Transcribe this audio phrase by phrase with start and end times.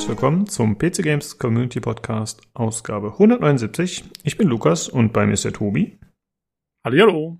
[0.00, 4.02] Herzlich willkommen zum PC Games Community Podcast Ausgabe 179.
[4.22, 5.98] Ich bin Lukas und bei mir ist der Tobi.
[6.82, 7.36] Hallo.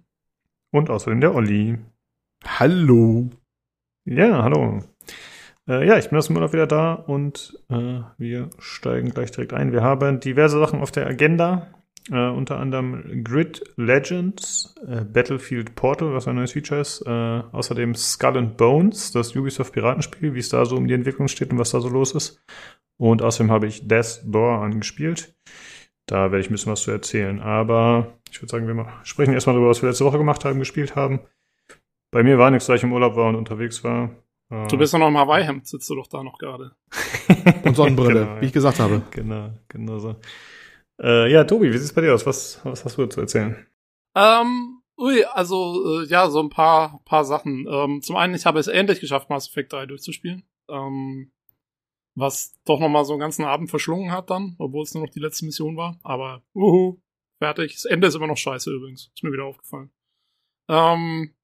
[0.71, 1.79] Und außerdem der Olli.
[2.45, 3.31] Hallo.
[4.05, 4.85] Ja, hallo.
[5.71, 9.55] Äh, ja, ich bin aus dem Urlaub wieder da und äh, wir steigen gleich direkt
[9.55, 9.73] ein.
[9.73, 11.67] Wir haben diverse Sachen auf der Agenda.
[12.11, 17.03] Äh, unter anderem Grid Legends, äh, Battlefield Portal, was ein neues Feature ist.
[17.07, 21.29] Äh, außerdem Skull and Bones, das Ubisoft Piratenspiel, wie es da so um die Entwicklung
[21.29, 22.43] steht und was da so los ist.
[22.97, 25.35] Und außerdem habe ich Death Door angespielt.
[26.07, 27.41] Da werde ich ein bisschen was zu erzählen.
[27.41, 30.97] Aber ich würde sagen, wir sprechen erstmal darüber, was wir letzte Woche gemacht haben, gespielt
[30.97, 31.21] haben.
[32.11, 34.11] Bei mir war nichts, da ich im Urlaub war und unterwegs war.
[34.51, 36.73] Äh, du bist ja noch im Hawaii-Hemd, sitzt du doch da noch gerade.
[37.65, 39.03] und Sonnenbrille, genau, wie ich gesagt habe.
[39.13, 40.17] Genau, genau so.
[41.03, 42.27] Äh, ja, Tobi, wie sieht's bei dir aus?
[42.27, 43.67] Was, was hast du zu erzählen?
[44.15, 47.67] Ähm, ui, also, äh, ja, so ein paar, paar Sachen.
[47.69, 50.45] Ähm, zum einen, ich habe es endlich geschafft, Mass Effect 3 durchzuspielen.
[50.69, 51.33] Ähm,
[52.15, 55.21] was doch nochmal so einen ganzen Abend verschlungen hat dann, obwohl es nur noch die
[55.21, 55.99] letzte Mission war.
[56.03, 57.01] Aber, uhu,
[57.39, 57.75] fertig.
[57.75, 59.11] Das Ende ist immer noch scheiße übrigens.
[59.15, 59.91] Ist mir wieder aufgefallen.
[60.69, 61.35] Ähm,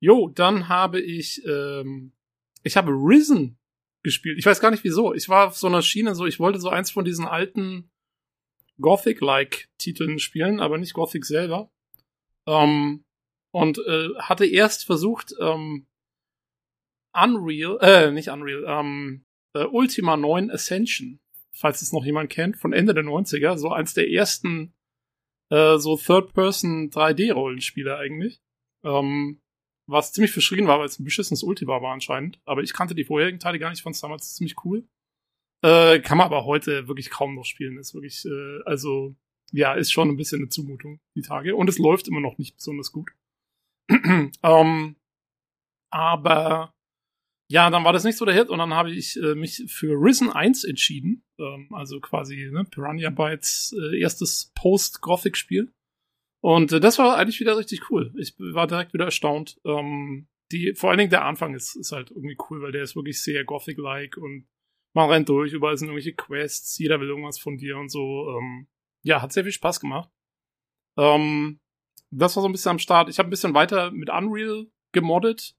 [0.00, 2.12] jo, dann habe ich, ähm,
[2.64, 3.58] ich habe Risen
[4.02, 4.38] gespielt.
[4.38, 5.14] Ich weiß gar nicht wieso.
[5.14, 7.90] Ich war auf so einer Schiene so, ich wollte so eins von diesen alten
[8.80, 11.70] Gothic-like Titeln spielen, aber nicht Gothic selber.
[12.46, 13.04] Ähm,
[13.52, 15.86] und äh, hatte erst versucht, ähm,
[17.14, 19.24] Unreal, äh, nicht Unreal, ähm,
[19.54, 21.20] äh, Ultima 9 Ascension,
[21.52, 24.74] falls es noch jemand kennt, von Ende der 90er, so eins der ersten
[25.50, 28.40] äh, so Third-Person 3D-Rollenspiele eigentlich.
[28.84, 29.40] Ähm,
[29.88, 32.40] was ziemlich verschrien war, weil es ein beschissenes Ultima war anscheinend.
[32.44, 34.84] Aber ich kannte die vorherigen Teile gar nicht, fand es damals ziemlich cool.
[35.62, 37.78] Äh, kann man aber heute wirklich kaum noch spielen.
[37.78, 39.14] Ist wirklich, äh, also,
[39.52, 41.56] ja, ist schon ein bisschen eine Zumutung, die Tage.
[41.56, 43.10] Und es läuft immer noch nicht besonders gut.
[44.42, 44.96] ähm,
[45.90, 46.74] aber
[47.48, 49.92] ja, dann war das nicht so der Hit und dann habe ich äh, mich für
[49.92, 51.24] Risen 1 entschieden.
[51.38, 55.72] Ähm, also quasi ne, Piranha Bytes äh, erstes Post-Gothic-Spiel.
[56.42, 58.12] Und äh, das war eigentlich wieder richtig cool.
[58.18, 59.60] Ich war direkt wieder erstaunt.
[59.64, 62.96] Ähm, die, vor allen Dingen der Anfang ist, ist halt irgendwie cool, weil der ist
[62.96, 64.46] wirklich sehr Gothic-like und
[64.96, 68.36] man rennt durch, überall sind irgendwelche Quests, jeder will irgendwas von dir und so.
[68.36, 68.66] Ähm,
[69.02, 70.10] ja, hat sehr viel Spaß gemacht.
[70.96, 71.60] Ähm,
[72.10, 73.10] das war so ein bisschen am Start.
[73.10, 75.54] Ich habe ein bisschen weiter mit Unreal gemoddet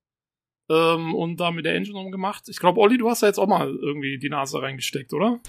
[0.70, 2.50] ähm, und da mit der Engine rumgemacht.
[2.50, 5.40] Ich glaube, Olli, du hast da jetzt auch mal irgendwie die Nase reingesteckt, oder?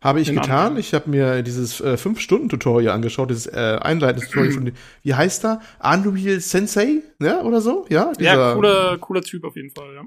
[0.00, 0.68] Habe ich In getan.
[0.68, 0.78] Unreal.
[0.78, 4.72] Ich habe mir dieses äh, 5-Stunden-Tutorial angeschaut, dieses äh, einleitende Tutorial von,
[5.02, 5.60] wie heißt da?
[5.82, 7.86] Unreal Sensei, ja, oder so?
[7.88, 10.04] Ja, dieser, ja cooler, cooler Typ auf jeden Fall, ja.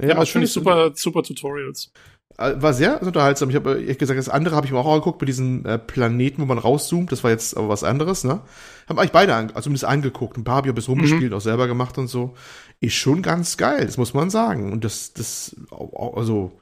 [0.00, 1.92] Ja, ja finde ich super, super Tutorials.
[2.38, 3.50] Äh, war sehr unterhaltsam.
[3.50, 6.42] Ich habe ehrlich gesagt, das andere habe ich mir auch angeguckt mit diesen äh, Planeten,
[6.42, 7.12] wo man rauszoomt.
[7.12, 8.40] Das war jetzt aber was anderes, ne?
[8.88, 10.36] Haben eigentlich beide, an, also zumindest angeguckt.
[10.36, 11.36] Ein paar habe ich ein bisschen rumgespielt, mhm.
[11.36, 12.34] auch selber gemacht und so.
[12.80, 14.72] Ist schon ganz geil, das muss man sagen.
[14.72, 16.60] Und das, das, also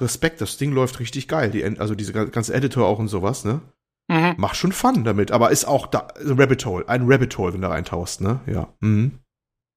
[0.00, 1.50] Respekt, das Ding läuft richtig geil.
[1.50, 3.60] Die, also diese ganze Editor auch und sowas, ne?
[4.08, 4.34] Mhm.
[4.36, 7.62] Macht schon Fun damit, aber ist auch da, ein Rabbit Hole, ein Rabbit Hole, wenn
[7.62, 8.40] du reintauchst, ne?
[8.46, 8.68] Ja.
[8.80, 9.18] Mhm.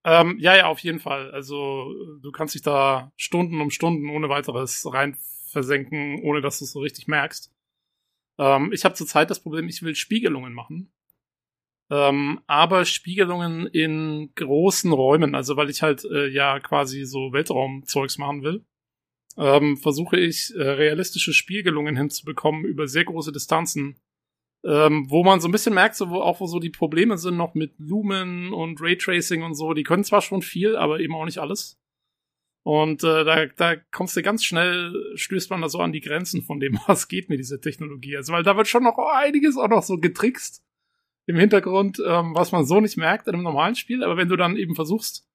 [0.10, 1.30] Ähm, ja, ja, auf jeden Fall.
[1.30, 5.16] Also du kannst dich da Stunden um Stunden ohne weiteres rein
[5.52, 7.54] versenken, ohne dass du es so richtig merkst.
[8.40, 10.92] Ähm, ich habe zurzeit das Problem, ich will Spiegelungen machen.
[11.92, 18.18] Ähm, aber Spiegelungen in großen Räumen, also weil ich halt äh, ja quasi so Weltraumzeugs
[18.18, 18.66] machen will,
[19.38, 24.00] ähm, versuche ich äh, realistische Spiegelungen hinzubekommen über sehr große Distanzen
[24.64, 27.38] ähm, wo man so ein bisschen merkt, so, wo, auch wo so die Probleme sind
[27.38, 29.74] noch mit Lumen und Raytracing und so.
[29.74, 31.80] Die können zwar schon viel, aber eben auch nicht alles.
[32.64, 36.42] Und äh, da, da kommst du ganz schnell, stößt man da so an die Grenzen
[36.42, 38.18] von dem, was geht mit dieser Technologie.
[38.18, 40.64] Also, weil da wird schon noch einiges auch noch so getrickst
[41.26, 44.04] im Hintergrund, ähm, was man so nicht merkt in einem normalen Spiel.
[44.04, 45.28] Aber wenn du dann eben versuchst,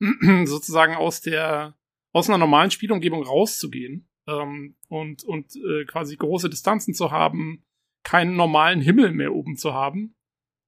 [0.44, 1.76] sozusagen aus der,
[2.12, 7.64] aus einer normalen Spielumgebung rauszugehen ähm, und, und äh, quasi große Distanzen zu haben,
[8.02, 10.14] keinen normalen Himmel mehr oben zu haben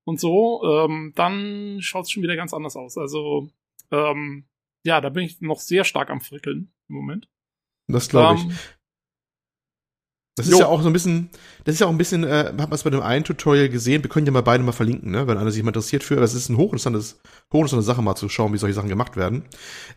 [0.04, 2.96] und so, ähm, dann schaut es schon wieder ganz anders aus.
[2.98, 3.48] Also,
[3.90, 4.46] ähm,
[4.84, 7.28] ja, da bin ich noch sehr stark am Frickeln im Moment.
[7.86, 8.56] Das glaube ich.
[10.36, 10.58] Das ist jo.
[10.58, 11.31] ja auch so ein bisschen,
[11.62, 14.02] das ist ja auch ein bisschen, äh, hat man es bei dem einen Tutorial gesehen,
[14.02, 16.34] wir können ja mal beide mal verlinken, ne, wenn einer sich mal interessiert für, das
[16.34, 17.20] ist ein hochinteressantes,
[17.52, 19.44] hochinteressante Sache mal zu schauen, wie solche Sachen gemacht werden,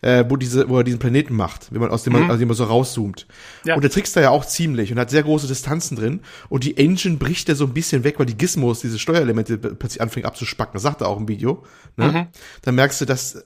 [0.00, 2.30] äh, wo diese, wo er diesen Planeten macht, wie man aus dem, mhm.
[2.30, 3.26] aus dem man so rauszoomt.
[3.64, 3.74] Ja.
[3.74, 6.76] Und der trickst da ja auch ziemlich und hat sehr große Distanzen drin und die
[6.76, 10.74] Engine bricht da so ein bisschen weg, weil die Gizmos, diese Steuerelemente plötzlich anfängt abzuspacken,
[10.74, 11.64] das sagt er auch im Video,
[11.96, 12.12] ne?
[12.12, 12.26] Mhm.
[12.62, 13.44] Dann merkst du, dass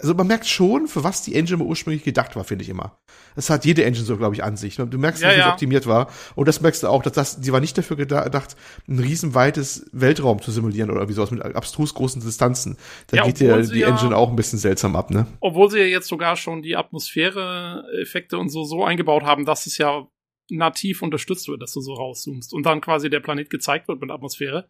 [0.00, 2.98] also man merkt schon, für was die Engine ursprünglich gedacht war, finde ich immer.
[3.36, 4.76] Das hat jede Engine so, glaube ich, an sich.
[4.76, 5.46] Du merkst, ja, wie ja.
[5.46, 6.10] es optimiert war.
[6.34, 8.56] Und das merkst du auch, dass das, die war nicht dafür gedacht,
[8.88, 12.76] ein riesenweites Weltraum zu simulieren oder wie sowas mit abstrus großen Distanzen.
[13.08, 15.26] Da ja, geht dir die ja, Engine auch ein bisschen seltsam ab, ne?
[15.40, 19.78] Obwohl sie ja jetzt sogar schon die Atmosphäre-Effekte und so so eingebaut haben, dass es
[19.78, 20.06] ja
[20.50, 24.10] nativ unterstützt wird, dass du so rauszoomst und dann quasi der Planet gezeigt wird mit
[24.10, 24.68] Atmosphäre.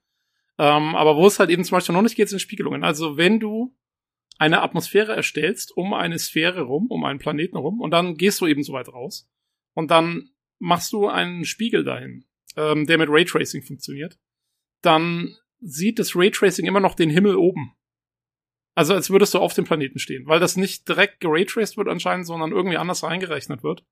[0.58, 2.84] Ähm, aber wo es halt eben zum Beispiel noch nicht geht, sind Spiegelungen.
[2.84, 3.74] Also wenn du
[4.38, 8.46] eine Atmosphäre erstellst um eine Sphäre rum, um einen Planeten rum, und dann gehst du
[8.46, 9.30] eben so weit raus.
[9.74, 12.24] Und dann machst du einen Spiegel dahin,
[12.56, 14.18] ähm, der mit Raytracing funktioniert.
[14.82, 17.74] Dann sieht das Raytracing immer noch den Himmel oben.
[18.74, 22.26] Also als würdest du auf dem Planeten stehen, weil das nicht direkt geraytraced wird anscheinend,
[22.26, 23.84] sondern irgendwie anders reingerechnet wird.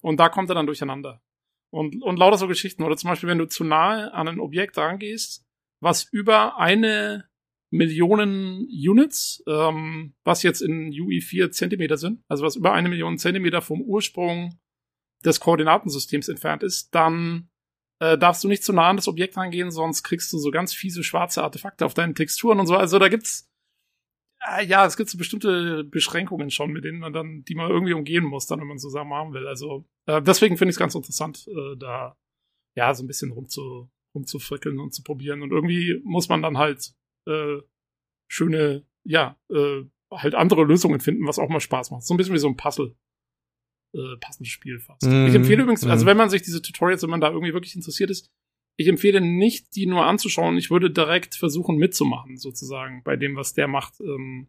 [0.00, 1.22] Und da kommt er dann durcheinander.
[1.70, 2.82] Und, und lauter so Geschichten.
[2.82, 5.44] Oder zum Beispiel, wenn du zu nahe an ein Objekt rangehst,
[5.80, 7.28] was über eine
[7.74, 13.62] Millionen Units, ähm, was jetzt in UE4 Zentimeter sind, also was über eine Million Zentimeter
[13.62, 14.60] vom Ursprung
[15.24, 17.50] des Koordinatensystems entfernt ist, dann
[17.98, 20.72] äh, darfst du nicht zu nah an das Objekt rangehen, sonst kriegst du so ganz
[20.72, 22.76] fiese schwarze Artefakte auf deinen Texturen und so.
[22.76, 23.50] Also da gibt's
[24.46, 27.94] äh, ja, es gibt so bestimmte Beschränkungen schon, mit denen man dann, die man irgendwie
[27.94, 29.48] umgehen muss, dann, wenn man zusammen haben will.
[29.48, 32.16] Also äh, deswegen finde ich es ganz interessant, äh, da
[32.76, 35.42] ja so ein bisschen rumzu, rumzufrickeln und zu probieren.
[35.42, 36.94] Und irgendwie muss man dann halt
[37.26, 37.60] äh,
[38.28, 42.04] schöne, ja, äh, halt andere Lösungen finden, was auch mal Spaß macht.
[42.04, 42.94] So ein bisschen wie so ein Puzzle.
[43.94, 45.02] Äh, passendes Spiel fast.
[45.02, 46.08] Mm, ich empfehle übrigens, also mhm.
[46.08, 48.30] wenn man sich diese Tutorials, wenn man da irgendwie wirklich interessiert ist,
[48.76, 50.56] ich empfehle nicht, die nur anzuschauen.
[50.56, 54.00] Ich würde direkt versuchen mitzumachen, sozusagen, bei dem, was der macht.
[54.00, 54.48] Ähm,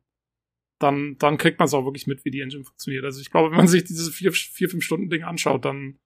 [0.79, 3.05] dann, dann kriegt man es auch wirklich mit, wie die Engine funktioniert.
[3.05, 5.99] Also ich glaube, wenn man sich dieses vier, vier fünf Stunden Ding anschaut, dann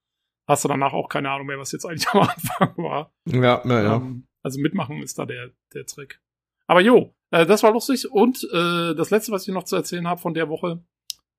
[0.47, 3.13] hast du danach auch keine Ahnung mehr, was jetzt eigentlich am Anfang war.
[3.25, 3.95] Ja, ja, ja.
[3.95, 6.21] Ähm, also mitmachen ist da der, der Trick.
[6.69, 8.11] Aber jo, äh, das war lustig.
[8.11, 10.83] Und äh, das letzte, was ich noch zu erzählen habe von der Woche,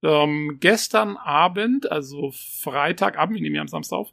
[0.02, 4.10] ähm, gestern Abend, also Freitagabend, wir nehmen ja am Samstag auf,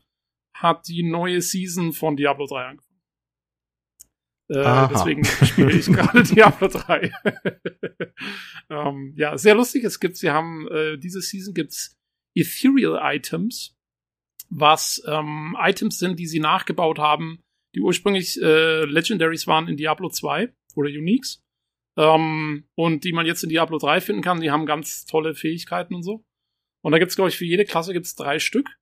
[0.54, 3.02] hat die neue Season von Diablo 3 angefangen.
[4.50, 7.12] Äh, deswegen spiele ich gerade Diablo 3.
[8.70, 9.86] ähm, ja, sehr lustig.
[9.86, 11.98] Es gibt, sie haben äh, diese Season gibt's
[12.36, 13.76] Ethereal Items,
[14.50, 17.40] was ähm, Items sind, die sie nachgebaut haben,
[17.74, 21.44] die ursprünglich äh, Legendaries waren in Diablo 2 oder Uniques.
[21.98, 24.42] Ähm, und die man jetzt in Diablo 3 finden kann.
[24.42, 26.24] Die haben ganz tolle Fähigkeiten und so.
[26.82, 28.78] Und da gibt's, glaube ich, für jede Klasse gibt's drei Stück.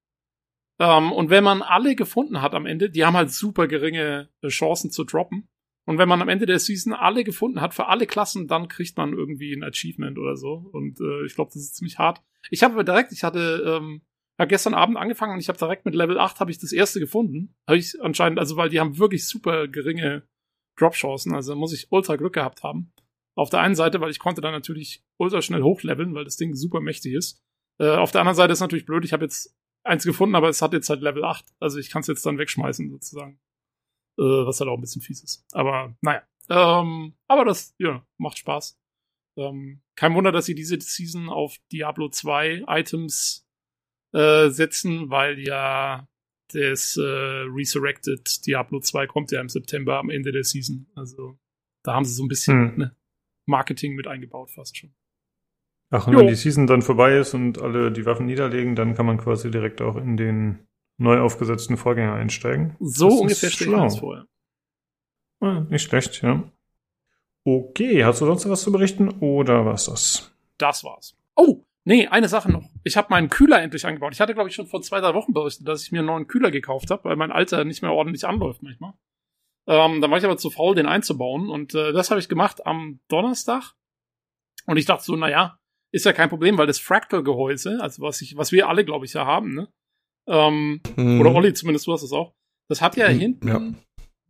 [0.79, 4.49] Ähm, und wenn man alle gefunden hat am Ende, die haben halt super geringe äh,
[4.49, 5.47] Chancen zu droppen.
[5.85, 8.97] Und wenn man am Ende der Season alle gefunden hat für alle Klassen, dann kriegt
[8.97, 10.69] man irgendwie ein Achievement oder so.
[10.73, 12.21] Und äh, ich glaube, das ist ziemlich hart.
[12.49, 14.01] Ich habe aber direkt, ich hatte ähm,
[14.37, 16.99] ja, gestern Abend angefangen und ich habe direkt mit Level 8 habe ich das erste
[16.99, 17.55] gefunden.
[17.67, 20.27] Habe ich anscheinend, also weil die haben wirklich super geringe
[20.77, 22.91] Drop-Chancen, also muss ich ultra Glück gehabt haben.
[23.35, 26.55] Auf der einen Seite, weil ich konnte dann natürlich ultra schnell hochleveln, weil das Ding
[26.55, 27.43] super mächtig ist.
[27.79, 30.61] Äh, auf der anderen Seite ist natürlich blöd, ich habe jetzt eins gefunden, aber es
[30.61, 31.45] hat jetzt halt Level 8.
[31.59, 33.39] Also ich kann es jetzt dann wegschmeißen, sozusagen.
[34.17, 35.45] Äh, was halt auch ein bisschen fies ist.
[35.51, 36.23] Aber naja.
[36.49, 38.79] Ähm, aber das, ja, macht Spaß.
[39.37, 43.45] Ähm, kein Wunder, dass sie diese Season auf Diablo 2 Items
[44.13, 46.07] äh, setzen, weil ja
[46.53, 50.87] das äh, Resurrected Diablo 2 kommt ja im September am Ende der Season.
[50.95, 51.37] Also
[51.83, 52.77] da haben sie so ein bisschen hm.
[52.77, 52.95] ne,
[53.45, 54.93] Marketing mit eingebaut, fast schon.
[55.91, 56.19] Ach, und jo.
[56.19, 59.51] wenn die Season dann vorbei ist und alle die Waffen niederlegen, dann kann man quasi
[59.51, 62.75] direkt auch in den neu aufgesetzten Vorgänger einsteigen.
[62.79, 64.25] So das ungefähr steht das vorher.
[65.41, 66.43] Ja, nicht schlecht, ja.
[67.43, 70.33] Okay, hast du sonst was zu berichten oder was das?
[70.57, 71.15] Das war's.
[71.35, 72.69] Oh, nee, eine Sache noch.
[72.83, 74.13] Ich habe meinen Kühler endlich eingebaut.
[74.13, 76.27] Ich hatte, glaube ich, schon vor zwei, drei Wochen berichtet, dass ich mir einen neuen
[76.27, 78.93] Kühler gekauft habe, weil mein alter nicht mehr ordentlich anläuft manchmal.
[79.67, 81.49] Ähm, dann war ich aber zu faul, den einzubauen.
[81.49, 83.73] Und äh, das habe ich gemacht am Donnerstag.
[84.67, 85.57] Und ich dachte so, naja,
[85.91, 89.13] ist ja kein Problem, weil das Fractal-Gehäuse, also was ich, was wir alle, glaube ich,
[89.13, 89.69] ja haben, ne?
[90.27, 91.21] Ähm, hm.
[91.21, 92.33] Oder Olli, zumindest du hast es auch.
[92.67, 93.61] Das hat ja hm, hinten ja.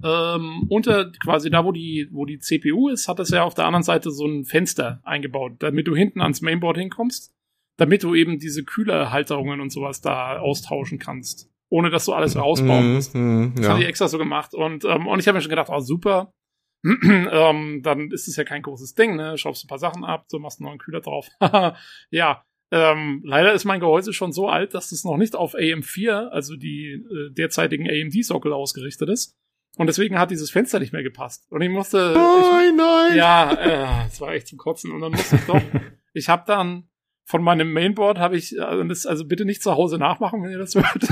[0.03, 3.65] Ähm, unter quasi da, wo die, wo die CPU ist, hat es ja auf der
[3.65, 7.33] anderen Seite so ein Fenster eingebaut, damit du hinten ans Mainboard hinkommst,
[7.77, 12.93] damit du eben diese Kühlerhalterungen und sowas da austauschen kannst, ohne dass du alles rausbauen
[12.93, 13.15] musst.
[13.15, 13.71] Mm, das ja.
[13.71, 16.33] hatte ich extra so gemacht und ähm, und ich habe mir schon gedacht, oh super,
[16.83, 19.37] ähm, dann ist es ja kein großes Ding, ne?
[19.37, 21.29] Schraubst ein paar Sachen ab, so machst einen neuen Kühler drauf.
[22.09, 26.29] ja, ähm, leider ist mein Gehäuse schon so alt, dass es noch nicht auf AM4,
[26.29, 29.37] also die äh, derzeitigen AMD-Sockel ausgerichtet ist.
[29.77, 31.45] Und deswegen hat dieses Fenster nicht mehr gepasst.
[31.49, 32.13] Und ich musste.
[32.15, 33.17] Nein, ich, nein!
[33.17, 34.91] Ja, äh, es war echt zum Kotzen.
[34.91, 35.61] Und dann musste ich doch.
[36.13, 36.89] ich habe dann
[37.25, 40.75] von meinem Mainboard habe ich, also, also bitte nicht zu Hause nachmachen, wenn ihr das
[40.75, 41.07] hört.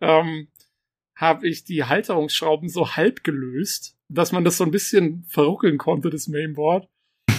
[0.00, 0.48] ähm,
[1.14, 6.10] habe ich die Halterungsschrauben so halb gelöst, dass man das so ein bisschen verruckeln konnte,
[6.10, 6.88] das Mainboard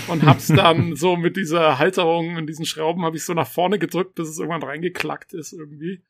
[0.08, 3.80] und hab's dann so mit dieser Halterung und diesen Schrauben habe ich so nach vorne
[3.80, 6.04] gedrückt, bis es irgendwann reingeklackt ist irgendwie.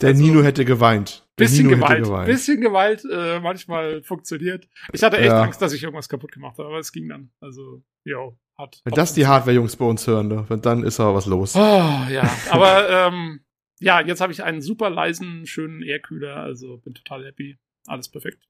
[0.00, 1.28] Der also, Nino hätte geweint.
[1.38, 2.26] Der bisschen Nino Gewalt, geweint.
[2.26, 4.68] bisschen Gewalt, äh, manchmal funktioniert.
[4.92, 5.42] Ich hatte echt ja.
[5.42, 7.30] Angst, dass ich irgendwas kaputt gemacht habe, aber es ging dann.
[7.40, 8.80] Also, ja, hat.
[8.84, 10.46] Wenn das die Hardware-Jungs bei uns hören, ne?
[10.62, 11.54] dann ist aber was los.
[11.54, 13.40] Oh, ja, aber ähm,
[13.80, 17.58] ja, jetzt habe ich einen super leisen, schönen Airkühler, also bin total happy.
[17.86, 18.48] Alles perfekt.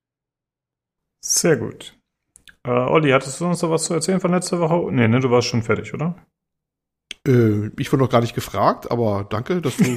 [1.25, 1.99] Sehr gut.
[2.64, 4.92] Äh, Olli, hattest du uns noch was zu erzählen von letzter Woche?
[4.92, 6.14] Nee, ne, du warst schon fertig, oder?
[7.26, 9.85] Äh, ich wurde noch gar nicht gefragt, aber danke, dass du.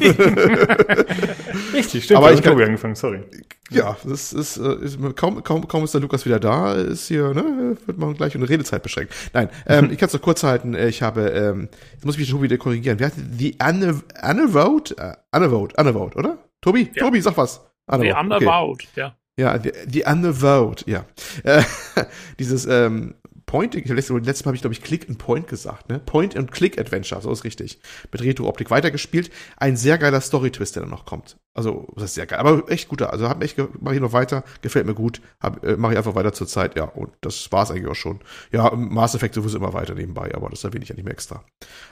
[1.72, 2.18] Richtig, stimmt.
[2.18, 3.22] Aber ich kann- angefangen, sorry.
[3.70, 7.32] ja, das ist, äh, ist kaum, kaum, kaum ist der Lukas wieder da, ist hier,
[7.34, 9.14] ne, wird man gleich eine Redezeit beschränkt.
[9.32, 10.74] Nein, ähm, ich kann es noch kurz halten.
[10.74, 12.98] Äh, Ich habe, ähm, jetzt muss ich mich schon wieder korrigieren.
[12.98, 14.96] Wer hat die Anne, Anne Vote?
[14.98, 16.38] Äh, Anne Vote, Anne Vote, oder?
[16.60, 16.90] Tobi?
[16.94, 17.04] Ja.
[17.04, 17.60] Tobi, sag was.
[17.86, 18.86] Anne The Vote, okay.
[18.96, 19.16] Ja.
[19.38, 21.04] Ja, die, die Undervote, ja.
[21.44, 21.62] Äh,
[22.38, 23.14] dieses ähm,
[23.50, 25.98] Point, letztes, Mal habe ich, glaube ich, Click and Point gesagt, ne?
[25.98, 27.80] Point and Click Adventure, so ist richtig.
[28.12, 29.28] Mit Retro-Optik weitergespielt.
[29.56, 31.36] Ein sehr geiler Story-Twist, der dann noch kommt.
[31.52, 33.12] Also, das ist sehr geil, aber echt guter.
[33.12, 35.98] Also, hab echt, ge- mach ich noch weiter, gefällt mir gut, hab, äh, mache ich
[35.98, 38.20] einfach weiter zur Zeit, ja, und das war's eigentlich auch schon.
[38.52, 41.42] Ja, Mass Effect sowieso immer weiter nebenbei, aber das erwähne ich ja nicht mehr extra.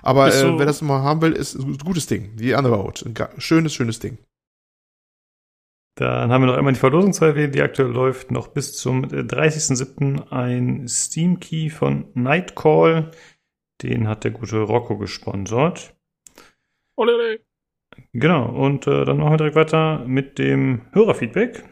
[0.01, 2.37] Aber äh, wer das mal haben will, ist ein gutes Ding.
[2.37, 4.19] Die Undervote, ein schönes, schönes Ding.
[5.99, 10.31] Dann haben wir noch einmal die Verlosungszeit, die aktuell läuft, noch bis zum äh, 30.07.
[10.31, 13.11] ein Steam Key von Nightcall.
[13.83, 15.97] Den hat der gute Rocco gesponsert.
[16.95, 17.41] Ole, ole.
[18.13, 21.65] Genau, und äh, dann machen wir direkt weiter mit dem Hörerfeedback.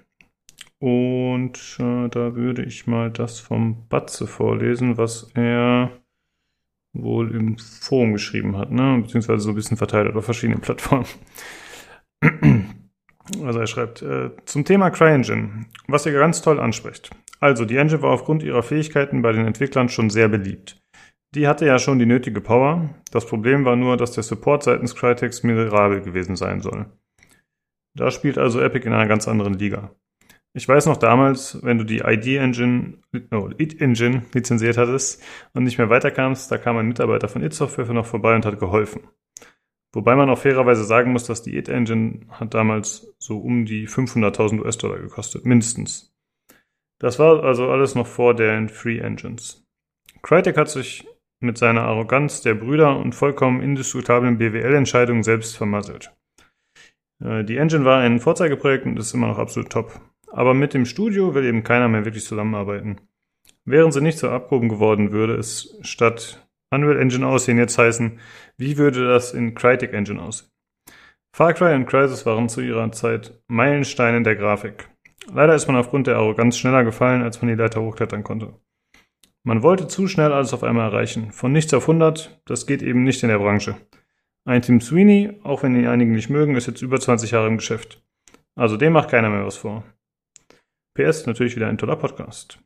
[0.80, 5.92] Und äh, da würde ich mal das vom Batze vorlesen, was er
[6.92, 8.99] wohl im Forum geschrieben hat, ne?
[9.02, 11.06] beziehungsweise so ein bisschen verteilt auf verschiedenen Plattformen.
[13.42, 17.11] Also er schreibt, äh, zum Thema CryEngine, was ihr ganz toll anspricht.
[17.40, 20.80] Also, die Engine war aufgrund ihrer Fähigkeiten bei den Entwicklern schon sehr beliebt.
[21.35, 22.88] Die hatte ja schon die nötige Power.
[23.11, 26.87] Das Problem war nur, dass der Support seitens Crytex miserabel gewesen sein soll.
[27.95, 29.90] Da spielt also Epic in einer ganz anderen Liga.
[30.54, 32.95] Ich weiß noch damals, wenn du die ID-Engine,
[33.30, 37.92] no, It-Engine lizenziert hattest und nicht mehr weiterkamst, da kam ein Mitarbeiter von It Software
[37.92, 39.02] noch vorbei und hat geholfen.
[39.97, 44.61] Wobei man auch fairerweise sagen muss, dass die It-Engine hat damals so um die 500.000
[44.61, 46.15] US-Dollar gekostet, mindestens.
[46.99, 49.67] Das war also alles noch vor den Free Engines.
[50.21, 51.09] Crytek hat sich
[51.41, 56.15] mit seiner Arroganz der Brüder und vollkommen indiskutablen BWL-Entscheidungen selbst vermasselt.
[57.25, 59.99] Äh, Die Engine war ein Vorzeigeprojekt und ist immer noch absolut top.
[60.26, 63.00] Aber mit dem Studio will eben keiner mehr wirklich zusammenarbeiten.
[63.65, 68.19] Wären sie nicht so abgehoben geworden, würde es statt Unreal Engine aussehen jetzt heißen,
[68.57, 70.51] wie würde das in Crytek Engine aussehen?
[71.33, 74.89] Far Cry und Crysis waren zu ihrer Zeit Meilensteine der Grafik.
[75.33, 78.55] Leider ist man aufgrund der Arroganz schneller gefallen, als man die Leiter hochklettern konnte.
[79.43, 81.33] Man wollte zu schnell alles auf einmal erreichen.
[81.33, 83.77] Von nichts auf 100, das geht eben nicht in der Branche.
[84.45, 87.59] Ein Tim Sweeney, auch wenn ihn einige nicht mögen, ist jetzt über 20 Jahre im
[87.59, 88.03] Geschäft.
[88.55, 89.85] Also dem macht keiner mehr was vor.
[90.95, 92.59] PS, natürlich wieder ein toller Podcast.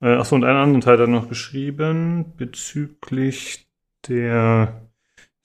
[0.00, 3.66] Äh, achso, und einen anderen Teil hat er noch geschrieben bezüglich
[4.08, 4.88] der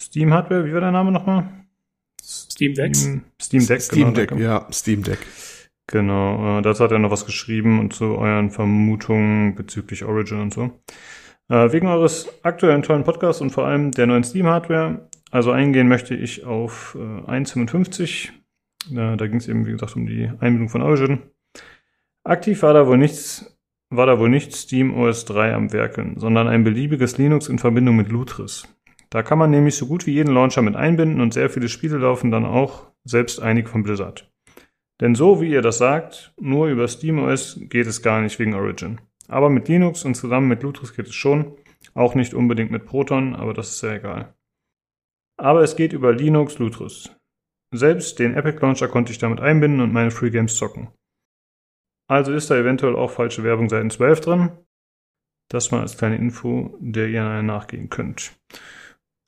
[0.01, 0.65] Steam-Hardware.
[0.65, 1.49] Wie war der Name nochmal?
[2.21, 2.99] Steam Decks?
[2.99, 3.81] Steam, Steam Deck.
[3.81, 5.19] Steam genau, Deck, ja, Steam Deck.
[5.87, 10.53] Genau, äh, dazu hat er noch was geschrieben und zu euren Vermutungen bezüglich Origin und
[10.53, 10.71] so.
[11.49, 16.13] Äh, wegen eures aktuellen tollen Podcasts und vor allem der neuen Steam-Hardware, also eingehen möchte
[16.13, 18.29] ich auf äh, 1.55.
[18.91, 21.23] Äh, da ging es eben, wie gesagt, um die Einbindung von Origin.
[22.23, 23.58] Aktiv war da wohl nichts,
[23.89, 27.95] war da wohl nicht Steam OS 3 am Werkeln, sondern ein beliebiges Linux in Verbindung
[27.95, 28.67] mit Lutris.
[29.09, 31.97] Da kann man nämlich so gut wie jeden Launcher mit einbinden und sehr viele Spiele
[31.97, 34.31] laufen dann auch, selbst einige von Blizzard.
[35.01, 39.01] Denn so wie ihr das sagt, nur über SteamOS geht es gar nicht wegen Origin.
[39.27, 41.55] Aber mit Linux und zusammen mit Lutris geht es schon.
[41.93, 44.33] Auch nicht unbedingt mit Proton, aber das ist sehr egal.
[45.37, 47.15] Aber es geht über Linux Lutris.
[47.71, 50.89] Selbst den Epic Launcher konnte ich damit einbinden und meine Free Games zocken.
[52.09, 54.51] Also ist da eventuell auch falsche Werbung seitens 12 drin.
[55.47, 58.33] Das mal als kleine Info, der ihr nachgehen könnt.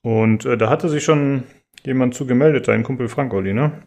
[0.02, 1.44] Und äh, da hatte sich schon
[1.84, 3.84] jemand zu gemeldet, dein Kumpel Frank Olli, ne?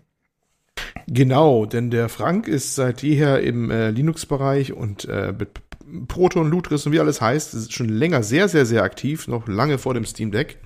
[1.07, 5.49] Genau, denn der Frank ist seit jeher im äh, Linux-Bereich und äh, mit
[6.07, 9.77] Proton, Lutris und wie alles heißt, ist schon länger sehr, sehr, sehr aktiv, noch lange
[9.77, 10.57] vor dem Steam Deck.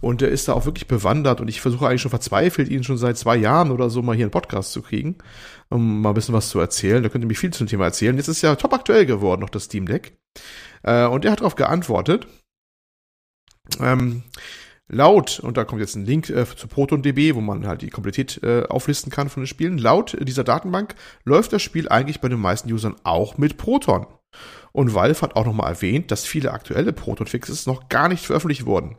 [0.00, 2.98] Und er ist da auch wirklich bewandert und ich versuche eigentlich schon verzweifelt, ihn schon
[2.98, 5.16] seit zwei Jahren oder so mal hier einen Podcast zu kriegen,
[5.70, 7.02] um mal ein bisschen was zu erzählen.
[7.02, 8.16] Da könnte mich viel zum Thema erzählen.
[8.16, 10.16] Jetzt ist ja top aktuell geworden, noch das Steam Deck.
[10.82, 12.26] Äh, und er hat darauf geantwortet.
[13.80, 14.22] Ähm,
[14.86, 18.42] Laut, und da kommt jetzt ein Link äh, zu ProtonDB, wo man halt die Komplexität
[18.42, 19.78] äh, auflisten kann von den Spielen.
[19.78, 20.94] Laut dieser Datenbank
[21.24, 24.06] läuft das Spiel eigentlich bei den meisten Usern auch mit Proton.
[24.72, 28.96] Und Valve hat auch nochmal erwähnt, dass viele aktuelle Proton-Fixes noch gar nicht veröffentlicht wurden.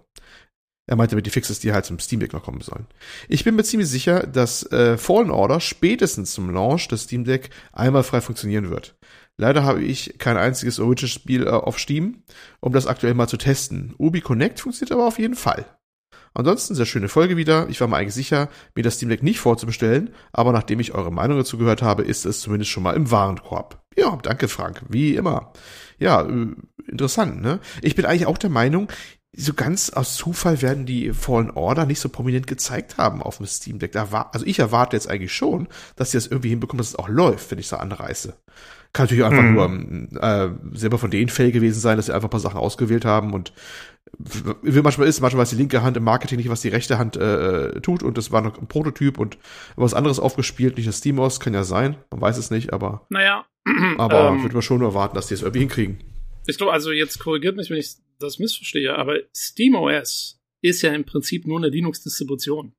[0.88, 2.86] Er meinte mit die Fixes, die halt zum Steam Deck noch kommen sollen.
[3.28, 7.50] Ich bin mir ziemlich sicher, dass äh, Fallen Order spätestens zum Launch des Steam Deck
[7.74, 8.96] einmal frei funktionieren wird.
[9.38, 12.24] Leider habe ich kein einziges Origin-Spiel äh, auf Steam,
[12.60, 13.96] um das aktuell mal zu testen.
[13.98, 15.66] Ubi Connect funktioniert aber auf jeden Fall.
[16.36, 17.68] Ansonsten sehr schöne Folge wieder.
[17.70, 21.12] Ich war mir eigentlich sicher, mir das Steam Deck nicht vorzubestellen, aber nachdem ich eure
[21.12, 23.82] Meinung dazu gehört habe, ist es zumindest schon mal im Warenkorb.
[23.96, 25.54] Ja, danke Frank, wie immer.
[25.98, 26.48] Ja, äh,
[26.88, 27.60] interessant, ne?
[27.82, 28.90] Ich bin eigentlich auch der Meinung,
[29.38, 33.46] so ganz aus Zufall werden die Fallen Order nicht so prominent gezeigt haben auf dem
[33.46, 33.92] Steam Deck.
[33.92, 37.10] Da also ich erwarte jetzt eigentlich schon, dass sie das irgendwie hinbekommen, dass es auch
[37.10, 38.36] läuft, wenn ich so anreiße.
[38.94, 40.10] Kann natürlich einfach mhm.
[40.14, 43.04] nur äh, selber von denen Fälle gewesen sein, dass sie einfach ein paar Sachen ausgewählt
[43.04, 43.52] haben und
[44.62, 47.18] wie manchmal ist, manchmal weiß die linke Hand im Marketing nicht, was die rechte Hand
[47.18, 49.38] äh, tut und das war noch ein Prototyp und
[49.76, 53.46] was anderes aufgespielt, nicht das SteamOS, kann ja sein, man weiß es nicht, aber naja,
[53.98, 56.00] aber ähm, würde man schon erwarten, dass die es irgendwie hinkriegen.
[56.48, 61.06] Ich glaube, also jetzt korrigiert mich, wenn ich das missverstehe, aber SteamOS ist ja im
[61.06, 62.74] Prinzip nur eine Linux-Distribution.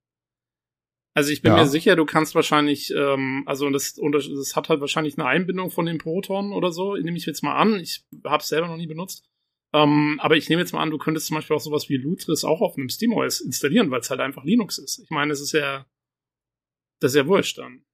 [1.15, 1.59] Also ich bin ja.
[1.59, 5.87] mir sicher, du kannst wahrscheinlich, ähm, also das, das hat halt wahrscheinlich eine Einbindung von
[5.87, 7.81] den Proton oder so, nehme ich jetzt mal an.
[7.81, 9.25] Ich habe es selber noch nie benutzt.
[9.73, 12.45] Ähm, aber ich nehme jetzt mal an, du könntest zum Beispiel auch sowas wie Lutris
[12.45, 14.99] auch auf einem SteamOS installieren, weil es halt einfach Linux ist.
[14.99, 15.87] Ich meine, es ist ja,
[17.01, 17.86] das ist ja wurscht dann.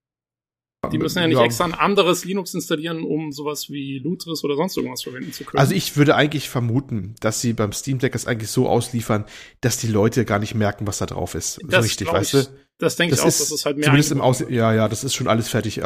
[0.91, 1.45] Die müssen ja nicht ja.
[1.45, 5.61] extra ein anderes Linux installieren, um sowas wie Lutris oder sonst irgendwas verwenden zu können.
[5.61, 9.25] Also ich würde eigentlich vermuten, dass sie beim Steam Deck das eigentlich so ausliefern,
[9.61, 11.61] dass die Leute gar nicht merken, was da drauf ist.
[11.69, 12.53] Das so richtig, weißt ich, du?
[12.79, 15.05] Das denke ich auch, ist, dass es halt mehr Zumindest im Aus ja, ja, das
[15.05, 15.81] ist schon alles fertig.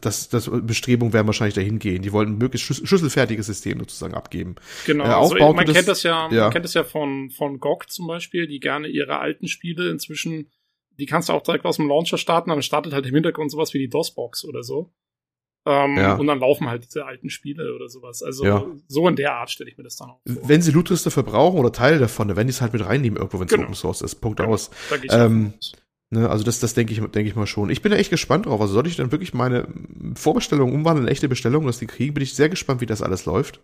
[0.00, 2.02] Das, das Bestrebungen werden wahrscheinlich dahin gehen.
[2.02, 4.54] Die wollen ein möglichst schlüsselfertiges System sozusagen abgeben.
[4.86, 5.04] Genau.
[5.04, 7.90] Äh, also man das, kennt das ja, ja, man kennt das ja von, von GOG
[7.90, 10.48] zum Beispiel, die gerne ihre alten Spiele inzwischen,
[10.98, 13.72] die kannst du auch direkt aus dem Launcher starten, dann startet halt im Hintergrund sowas
[13.74, 14.92] wie die DOS-Box oder so.
[15.66, 16.14] Ähm, ja.
[16.14, 18.22] Und dann laufen halt diese alten Spiele oder sowas.
[18.22, 18.64] Also ja.
[18.86, 20.48] so in der Art stelle ich mir das dann auch vor.
[20.48, 23.38] Wenn sie Lootriste verbrauchen oder Teile davon, dann werden die es halt mit reinnehmen irgendwo,
[23.38, 23.64] wenn es genau.
[23.64, 24.16] Open Source ist.
[24.16, 24.52] Punkt genau.
[24.52, 24.70] aus.
[25.10, 25.52] Ähm,
[26.10, 27.68] ne, also das, das denke ich, denke ich mal schon.
[27.68, 28.60] Ich bin da echt gespannt drauf.
[28.60, 29.68] Also soll ich dann wirklich meine
[30.14, 33.26] Vorbestellung umwandeln in echte Bestellung, dass die kriegen, bin ich sehr gespannt, wie das alles
[33.26, 33.60] läuft.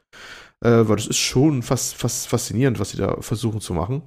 [0.60, 4.02] Äh, weil das ist schon fast, fast faszinierend, was sie da versuchen zu machen.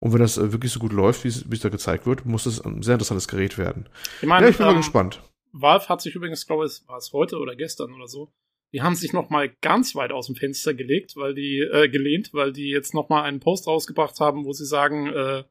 [0.00, 2.60] Und wenn das äh, wirklich so gut läuft, wie es da gezeigt wird, muss das
[2.60, 3.88] ein sehr interessantes Gerät werden.
[4.20, 5.22] Ich meine, ja, ich bin ähm, mal gespannt.
[5.52, 8.32] Valve hat sich übrigens, glaube ich, war es heute oder gestern oder so,
[8.72, 12.34] die haben sich noch mal ganz weit aus dem Fenster gelegt, weil die äh, gelehnt,
[12.34, 15.44] weil die jetzt noch mal einen Post rausgebracht haben, wo sie sagen, äh,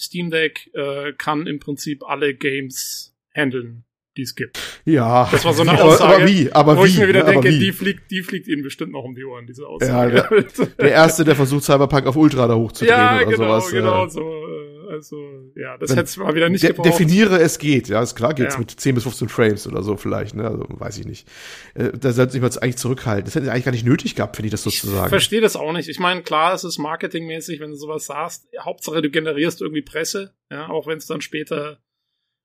[0.00, 3.84] Steam Deck äh, kann im Prinzip alle Games handeln,
[4.16, 4.58] die es gibt.
[4.84, 5.28] Ja.
[5.30, 6.14] Das war so eine Aussage.
[6.14, 6.52] Aber wie?
[6.52, 6.88] Aber wo wie?
[6.88, 9.66] ich mir wieder denke, die fliegt, die fliegt ihnen bestimmt noch um die Ohren, diese
[9.66, 10.16] Aussage.
[10.16, 13.70] Ja, der, der erste, der versucht Cyberpunk auf Ultra da hochzudrehen ja, oder genau, sowas.
[13.70, 14.20] Genau, so.
[14.20, 15.16] Äh, also,
[15.56, 16.86] ja, das hätte es mal wieder nicht de gebraucht.
[16.86, 17.88] Definiere, es geht.
[17.88, 18.60] Ja, ist klar, geht's ja.
[18.60, 20.46] mit 10 bis 15 Frames oder so vielleicht, ne?
[20.46, 21.28] Also, weiß ich nicht.
[21.74, 23.24] Äh, da sollte sich mal eigentlich zurückhalten.
[23.24, 25.06] Das hätte eigentlich gar nicht nötig gehabt, finde ich das sozusagen.
[25.06, 25.88] Ich verstehe das auch nicht.
[25.88, 28.46] Ich meine, klar, es ist marketingmäßig, wenn du sowas sagst.
[28.60, 31.78] Hauptsache, du generierst irgendwie Presse, ja, auch wenn es dann später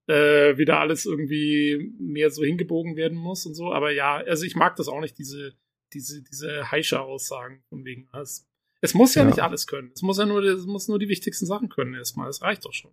[0.10, 3.72] äh, wieder alles irgendwie mehr so hingebogen werden muss und so.
[3.72, 5.54] Aber ja, also ich mag das auch nicht, diese,
[5.94, 8.10] diese, diese Heischer-Aussagen von wegen.
[8.14, 8.48] Es,
[8.82, 9.92] es muss ja, ja, nicht alles können.
[9.94, 12.28] Es muss ja nur, es muss nur die wichtigsten Sachen können erstmal.
[12.28, 12.92] Das reicht doch schon.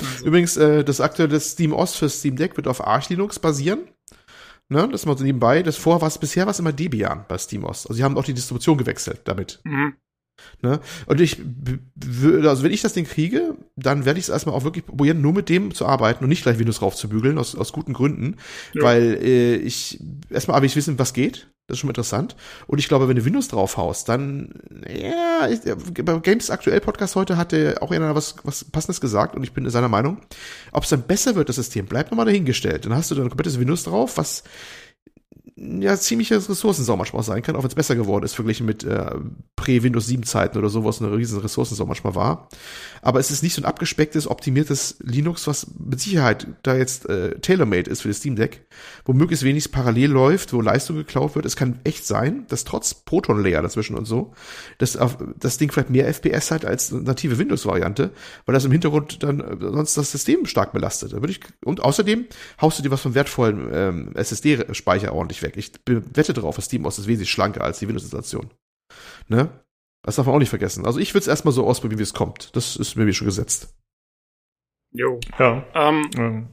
[0.00, 0.26] Also.
[0.26, 3.88] Übrigens, äh, das aktuelle Steam OS für Steam Deck wird auf Arch Linux basieren.
[4.70, 5.62] Ne, das mal so nebenbei.
[5.62, 7.86] Das vorher war es bisher was immer Debian bei SteamOS.
[7.86, 9.60] Also sie haben auch die Distribution gewechselt damit.
[9.64, 9.94] Mhm.
[10.62, 10.80] Ne?
[11.06, 11.38] Und ich
[11.94, 15.20] würde, also wenn ich das Ding kriege, dann werde ich es erstmal auch wirklich probieren,
[15.20, 18.36] nur mit dem zu arbeiten und nicht gleich Windows raufzubügeln, aus, aus guten Gründen.
[18.72, 18.82] Ja.
[18.82, 21.48] Weil äh, ich erstmal habe ich wissen, was geht.
[21.66, 22.36] Das ist schon mal interessant.
[22.66, 24.52] Und ich glaube, wenn du Windows draufhaust, dann,
[24.86, 25.60] ja, ich,
[26.04, 29.68] beim Games Aktuell Podcast heute hatte auch einer was, was Passendes gesagt und ich bin
[29.70, 30.20] seiner Meinung.
[30.72, 32.84] Ob es dann besser wird, das System, bleibt nochmal dahingestellt.
[32.84, 34.44] Dann hast du dann ein komplettes Windows drauf, was
[35.56, 39.12] ja ziemliches Ressourcensau manchmal sein kann, auch wenn es besser geworden ist, verglichen mit äh,
[39.54, 42.48] Prä-Windows 7 Zeiten oder so, was eine riesen Ressourcensau manchmal war.
[43.02, 47.38] Aber es ist nicht so ein abgespecktes, optimiertes Linux, was mit Sicherheit da jetzt äh,
[47.38, 48.66] tailor-made ist für das Steam Deck,
[49.04, 51.46] wo möglichst wenig parallel läuft, wo Leistung geklaut wird.
[51.46, 54.32] Es kann echt sein, dass trotz Proton-Layer dazwischen und so,
[54.78, 54.98] dass
[55.38, 58.10] das Ding vielleicht mehr FPS hat als native Windows-Variante,
[58.46, 61.12] weil das im Hintergrund dann äh, sonst das System stark belastet.
[61.12, 62.26] Da würde ich, und außerdem
[62.60, 65.56] haust du dir was vom wertvollen ähm, SSD-Speicher ordentlich weg.
[65.56, 68.50] Ich wette drauf, das SteamOS ist wesentlich schlanker als die Windows-Installation.
[69.28, 69.48] Ne?
[70.02, 70.84] Das darf man auch nicht vergessen.
[70.84, 72.54] Also ich würde es erstmal so ausprobieren, wie es kommt.
[72.56, 73.74] Das ist mir schon gesetzt.
[74.92, 75.18] Jo.
[75.38, 75.64] Ja.
[75.74, 76.48] Ähm, ähm,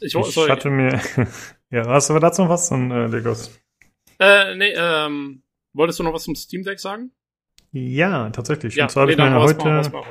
[0.00, 1.00] ich, ich hatte mir.
[1.70, 2.68] ja, hast du dazu noch was?
[2.68, 3.50] Dann äh, leg los.
[4.18, 7.12] Äh, nee, ähm, wolltest du noch was zum Steam Deck sagen?
[7.72, 8.74] Ja, tatsächlich.
[8.76, 9.90] Ja, Und zwar habe ich mir heute.
[9.90, 10.04] Mal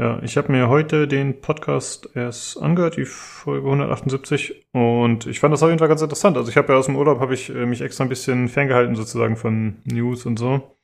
[0.00, 5.52] ja, ich habe mir heute den Podcast erst angehört, die Folge 178, und ich fand
[5.52, 6.38] das auf jeden Fall ganz interessant.
[6.38, 8.94] Also ich habe ja aus dem Urlaub habe ich äh, mich extra ein bisschen ferngehalten
[8.94, 10.78] sozusagen von News und so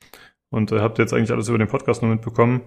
[0.50, 2.60] und äh, habt jetzt eigentlich alles über den Podcast nur mitbekommen.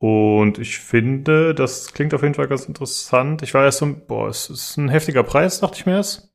[0.00, 3.42] Und ich finde, das klingt auf jeden Fall ganz interessant.
[3.42, 6.29] Ich war erst so, boah, es ist ein heftiger Preis, dachte ich mir erst.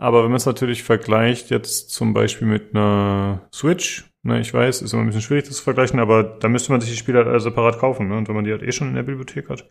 [0.00, 4.80] Aber wenn man es natürlich vergleicht, jetzt zum Beispiel mit einer Switch, ne, ich weiß,
[4.80, 7.18] ist immer ein bisschen schwierig, das zu vergleichen, aber da müsste man sich die Spiele
[7.18, 8.16] halt alle separat kaufen, ne?
[8.16, 9.68] Und wenn man die halt eh schon in der Bibliothek hat.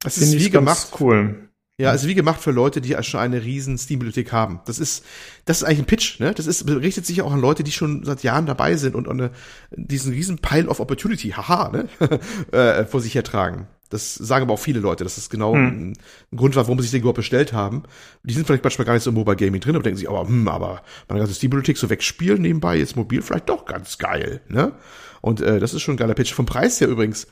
[0.00, 0.88] Das ist wie gemacht.
[1.00, 1.48] Cool.
[1.76, 4.60] Ja, also wie gemacht für Leute, die schon eine riesen Steam-Bibliothek haben.
[4.66, 5.04] Das ist,
[5.44, 6.32] das ist eigentlich ein Pitch, ne?
[6.32, 9.32] Das ist, richtet sich auch an Leute, die schon seit Jahren dabei sind und eine,
[9.72, 11.88] diesen riesen Pile of Opportunity, haha, ne?
[12.52, 13.66] äh, vor sich hertragen.
[13.94, 15.66] Das sagen aber auch viele Leute, dass das genau hm.
[15.66, 15.92] ein,
[16.32, 17.84] ein, Grund war, warum sie sich den überhaupt bestellt haben.
[18.24, 20.26] Die sind vielleicht manchmal gar nicht so im Mobile Gaming drin, aber denken sich, aber,
[20.26, 24.72] hm, aber meine ganze Steam-Bibliothek so wegspielen nebenbei, jetzt mobil vielleicht doch ganz geil, ne?
[25.20, 26.34] Und äh, das ist schon ein geiler Pitch.
[26.34, 27.28] Vom Preis her übrigens,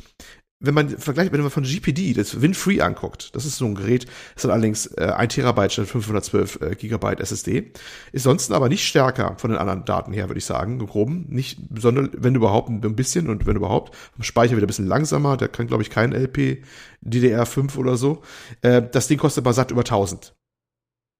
[0.62, 4.06] wenn man vergleicht, wenn man von GPD das Win-Free anguckt, das ist so ein Gerät,
[4.36, 7.72] ist dann allerdings äh, 1 Terabyte statt 512 äh, Gigabyte SSD,
[8.12, 11.26] ist sonst aber nicht stärker von den anderen Daten her, würde ich sagen, im Groben,
[11.28, 15.36] nicht besonders, wenn überhaupt ein bisschen und wenn überhaupt, vom Speicher wieder ein bisschen langsamer,
[15.36, 16.62] der kann glaube ich kein LP
[17.04, 18.22] DDR5 oder so.
[18.62, 20.34] Äh, das Ding kostet aber satt über 1000.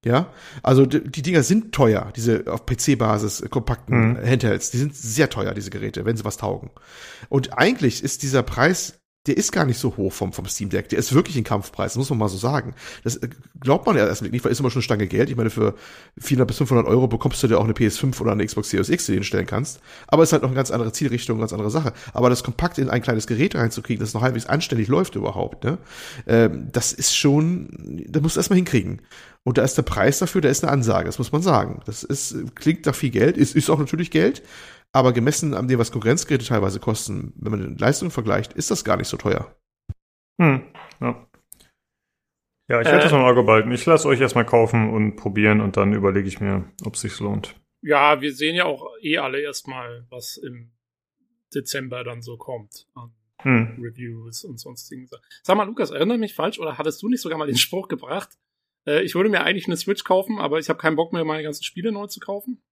[0.05, 0.33] Ja,
[0.65, 4.17] also die, die Dinger sind teuer, diese auf PC-Basis kompakten mhm.
[4.17, 4.73] Handhelds.
[4.73, 6.71] Die sind sehr teuer, diese Geräte, wenn sie was taugen.
[7.29, 10.89] Und eigentlich ist dieser Preis der ist gar nicht so hoch vom, vom Steam Deck.
[10.89, 12.75] Der ist wirklich ein Kampfpreis, muss man mal so sagen.
[13.05, 13.29] Das äh,
[13.61, 15.31] glaubt man ja erst nicht, weil ist immer schon eine Stange Geld.
[15.31, 15.75] Ich meine, für
[16.19, 19.07] 400 bis 500 Euro bekommst du dir auch eine PS5 oder eine Xbox Series X,
[19.07, 19.81] die du hinstellen kannst.
[20.09, 21.93] Aber es ist halt noch eine ganz andere Zielrichtung, eine ganz andere Sache.
[22.13, 25.79] Aber das kompakt in ein kleines Gerät reinzukriegen, das noch halbwegs anständig läuft überhaupt, ne?
[26.27, 27.69] Ähm, das ist schon,
[28.09, 29.03] da musst du erstmal hinkriegen.
[29.45, 31.81] Und da ist der Preis dafür, da ist eine Ansage, das muss man sagen.
[31.85, 34.43] Das ist, klingt nach viel Geld, ist, ist auch natürlich Geld,
[34.93, 38.85] aber gemessen an dem, was Konkurrenzgeräte teilweise kosten, wenn man die Leistung vergleicht, ist das
[38.85, 39.57] gar nicht so teuer.
[40.41, 40.63] Hm,
[41.01, 41.27] ja.
[42.69, 43.73] Ja, ich werde äh, das mal im Auge behalten.
[43.73, 47.19] Ich lasse euch erstmal kaufen und probieren und dann überlege ich mir, ob es sich
[47.21, 47.55] lohnt.
[47.83, 50.73] Ja, wir sehen ja auch eh alle erstmal, was im
[51.55, 53.79] Dezember dann so kommt an hm.
[53.83, 55.25] Reviews und sonstigen Sachen.
[55.43, 58.31] Sag mal, Lukas, erinnere mich falsch oder hattest du nicht sogar mal den Spruch gebracht?
[58.87, 61.43] Äh, ich würde mir eigentlich eine Switch kaufen, aber ich habe keinen Bock mehr, meine
[61.43, 62.63] ganzen Spiele neu zu kaufen.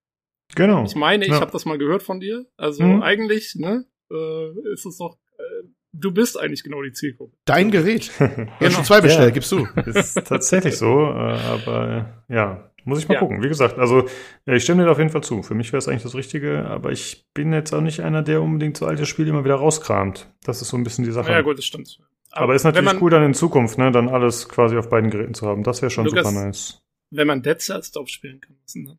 [0.55, 0.85] Genau.
[0.85, 1.41] Ich meine, ich ja.
[1.41, 2.47] habe das mal gehört von dir.
[2.57, 3.03] Also mhm.
[3.03, 7.37] eigentlich, ne, äh, ist es doch, äh, du bist eigentlich genau die Zielgruppe.
[7.45, 8.11] Dein Gerät.
[8.21, 8.27] ja,
[8.59, 8.71] genau.
[8.71, 9.67] schon zwei bestellt, ja, gibst du.
[9.87, 13.21] Ist tatsächlich so, äh, aber ja, muss ich mal ja.
[13.21, 13.43] gucken.
[13.43, 14.09] Wie gesagt, also
[14.47, 15.43] ich stimme dir auf jeden Fall zu.
[15.43, 18.43] Für mich wäre es eigentlich das Richtige, aber ich bin jetzt auch nicht einer, der
[18.43, 20.29] unbedingt so alte Spiele immer wieder rauskramt.
[20.45, 21.31] Das ist so ein bisschen die Sache.
[21.31, 21.99] Ja, gut, das stimmt.
[22.31, 25.11] Aber, aber ist natürlich man, cool, dann in Zukunft, ne, dann alles quasi auf beiden
[25.11, 25.63] Geräten zu haben.
[25.65, 26.83] Das wäre schon Lukas, super nice.
[27.11, 28.99] Wenn man Dead Cells drauf spielen kann, dann?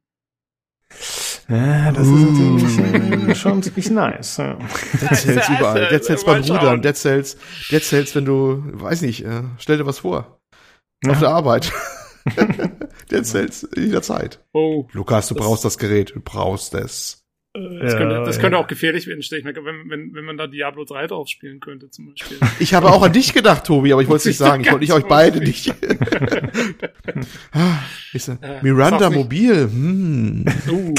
[1.50, 4.38] Ja, das ist natürlich äh, schon ziemlich nice.
[4.38, 4.58] Ja.
[5.02, 5.88] Dead Cells überall.
[5.90, 6.82] Dead Cells beim Rudern.
[6.82, 7.38] Dead Cells,
[7.70, 10.40] Dead Cells, wenn du, weiß nicht, äh, stell dir was vor.
[11.04, 11.12] Ja.
[11.12, 11.72] Auf der Arbeit.
[13.12, 14.40] Dead Cells, jederzeit.
[14.54, 14.88] Oh.
[14.94, 16.14] Lukas, du brauchst das Gerät.
[16.16, 17.22] Du brauchst es.
[17.54, 18.42] Das, ja, könnte, das ja.
[18.42, 21.28] könnte auch gefährlich werden, stelle ich mir, wenn, wenn, wenn man da Diablo 3 drauf
[21.28, 22.38] spielen könnte, zum Beispiel.
[22.60, 24.64] Ich habe auch an dich gedacht, Tobi, aber ich wollte es nicht sagen.
[24.64, 25.74] Ich wollte nicht euch beide nicht.
[27.52, 27.80] Ah,
[28.14, 29.70] ich sag, Miranda Mobil.
[29.70, 30.46] Hm.
[30.70, 30.94] Uh.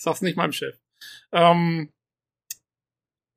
[0.00, 0.78] Sag's nicht meinem Chef.
[1.30, 1.92] Ähm,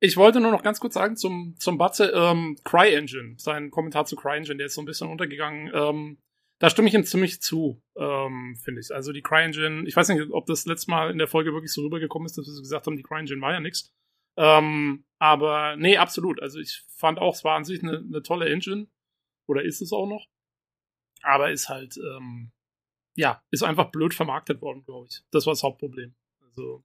[0.00, 4.16] ich wollte nur noch ganz kurz sagen zum, zum Batze, ähm, CryEngine, sein Kommentar zu
[4.16, 5.70] CryEngine, der ist so ein bisschen untergegangen.
[5.74, 6.18] Ähm,
[6.60, 8.94] da stimme ich ihm ziemlich zu, ähm, finde ich.
[8.94, 11.82] Also die CryEngine, ich weiß nicht, ob das letzte Mal in der Folge wirklich so
[11.82, 13.92] rübergekommen ist, dass wir gesagt haben, die CryEngine war ja nix.
[14.36, 16.40] Ähm, aber nee, absolut.
[16.40, 18.88] Also ich fand auch, es war an sich eine, eine tolle Engine.
[19.46, 20.26] Oder ist es auch noch.
[21.22, 22.52] Aber ist halt, ähm,
[23.16, 25.22] ja, ist einfach blöd vermarktet worden, glaube ich.
[25.30, 26.14] Das war das Hauptproblem.
[26.56, 26.84] Also,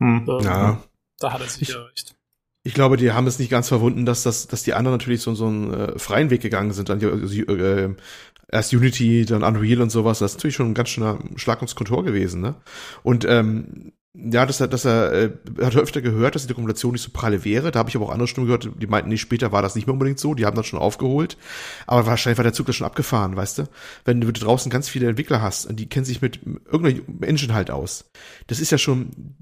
[0.00, 0.26] hm.
[0.28, 0.82] ähm, ja.
[1.18, 2.16] da hat er sich recht.
[2.64, 5.34] Ich glaube, die haben es nicht ganz verwunden, dass das, dass die anderen natürlich so,
[5.34, 6.88] so einen äh, freien Weg gegangen sind.
[6.88, 7.94] Dann, äh,
[8.50, 10.18] erst Unity, dann Unreal und sowas.
[10.18, 12.56] Das ist natürlich schon ein ganz schöner Schlag ins Kontor gewesen, ne?
[13.02, 15.30] Und ähm, ja, dass er, dass er, äh,
[15.62, 17.70] hat öfter gehört, dass die Dokumentation nicht so pralle wäre.
[17.70, 19.86] Da habe ich aber auch andere Stimmen gehört, die meinten, nee, später war das nicht
[19.86, 20.34] mehr unbedingt so.
[20.34, 21.36] Die haben das schon aufgeholt.
[21.86, 23.68] Aber wahrscheinlich war der Zug da schon abgefahren, weißt du?
[24.04, 27.70] Wenn du draußen ganz viele Entwickler hast und die kennen sich mit irgendeiner Engine halt
[27.70, 28.10] aus.
[28.46, 29.36] Das ist ja schon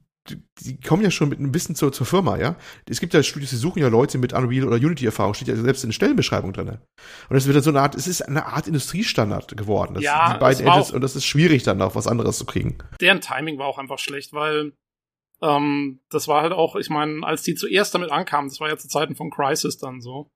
[0.61, 2.57] die kommen ja schon mit ein bisschen zur, zur Firma, ja.
[2.89, 5.85] Es gibt ja Studios, die suchen ja Leute mit Unreal oder Unity-Erfahrung, steht ja selbst
[5.85, 6.79] in der Stellenbeschreibung drin.
[7.29, 9.95] Und es wird dann so eine Art, es ist eine Art Industriestandard geworden.
[9.95, 12.79] Das, ja, die beiden Edges, und das ist schwierig dann auch was anderes zu kriegen.
[13.01, 14.73] Deren Timing war auch einfach schlecht, weil
[15.43, 18.77] ähm, das war halt auch, ich meine, als die zuerst damit ankamen, das war ja
[18.77, 20.31] zu Zeiten von Crisis dann so,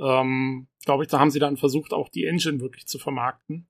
[0.00, 3.68] ähm, glaube ich, da haben sie dann versucht, auch die Engine wirklich zu vermarkten.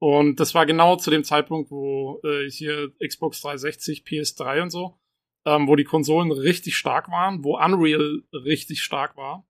[0.00, 4.98] Und das war genau zu dem Zeitpunkt, wo äh, hier Xbox 360, PS3 und so,
[5.44, 9.46] ähm, wo die Konsolen richtig stark waren, wo Unreal richtig stark war.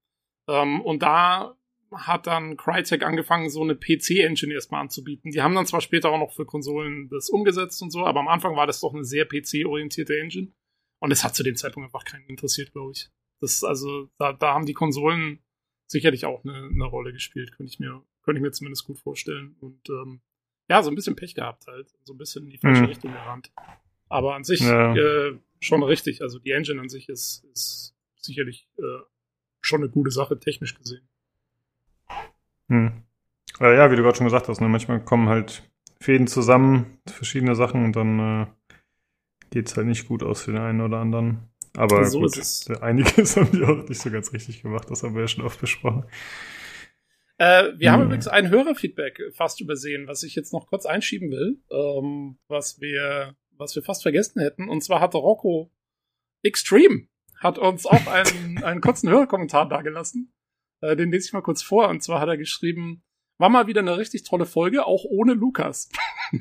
[0.49, 1.57] Ähm, und da
[1.93, 5.31] hat dann Crytek angefangen, so eine PC-Engine erstmal anzubieten.
[5.31, 8.29] Die haben dann zwar später auch noch für Konsolen das umgesetzt und so, aber am
[8.29, 10.53] Anfang war das doch eine sehr PC-orientierte Engine.
[11.01, 13.09] Und es hat zu dem Zeitpunkt einfach keinen interessiert, glaube ich.
[13.41, 15.43] Das, also, da, da haben die Konsolen
[15.87, 19.57] sicherlich auch eine, eine Rolle gespielt, könnte ich mir, könnte ich mir zumindest gut vorstellen.
[19.61, 20.21] Und ähm,
[20.70, 21.88] ja, so ein bisschen Pech gehabt halt.
[22.04, 22.88] So ein bisschen in die falsche Hm.
[22.88, 23.50] Richtung gerannt.
[24.09, 24.94] Aber an sich Ja.
[24.94, 26.22] äh, schon richtig.
[26.22, 28.83] Also die Engine an sich ist, ist sicherlich äh,
[29.61, 31.06] schon eine gute Sache, technisch gesehen.
[32.68, 33.02] Hm.
[33.61, 35.68] Äh, ja, wie du gerade schon gesagt hast, ne, manchmal kommen halt
[36.00, 38.46] Fäden zusammen, verschiedene Sachen und dann äh,
[39.50, 41.48] geht's halt nicht gut aus für den einen oder anderen.
[41.76, 42.80] Aber So gut, ist es.
[42.80, 45.61] einiges haben die auch nicht so ganz richtig gemacht, das haben wir ja schon oft
[45.61, 46.04] besprochen.
[47.40, 48.09] Äh, wir haben Hm.
[48.09, 53.35] übrigens ein Hörerfeedback fast übersehen, was ich jetzt noch kurz einschieben will, ähm, was wir,
[53.57, 54.68] was wir fast vergessen hätten.
[54.68, 55.72] Und zwar hatte Rocco
[56.42, 57.07] Extreme
[57.38, 60.35] hat uns auch einen, einen kurzen Hörerkommentar dagelassen.
[60.83, 61.88] Äh, den lese ich mal kurz vor.
[61.88, 63.03] Und zwar hat er geschrieben,
[63.38, 65.88] war mal wieder eine richtig tolle Folge, auch ohne Lukas.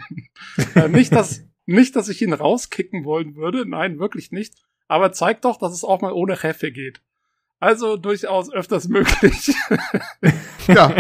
[0.75, 3.65] äh, nicht, dass, nicht, dass ich ihn rauskicken wollen würde.
[3.65, 4.55] Nein, wirklich nicht.
[4.89, 7.01] Aber zeigt doch, dass es auch mal ohne Chefe geht.
[7.62, 9.54] Also durchaus öfters möglich.
[10.67, 10.95] Ja,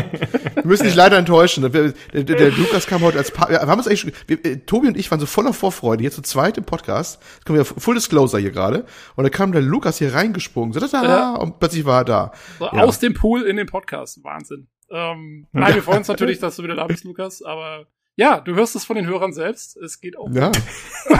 [0.55, 1.61] wir müssen dich leider enttäuschen.
[1.61, 4.57] Der, der, der Lukas kam heute als pa wir haben uns eigentlich schon, wir, äh,
[4.57, 7.21] Tobi und ich waren so voller Vorfreude, hier zu zweit im Podcast.
[7.21, 8.85] Das kommen wir Full Disclosure hier gerade.
[9.15, 11.35] Und da kam der Lukas hier reingesprungen, so, da, da, Ja.
[11.35, 12.31] und plötzlich war er da.
[12.57, 12.71] So, Ja.
[12.83, 14.23] Aus dem Pool in den Podcast.
[14.23, 14.69] Wahnsinn.
[14.89, 17.43] Ähm, nein, wir freuen uns natürlich, dass du wieder da bist, Lukas.
[17.43, 17.85] Aber
[18.19, 19.77] ja, du hörst es von den Hörern selbst.
[19.77, 20.29] Es geht auch.
[20.33, 20.51] Ja.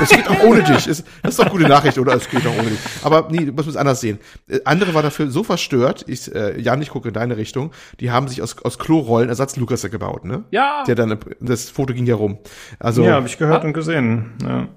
[0.02, 0.86] Es geht auch ohne dich.
[0.86, 2.14] Es, das ist doch gute Nachricht, oder?
[2.14, 2.80] Es geht auch ohne dich.
[3.04, 4.20] Aber nee, du musst es anders sehen.
[4.50, 8.12] Äh, Andere waren dafür so verstört, ich, äh, Jan, ich gucke in deine Richtung, die
[8.12, 10.44] haben sich aus, aus Klorollen Ersatz Lukas gebaut, ne?
[10.52, 12.40] Ja, Der dann, das Foto ging ja rum.
[12.80, 14.34] Also, ja, habe ich gehört und gesehen.
[14.44, 14.68] Ja.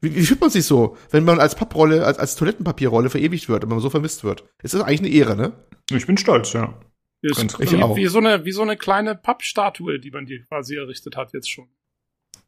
[0.00, 3.64] wie, wie fühlt man sich so, wenn man als Papprolle, als, als Toilettenpapierrolle verewigt wird
[3.64, 4.44] und man so vermisst wird?
[4.62, 5.52] Ist das eigentlich eine Ehre, ne?
[5.90, 6.74] Ich bin stolz, ja.
[7.30, 7.96] Ist ganz ich wie, auch.
[7.96, 11.50] wie, so eine, wie so eine kleine Pappstatue, die man dir quasi errichtet hat jetzt
[11.50, 11.68] schon.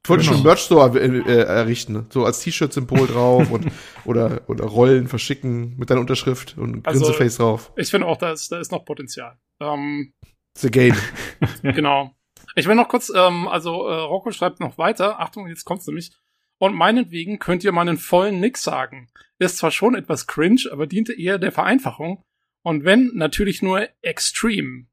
[0.02, 0.36] Ich wollte Genau.
[0.36, 2.06] schon Merch Store äh, äh, errichten, ne?
[2.10, 3.66] so als T-Shirt-Symbol drauf und
[4.04, 7.72] oder oder Rollen verschicken mit deiner Unterschrift und Also- Grinseface drauf.
[7.76, 9.38] Ich finde auch, da ist, da ist noch Potenzial.
[9.60, 10.12] Ähm,
[10.56, 10.94] It's a game.
[11.62, 12.14] genau.
[12.54, 15.20] Ich will noch kurz, ähm, also äh, Rocco schreibt noch weiter.
[15.20, 16.12] Achtung, jetzt kommt's nämlich.
[16.58, 19.08] Und meinetwegen könnt ihr meinen vollen Nix sagen.
[19.40, 22.22] Ist zwar schon etwas cringe, aber diente eher der Vereinfachung.
[22.64, 24.86] Und wenn, natürlich nur Extreme.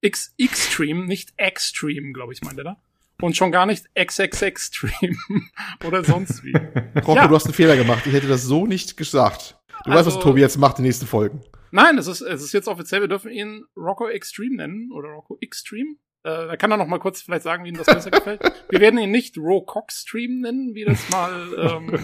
[0.00, 2.76] X Extreme, nicht Extreme, glaube ich, meint er da.
[3.20, 5.16] Und schon gar nicht XXXtreme
[5.84, 6.52] oder sonst wie.
[6.96, 7.28] Rocco, Ja.
[7.28, 8.04] du hast einen Fehler gemacht.
[8.06, 9.56] Ich hätte das so nicht gesagt.
[9.84, 11.40] Du weißt, Also- was Tobi jetzt macht in den nächsten Folgen.
[11.70, 15.38] Nein, es ist, es ist jetzt offiziell, wir dürfen ihn Rocco Extreme nennen oder Rocco
[15.40, 15.94] Extreme.
[16.24, 18.40] Äh, da kann er noch mal kurz vielleicht sagen, wie ihm das besser gefällt.
[18.68, 21.98] Wir werden ihn nicht Rocock Stream nennen, wie das mal ähm,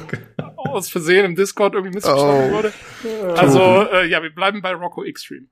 [0.58, 2.56] aus Versehen im Discord irgendwie missverstanden Oh.
[2.56, 2.72] wurde.
[3.36, 3.60] Also,
[3.92, 5.46] äh, ja, wir bleiben bei Rocco Extreme.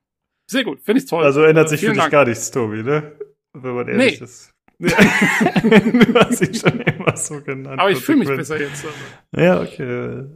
[0.49, 1.23] Sehr gut, finde ich toll.
[1.23, 2.11] Also ändert Äh, sich für vielen dich Dank.
[2.11, 3.11] gar nichts, Tobi, ne?
[3.53, 4.25] Wenn man ehrlich Nee.
[4.25, 4.53] ist.
[4.79, 7.79] du hast ihn schon immer so genannt.
[7.79, 8.85] Aber ich fühle mich besser jetzt.
[8.85, 9.43] Also.
[9.43, 9.83] Ja, okay.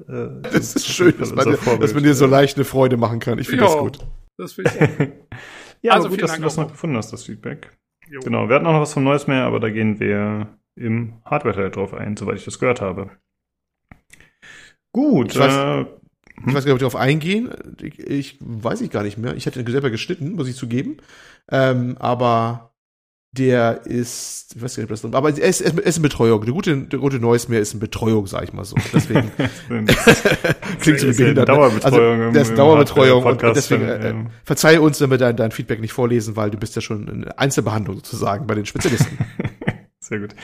[0.10, 2.98] Äh, Das ist schön, dass man, dir, Vorbild, dass man dir so leicht eine Freude
[2.98, 3.38] machen kann.
[3.38, 4.00] Ich finde das gut.
[4.38, 4.88] Das finde ich auch.
[5.84, 7.72] Ja, Also also gut, vielen dass Dank du das noch gefunden hast, das Feedback.
[8.08, 8.20] Jo.
[8.20, 11.72] Genau, wir hatten auch noch was vom Neues mehr, aber da gehen wir im Hardware-Teil
[11.72, 13.10] drauf ein, soweit ich das gehört habe.
[14.94, 15.86] Gut, Ich weiß- äh,
[16.48, 17.50] Ich weiß gar nicht, ob wir darauf eingehen.
[17.82, 19.36] Ich, ich weiß ich gar nicht mehr.
[19.36, 20.98] Ich hätte selber geschnitten, muss ich zugeben.
[21.52, 22.70] Ähm, aber
[23.34, 26.02] der ist, ich weiß gar nicht, ob das drin aber er ist, er ist eine
[26.04, 26.44] Betreuung.
[26.44, 28.76] Der gute, der gute Neues mehr ist eine Betreuung, sag ich mal so.
[28.94, 29.32] Deswegen
[30.82, 31.48] klingt so wie behindert.
[31.48, 31.56] ne?
[31.56, 34.26] Dauerbetreuung also, im- das ist Dauerbetreuung und, deswegen äh, ja.
[34.44, 37.24] verzeih uns, wenn wir dein, dein Feedback nicht vorlesen, weil du bist ja schon in
[37.30, 39.18] Einzelbehandlung sozusagen bei den Spezialisten.
[40.12, 40.36] Sehr gut.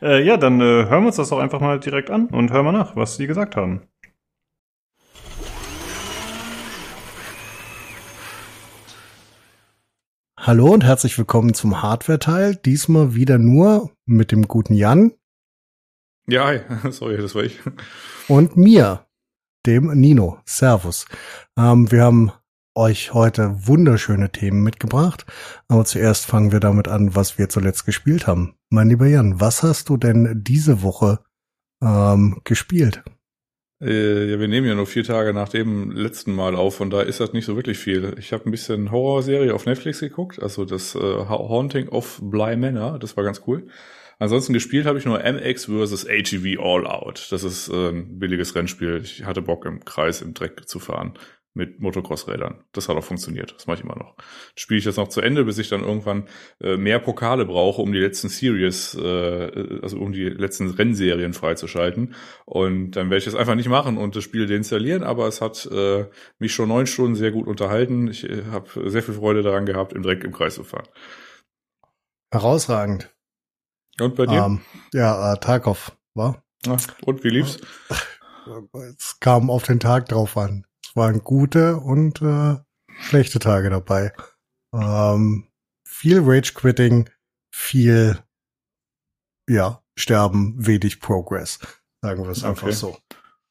[0.00, 2.66] Äh, ja, dann äh, hören wir uns das auch einfach mal direkt an und hören
[2.66, 3.82] mal nach, was Sie gesagt haben.
[10.38, 12.54] Hallo und herzlich willkommen zum Hardware-Teil.
[12.54, 15.10] Diesmal wieder nur mit dem guten Jan
[16.28, 16.60] Ja, hi.
[16.92, 17.58] Sorry, das war ich.
[18.28, 19.04] und mir,
[19.66, 20.38] dem Nino.
[20.44, 21.06] Servus.
[21.56, 22.30] Ähm, wir haben
[22.78, 25.26] euch heute wunderschöne Themen mitgebracht.
[25.68, 28.54] Aber zuerst fangen wir damit an, was wir zuletzt gespielt haben.
[28.70, 31.18] Mein lieber Jan, was hast du denn diese Woche
[31.82, 33.02] ähm, gespielt?
[33.82, 37.02] Äh, ja, wir nehmen ja nur vier Tage nach dem letzten Mal auf und da
[37.02, 38.14] ist das nicht so wirklich viel.
[38.18, 42.56] Ich habe ein bisschen Horrorserie auf Netflix geguckt, also das äh, Ha- Haunting of Bly
[42.56, 43.68] Manor, das war ganz cool.
[44.20, 46.06] Ansonsten gespielt habe ich nur MX vs.
[46.08, 47.28] ATV All Out.
[47.30, 49.00] Das ist äh, ein billiges Rennspiel.
[49.04, 51.14] Ich hatte Bock im Kreis im Dreck zu fahren
[51.54, 52.64] mit Motocross-Rädern.
[52.72, 53.54] Das hat auch funktioniert.
[53.56, 54.14] Das mache ich immer noch.
[54.16, 56.28] Das spiele ich jetzt noch zu Ende, bis ich dann irgendwann
[56.60, 62.14] äh, mehr Pokale brauche, um die letzten Series, äh, also um die letzten Rennserien freizuschalten.
[62.44, 65.66] Und dann werde ich das einfach nicht machen und das Spiel deinstallieren, aber es hat
[65.66, 66.06] äh,
[66.38, 68.08] mich schon neun Stunden sehr gut unterhalten.
[68.08, 70.86] Ich äh, habe sehr viel Freude daran gehabt, im Dreck im Kreis zu fahren.
[72.30, 73.10] Herausragend.
[74.00, 74.44] Und bei dir?
[74.44, 74.60] Ähm,
[74.92, 76.44] ja, äh, Tarkov, war?
[77.04, 77.58] Und wie lief's?
[78.96, 80.64] Es kam auf den Tag drauf an.
[80.98, 82.56] Waren gute und äh,
[83.00, 84.12] schlechte Tage dabei.
[84.74, 85.46] Ähm,
[85.86, 87.08] viel Rage-Quitting,
[87.54, 88.18] viel,
[89.48, 91.60] ja, sterben, wenig Progress.
[92.02, 92.48] Sagen wir es okay.
[92.48, 92.98] einfach so.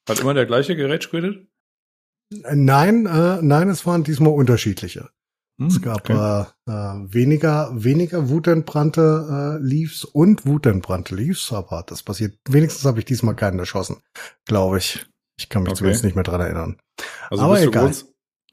[0.09, 1.47] Hat immer der gleiche geredet?
[2.29, 5.09] Nein, äh, nein, es waren diesmal unterschiedliche.
[5.57, 6.43] Hm, es gab okay.
[6.67, 12.37] äh, äh, weniger, weniger wutentbrannte äh, Leaves und wutentbrannte Leaves, aber das passiert.
[12.49, 14.01] Wenigstens habe ich diesmal keinen erschossen,
[14.45, 15.05] glaube ich.
[15.37, 15.77] Ich kann mich okay.
[15.79, 16.79] zumindest nicht mehr dran erinnern.
[17.29, 17.93] Also aber egal.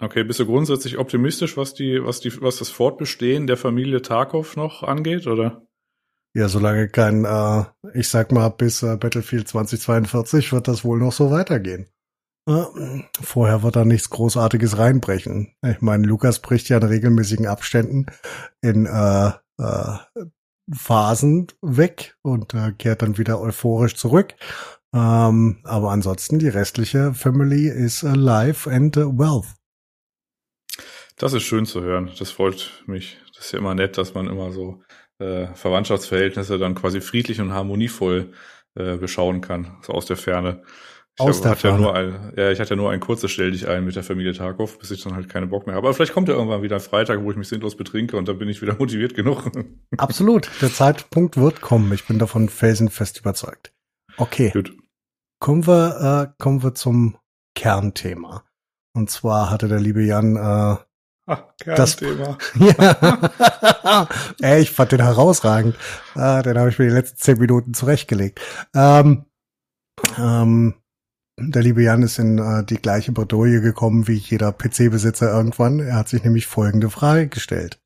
[0.01, 4.57] Okay, bist du grundsätzlich optimistisch, was die, was die, was das Fortbestehen der Familie Tarkov
[4.57, 5.66] noch angeht, oder?
[6.37, 11.12] Ja, solange kein, äh, ich sag mal, bis äh, Battlefield 2042 wird das wohl noch
[11.12, 11.87] so weitergehen.
[12.49, 12.64] Äh,
[13.23, 15.55] vorher wird da nichts Großartiges reinbrechen.
[15.64, 18.07] Ich meine, Lukas bricht ja in regelmäßigen Abständen
[18.61, 19.99] in äh, äh,
[20.73, 24.35] Phasen weg und äh, kehrt dann wieder euphorisch zurück.
[24.95, 29.55] Ähm, aber ansonsten, die restliche Family is alive and wealth.
[31.17, 32.11] Das ist schön zu hören.
[32.19, 33.19] Das freut mich.
[33.35, 34.83] Das ist ja immer nett, dass man immer so
[35.19, 38.33] äh, Verwandtschaftsverhältnisse dann quasi friedlich und harmonievoll
[38.77, 40.63] äh, beschauen kann, so aus der Ferne.
[41.17, 43.31] Ich aus hab, der hatte ja nur ein, ja, ich hatte ja nur ein kurzes
[43.31, 45.87] Stell dich ein mit der Familie Tarkov, bis ich dann halt keine Bock mehr habe.
[45.87, 48.39] Aber vielleicht kommt ja irgendwann wieder ein Freitag, wo ich mich sinnlos betrinke und dann
[48.39, 49.51] bin ich wieder motiviert genug.
[49.97, 50.51] Absolut.
[50.61, 51.93] Der Zeitpunkt wird kommen.
[51.93, 53.73] Ich bin davon felsenfest überzeugt.
[54.17, 54.51] Okay.
[54.51, 54.73] Gut.
[55.40, 57.16] Kommen wir, äh, kommen wir zum
[57.55, 58.44] Kernthema.
[58.94, 60.77] Und zwar hatte der liebe Jan äh,
[61.27, 62.38] Ach, Kernthema.
[62.59, 64.09] Das, ja.
[64.40, 65.77] Ey, ich fand den herausragend.
[66.14, 68.40] Ah, den habe ich mir die letzten zehn Minuten zurechtgelegt.
[68.75, 69.25] Ähm,
[70.18, 70.75] ähm,
[71.38, 75.81] der liebe Jan ist in äh, die gleiche Bredouille gekommen wie jeder PC-Besitzer irgendwann.
[75.81, 77.81] Er hat sich nämlich folgende Frage gestellt.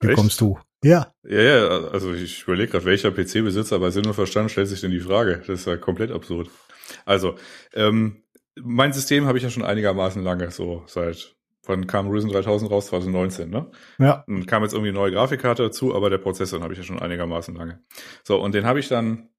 [0.00, 0.16] Wie Echt?
[0.16, 0.58] kommst du?
[0.86, 1.12] Ja.
[1.24, 4.92] Ja, ja, also ich überlege gerade, welcher PC-Besitzer bei Sinn und Verstand stellt sich denn
[4.92, 5.38] die Frage?
[5.38, 6.48] Das ist ja komplett absurd.
[7.04, 7.34] Also,
[7.74, 8.22] ähm,
[8.54, 11.34] mein System habe ich ja schon einigermaßen lange, so seit
[11.68, 12.86] Wann kam Risen 3000 raus?
[12.86, 13.70] 2019, ne?
[13.98, 14.24] Ja.
[14.28, 17.00] Dann kam jetzt irgendwie eine neue Grafikkarte dazu, aber der Prozessor habe ich ja schon
[17.00, 17.80] einigermaßen lange.
[18.22, 19.30] So, und den habe ich dann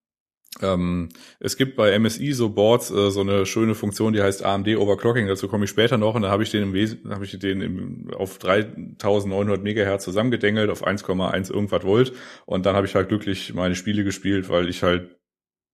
[0.62, 4.68] ähm, es gibt bei MSI so Boards äh, so eine schöne Funktion, die heißt AMD
[4.78, 5.28] Overclocking.
[5.28, 7.62] Dazu komme ich später noch und da habe ich den im Wesen, habe ich den
[7.62, 12.14] im, auf 3900 Megahertz zusammengedengelt auf 1,1 irgendwas Volt
[12.46, 15.18] und dann habe ich halt glücklich meine Spiele gespielt, weil ich halt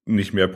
[0.06, 0.48] nicht mehr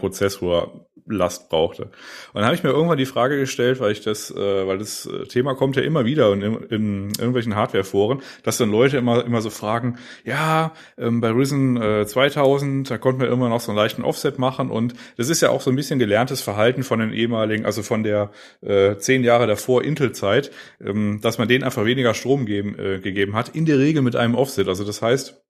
[1.08, 1.84] Prozessorlast brauchte.
[1.84, 1.92] Und
[2.36, 5.56] dann habe ich mir irgendwann die Frage gestellt, weil ich das, äh, weil das Thema
[5.56, 9.98] kommt ja immer wieder in, in irgendwelchen Hardware-Foren, dass dann Leute immer immer so fragen,
[10.24, 14.40] ja, ähm, bei Risen äh, 2000, da konnte man immer noch so einen leichten Offset
[14.40, 17.84] machen und das ist ja auch so ein bisschen gelerntes Verhalten von den ehemaligen, also
[17.84, 20.52] von der äh, zehn Jahre davor Intel-Zeit,
[20.84, 24.16] ähm, dass man denen einfach weniger Strom geben, äh, gegeben hat, in der Regel mit
[24.16, 24.68] einem Offset.
[24.68, 25.42] Also das heißt,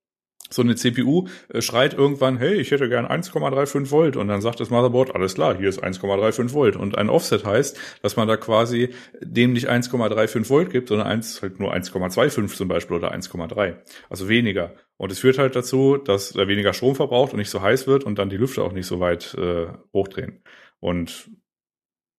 [0.49, 4.59] so eine CPU äh, schreit irgendwann, hey, ich hätte gern 1,35 Volt und dann sagt
[4.59, 8.37] das Motherboard, alles klar, hier ist 1,35 Volt und ein Offset heißt, dass man da
[8.37, 8.89] quasi
[9.21, 13.75] dem nicht 1,35 Volt gibt, sondern eins, halt nur 1,25 zum Beispiel oder 1,3,
[14.09, 14.75] also weniger.
[14.97, 18.03] Und es führt halt dazu, dass er weniger Strom verbraucht und nicht so heiß wird
[18.03, 20.41] und dann die Lüfter auch nicht so weit äh, hochdrehen.
[20.79, 21.29] Und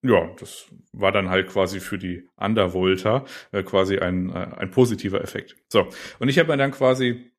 [0.03, 5.21] ja, das war dann halt quasi für die Undervolter äh, quasi ein, äh, ein positiver
[5.21, 5.57] Effekt.
[5.69, 5.89] So,
[6.21, 7.33] und ich habe mir dann quasi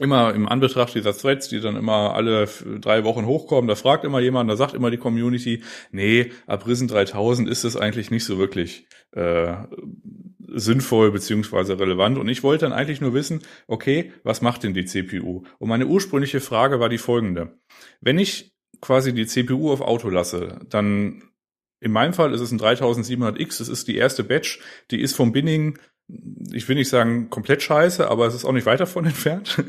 [0.00, 2.48] immer im Anbetracht dieser Threads, die dann immer alle
[2.80, 6.88] drei Wochen hochkommen, da fragt immer jemand, da sagt immer die Community, nee, ab Risen
[6.88, 9.54] 3000 ist es eigentlich nicht so wirklich äh,
[10.48, 12.18] sinnvoll beziehungsweise relevant.
[12.18, 15.44] Und ich wollte dann eigentlich nur wissen, okay, was macht denn die CPU?
[15.58, 17.58] Und meine ursprüngliche Frage war die folgende.
[18.00, 21.22] Wenn ich quasi die CPU auf Auto lasse, dann
[21.80, 25.32] in meinem Fall ist es ein 3700X, das ist die erste Batch, die ist vom
[25.32, 25.78] Binning
[26.52, 29.64] ich will nicht sagen komplett scheiße, aber es ist auch nicht weit davon entfernt.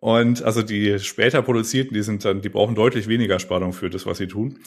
[0.00, 4.06] Und also die später produzierten, die sind dann, die brauchen deutlich weniger Spannung für das,
[4.06, 4.60] was sie tun.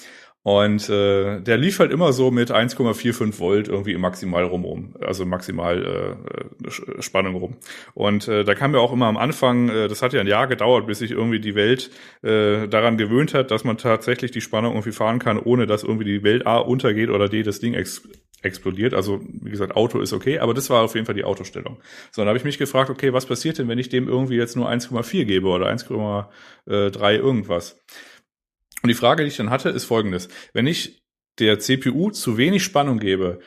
[0.44, 5.24] Und äh, der lief halt immer so mit 1,45 Volt irgendwie maximal rum rum, also
[5.24, 6.18] maximal
[6.66, 7.58] äh, Spannung rum.
[7.94, 10.48] Und äh, da kam ja auch immer am Anfang, äh, das hat ja ein Jahr
[10.48, 11.92] gedauert, bis sich irgendwie die Welt
[12.24, 16.06] äh, daran gewöhnt hat, dass man tatsächlich die Spannung irgendwie fahren kann, ohne dass irgendwie
[16.06, 18.02] die Welt A untergeht oder D das Ding ex
[18.42, 18.94] explodiert.
[18.94, 21.80] Also wie gesagt, Auto ist okay, aber das war auf jeden Fall die Autostellung.
[22.12, 24.56] So, dann habe ich mich gefragt, okay, was passiert denn, wenn ich dem irgendwie jetzt
[24.56, 27.80] nur 1,4 gebe oder 1,3 irgendwas?
[28.84, 30.30] Und die Frage, die ich dann hatte, ist folgendes.
[30.54, 31.04] Wenn ich
[31.40, 33.40] der CPU zu wenig Spannung gebe,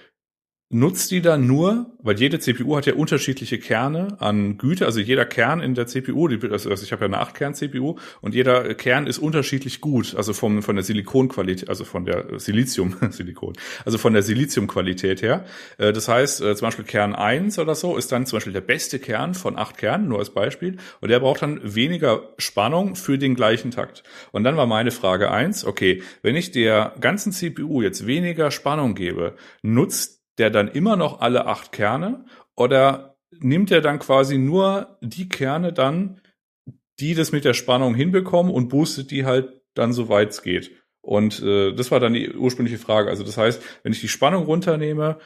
[0.71, 5.25] nutzt die dann nur, weil jede CPU hat ja unterschiedliche Kerne an Güte, also jeder
[5.25, 9.19] Kern in der CPU, die, also ich habe ja eine 8-Kern-CPU und jeder Kern ist
[9.19, 13.53] unterschiedlich gut, also vom, von der Silikonqualität, also von der Silizium, Silikon,
[13.85, 15.45] also von der Siliziumqualität her.
[15.79, 18.61] Äh, das heißt, äh, zum Beispiel Kern 1 oder so ist dann zum Beispiel der
[18.61, 23.19] beste Kern von 8 Kernen, nur als Beispiel, und der braucht dann weniger Spannung für
[23.19, 24.03] den gleichen Takt.
[24.33, 28.95] Und dann war meine Frage 1, okay, wenn ich der ganzen CPU jetzt weniger Spannung
[28.95, 32.25] gebe, nutzt der dann immer noch alle acht Kerne
[32.57, 36.21] oder nimmt er dann quasi nur die Kerne dann,
[37.01, 40.71] die das mit der Spannung hinbekommen und boostet die halt dann so weit es geht.
[41.01, 43.11] Und äh, das war dann die ursprüngliche Frage.
[43.11, 45.19] Also das heißt, wenn ich die Spannung runternehme,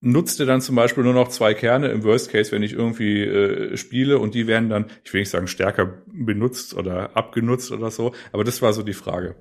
[0.00, 3.22] nutzt er dann zum Beispiel nur noch zwei Kerne im Worst Case, wenn ich irgendwie
[3.22, 7.90] äh, spiele und die werden dann, ich will nicht sagen stärker benutzt oder abgenutzt oder
[7.90, 9.36] so, aber das war so die Frage.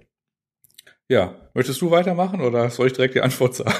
[1.08, 3.74] Ja, möchtest du weitermachen oder soll ich direkt die Antwort sagen?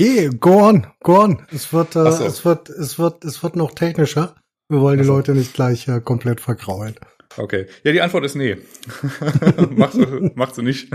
[0.00, 1.42] Geh, go on, go on.
[1.52, 2.24] Es wird, äh, so.
[2.24, 4.34] es wird, es wird, es wird noch technischer.
[4.70, 5.12] Wir wollen die so.
[5.12, 6.94] Leute nicht gleich äh, komplett vergraulen.
[7.36, 7.66] Okay.
[7.84, 8.56] Ja, die Antwort ist nee.
[9.76, 9.96] macht,
[10.36, 10.88] macht sie nicht.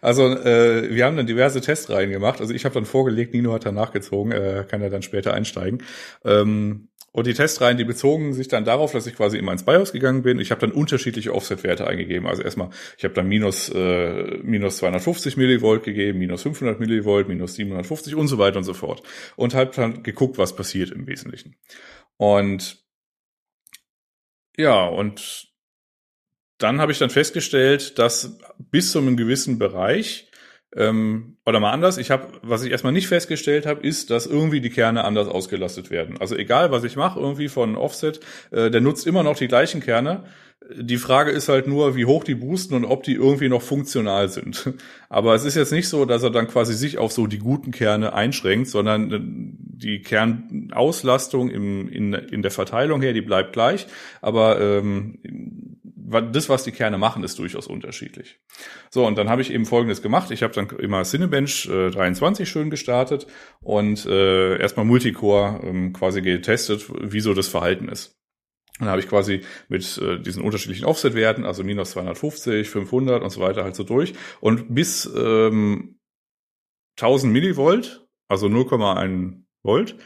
[0.00, 2.40] Also äh, wir haben dann diverse Testreihen gemacht.
[2.40, 5.84] Also ich habe dann vorgelegt, Nino hat dann nachgezogen, äh, kann er dann später einsteigen.
[6.24, 9.92] Ähm, und die Testreihen, die bezogen sich dann darauf, dass ich quasi immer ins BIOS
[9.92, 10.38] gegangen bin.
[10.38, 12.28] Ich habe dann unterschiedliche Offset-Werte eingegeben.
[12.28, 17.54] Also erstmal, ich habe dann minus, äh, minus 250 Millivolt gegeben, minus 500 Millivolt, minus
[17.54, 19.02] 750 und so weiter und so fort.
[19.34, 21.56] Und halt dann geguckt, was passiert im Wesentlichen.
[22.18, 22.84] Und
[24.58, 25.48] ja, und
[26.58, 30.25] dann habe ich dann festgestellt, dass bis zu einem gewissen Bereich
[30.76, 34.60] ähm, oder mal anders, ich habe, was ich erstmal nicht festgestellt habe, ist, dass irgendwie
[34.60, 36.18] die Kerne anders ausgelastet werden.
[36.20, 38.20] Also egal, was ich mache, irgendwie von Offset,
[38.50, 40.24] äh, der nutzt immer noch die gleichen Kerne.
[40.78, 44.28] Die Frage ist halt nur, wie hoch die boosten und ob die irgendwie noch funktional
[44.28, 44.74] sind.
[45.08, 47.70] Aber es ist jetzt nicht so, dass er dann quasi sich auf so die guten
[47.70, 53.86] Kerne einschränkt, sondern äh, die Kernauslastung im, in, in der Verteilung her, die bleibt gleich.
[54.20, 55.18] Aber ähm,
[56.08, 58.40] das, was die Kerne machen, ist durchaus unterschiedlich.
[58.90, 60.30] So, und dann habe ich eben Folgendes gemacht.
[60.30, 63.26] Ich habe dann immer Cinebench äh, 23 schön gestartet
[63.60, 68.16] und äh, erstmal Multicore ähm, quasi getestet, wie so das Verhalten ist.
[68.78, 73.40] Dann habe ich quasi mit äh, diesen unterschiedlichen Offset-Werten, also minus 250, 500 und so
[73.40, 74.12] weiter halt so durch.
[74.40, 75.98] Und bis ähm,
[77.00, 79.96] 1000 Millivolt, also 0,1 Volt,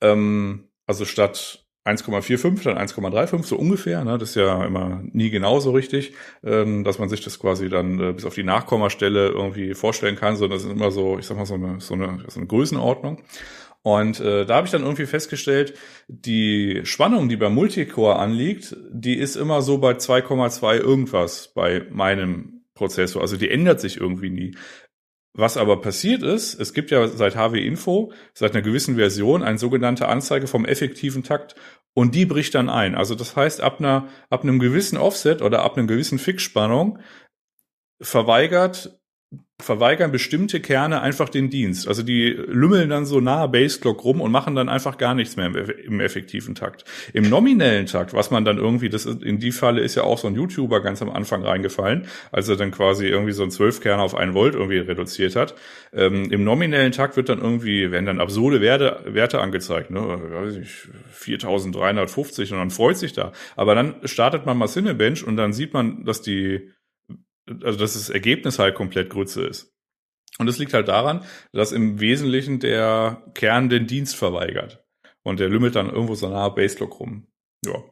[0.00, 4.04] ähm, also statt 1,45, dann 1,35, so ungefähr.
[4.04, 4.18] Ne?
[4.18, 6.12] Das ist ja immer nie genau so richtig,
[6.44, 10.36] ähm, dass man sich das quasi dann äh, bis auf die Nachkommastelle irgendwie vorstellen kann,
[10.36, 13.22] sondern das ist immer so, ich sag mal, so eine, so eine, so eine Größenordnung.
[13.82, 15.74] Und äh, da habe ich dann irgendwie festgestellt,
[16.08, 22.64] die Spannung, die bei Multicore anliegt, die ist immer so bei 2,2 irgendwas bei meinem
[22.74, 23.22] Prozessor.
[23.22, 24.56] Also die ändert sich irgendwie nie.
[25.38, 29.56] Was aber passiert ist, es gibt ja seit HW Info, seit einer gewissen Version, eine
[29.56, 31.54] sogenannte Anzeige vom effektiven Takt
[31.94, 32.96] und die bricht dann ein.
[32.96, 36.98] Also das heißt, ab einer, ab einem gewissen Offset oder ab einem gewissen Fixspannung
[38.00, 38.98] verweigert
[39.60, 41.88] verweigern bestimmte Kerne einfach den Dienst.
[41.88, 45.46] Also die lümmeln dann so nahe Baseclock rum und machen dann einfach gar nichts mehr
[45.46, 46.84] im, effektiven Takt.
[47.12, 50.28] Im nominellen Takt, was man dann irgendwie, das in die Falle ist ja auch so
[50.28, 54.00] ein YouTuber ganz am Anfang reingefallen, als er dann quasi irgendwie so ein 12 Kerne
[54.00, 55.56] auf einen Volt irgendwie reduziert hat.
[55.92, 60.00] Ähm, Im nominellen Takt wird dann irgendwie, werden dann absurde Werte, Werte angezeigt, ne?
[60.00, 63.32] weiß ich, 4350 und dann freut sich da.
[63.56, 66.70] Aber dann startet man mal Cinebench und dann sieht man, dass die
[67.64, 69.72] also dass das Ergebnis halt komplett Grütze ist.
[70.38, 74.84] Und das liegt halt daran, dass im Wesentlichen der Kern den Dienst verweigert.
[75.24, 77.26] Und der lümmelt dann irgendwo so nah Baselock rum.
[77.66, 77.82] Ja.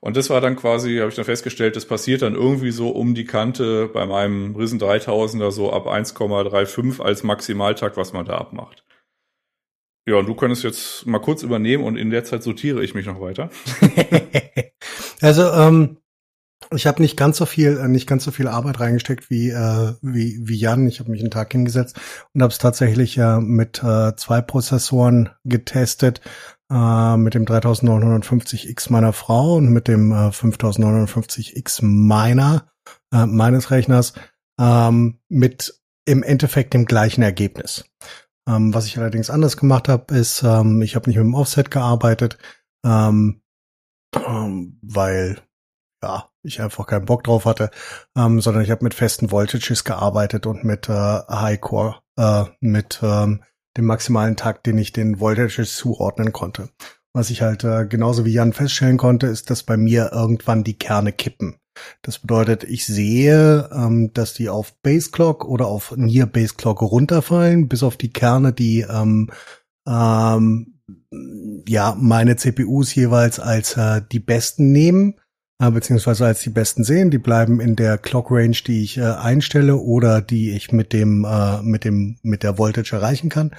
[0.00, 3.14] Und das war dann quasi, habe ich dann festgestellt, das passiert dann irgendwie so um
[3.14, 8.84] die Kante bei meinem Risen 3000er so ab 1,35 als Maximaltakt, was man da abmacht.
[10.06, 13.06] Ja, und du könntest jetzt mal kurz übernehmen und in der Zeit sortiere ich mich
[13.06, 13.48] noch weiter.
[15.22, 15.96] also, ähm,
[16.72, 19.94] ich habe nicht ganz so viel, äh, nicht ganz so viel Arbeit reingesteckt wie äh,
[20.02, 20.86] wie wie Jan.
[20.86, 21.98] Ich habe mich einen Tag hingesetzt
[22.32, 26.20] und habe es tatsächlich äh, mit äh, zwei Prozessoren getestet,
[26.70, 32.70] äh, mit dem 3950X meiner Frau und mit dem äh, 5950X meiner
[33.12, 34.14] äh, meines Rechners
[34.60, 37.84] ähm, mit im Endeffekt dem gleichen Ergebnis.
[38.46, 41.70] Ähm, was ich allerdings anders gemacht habe, ist, ähm, ich habe nicht mit dem Offset
[41.70, 42.38] gearbeitet,
[42.84, 43.40] ähm,
[44.14, 45.40] ähm weil
[46.02, 47.70] ja, ich einfach keinen Bock drauf hatte,
[48.16, 53.42] ähm, sondern ich habe mit festen Voltages gearbeitet und mit äh, Highcore, äh, mit ähm,
[53.76, 56.68] dem maximalen Takt, den ich den Voltages zuordnen konnte.
[57.12, 60.78] Was ich halt äh, genauso wie Jan feststellen konnte, ist, dass bei mir irgendwann die
[60.78, 61.56] Kerne kippen.
[62.02, 66.82] Das bedeutet, ich sehe, ähm, dass die auf Base Clock oder auf Near Base Clock
[66.82, 69.30] runterfallen, bis auf die Kerne, die ähm,
[69.88, 70.80] ähm,
[71.66, 75.14] ja meine CPUs jeweils als äh, die besten nehmen
[75.58, 77.10] beziehungsweise als die besten sehen.
[77.10, 81.24] Die bleiben in der Clock Range, die ich äh, einstelle oder die ich mit dem
[81.24, 83.54] äh, mit dem mit der Voltage erreichen kann,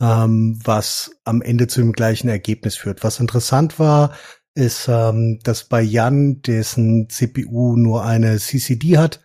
[0.00, 3.02] ähm, was am Ende zu dem gleichen Ergebnis führt.
[3.02, 4.12] Was interessant war,
[4.54, 9.20] ist, ähm, dass bei Jan, dessen CPU nur eine CCD hat,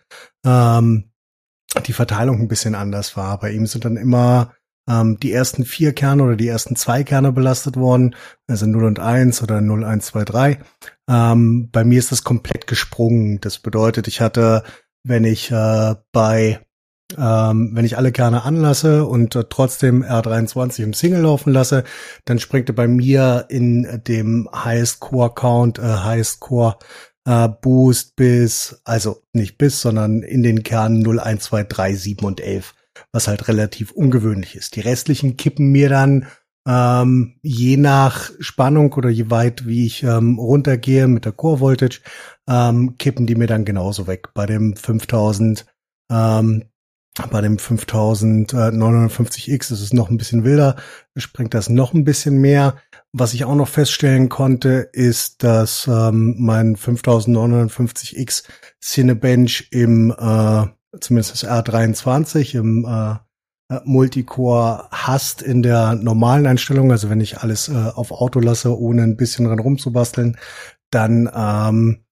[0.46, 1.10] ähm,
[1.86, 3.38] die Verteilung ein bisschen anders war.
[3.40, 4.54] Bei ihm sind dann immer
[4.88, 8.14] ähm, die ersten vier Kerne oder die ersten zwei Kerne belastet worden,
[8.46, 10.58] also 0 und 1 oder 0, 1, 2, 3.
[11.08, 13.40] Ähm, bei mir ist das komplett gesprungen.
[13.40, 14.62] Das bedeutet, ich hatte,
[15.02, 16.60] wenn ich äh, bei
[17.18, 21.84] ähm, wenn ich alle Kerne anlasse und äh, trotzdem R23 im Single laufen lasse,
[22.24, 26.78] dann springt er bei mir in dem Highest Core Count, äh, Highest Core
[27.26, 32.24] äh, Boost bis, also nicht bis, sondern in den Kernen 0, 1, 2, 3, 7
[32.26, 32.74] und 11,
[33.12, 34.76] was halt relativ ungewöhnlich ist.
[34.76, 36.26] Die restlichen kippen mir dann
[36.66, 42.00] ähm, je nach Spannung oder je weit wie ich ähm, runtergehe mit der Core Voltage,
[42.48, 44.28] ähm, kippen die mir dann genauso weg.
[44.34, 45.66] Bei dem 5000
[46.10, 46.64] ähm,
[47.30, 50.74] bei dem 5059X ist es noch ein bisschen wilder,
[51.16, 52.74] springt das noch ein bisschen mehr.
[53.12, 58.42] Was ich auch noch feststellen konnte, ist, dass ähm, mein 5950X
[58.80, 60.66] Cinebench im, äh,
[61.00, 63.14] zumindest das R23 im äh,
[63.84, 69.02] Multicore hasst in der normalen Einstellung, also wenn ich alles äh, auf Auto lasse, ohne
[69.02, 70.36] ein bisschen dran rumzubasteln,
[70.90, 72.04] dann ähm,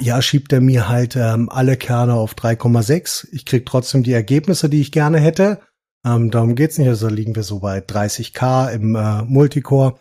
[0.00, 3.28] ja, schiebt er mir halt ähm, alle Kerne auf 3,6.
[3.32, 5.60] Ich krieg trotzdem die Ergebnisse, die ich gerne hätte.
[6.04, 6.88] Ähm, darum geht's nicht.
[6.88, 9.98] Also liegen wir so bei 30k im äh, Multicore.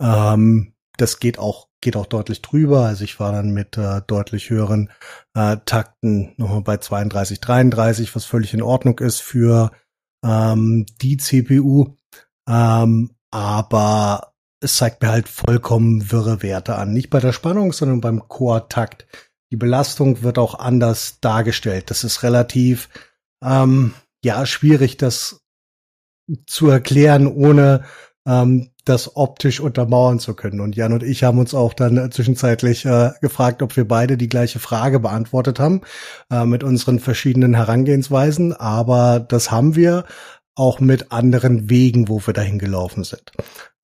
[0.00, 2.86] Ähm, das geht auch geht auch deutlich drüber.
[2.86, 4.90] Also ich war dann mit äh, deutlich höheren
[5.34, 9.70] äh, Takten nochmal bei 32, 33, was völlig in Ordnung ist für
[10.24, 11.96] ähm, die CPU.
[12.48, 16.92] Ähm, aber es zeigt mir halt vollkommen wirre Werte an.
[16.92, 19.06] Nicht bei der Spannung, sondern beim Core-Takt.
[19.50, 21.90] Die Belastung wird auch anders dargestellt.
[21.90, 22.88] Das ist relativ,
[23.42, 23.94] ähm,
[24.24, 25.40] ja, schwierig, das
[26.46, 27.84] zu erklären, ohne
[28.26, 30.60] ähm, das optisch untermauern zu können.
[30.60, 34.28] Und Jan und ich haben uns auch dann zwischenzeitlich äh, gefragt, ob wir beide die
[34.28, 35.82] gleiche Frage beantwortet haben
[36.30, 38.52] äh, mit unseren verschiedenen Herangehensweisen.
[38.52, 40.04] Aber das haben wir
[40.54, 43.30] auch mit anderen Wegen, wo wir dahin gelaufen sind.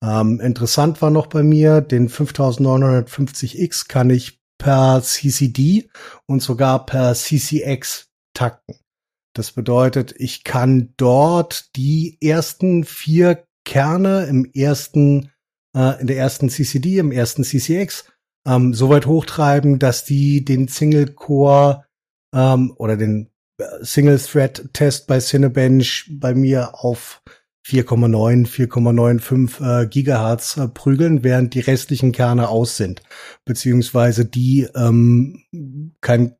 [0.03, 5.89] Ähm, interessant war noch bei mir, den 5950X kann ich per CCD
[6.27, 8.75] und sogar per CCX takten.
[9.33, 15.31] Das bedeutet, ich kann dort die ersten vier Kerne im ersten,
[15.75, 18.05] äh, in der ersten CCD, im ersten CCX
[18.47, 21.85] ähm, so weit hochtreiben, dass die den Single Core
[22.33, 27.21] ähm, oder den äh, Single Thread Test bei Cinebench bei mir auf
[27.67, 33.01] 4,9, 4,95 äh, Gigahertz äh, prügeln, während die restlichen Kerne aus sind,
[33.43, 35.43] beziehungsweise die ähm,
[36.01, 36.35] kein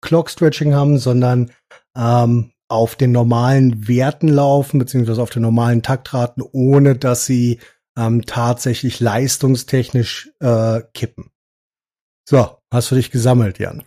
[0.00, 1.50] Clock Stretching haben, sondern
[1.94, 7.60] ähm, auf den normalen Werten laufen, beziehungsweise auf den normalen Taktraten, ohne dass sie
[7.96, 11.30] ähm, tatsächlich leistungstechnisch äh, kippen.
[12.28, 13.82] So, hast du dich gesammelt, Jan?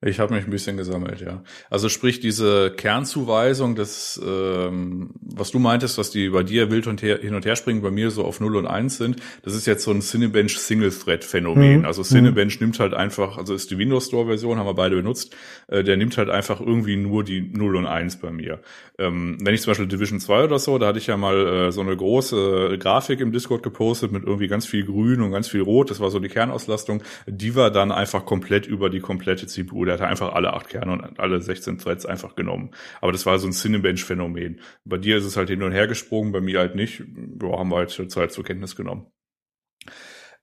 [0.00, 1.42] Ich habe mich ein bisschen gesammelt, ja.
[1.70, 7.02] Also sprich diese Kernzuweisung, das, ähm, was du meintest, dass die bei dir wild und
[7.02, 9.66] her, hin und her springen, bei mir so auf 0 und 1 sind, das ist
[9.66, 11.80] jetzt so ein Cinebench Single-Thread-Phänomen.
[11.80, 11.84] Mhm.
[11.84, 12.66] Also Cinebench mhm.
[12.66, 15.34] nimmt halt einfach, also ist die Windows Store-Version, haben wir beide benutzt,
[15.66, 18.60] äh, der nimmt halt einfach irgendwie nur die 0 und 1 bei mir.
[19.00, 21.72] Ähm, wenn ich zum Beispiel Division 2 oder so, da hatte ich ja mal äh,
[21.72, 25.62] so eine große Grafik im Discord gepostet mit irgendwie ganz viel Grün und ganz viel
[25.62, 29.87] Rot, das war so die Kernauslastung, die war dann einfach komplett über die komplette CPU
[29.88, 32.70] der hat einfach alle acht Kerne und alle 16 Threads einfach genommen.
[33.00, 34.60] Aber das war so ein Cinebench-Phänomen.
[34.84, 37.00] Bei dir ist es halt hin und her gesprungen, bei mir halt nicht.
[37.00, 39.06] Ja, haben wir halt zur Zeit zur Kenntnis genommen.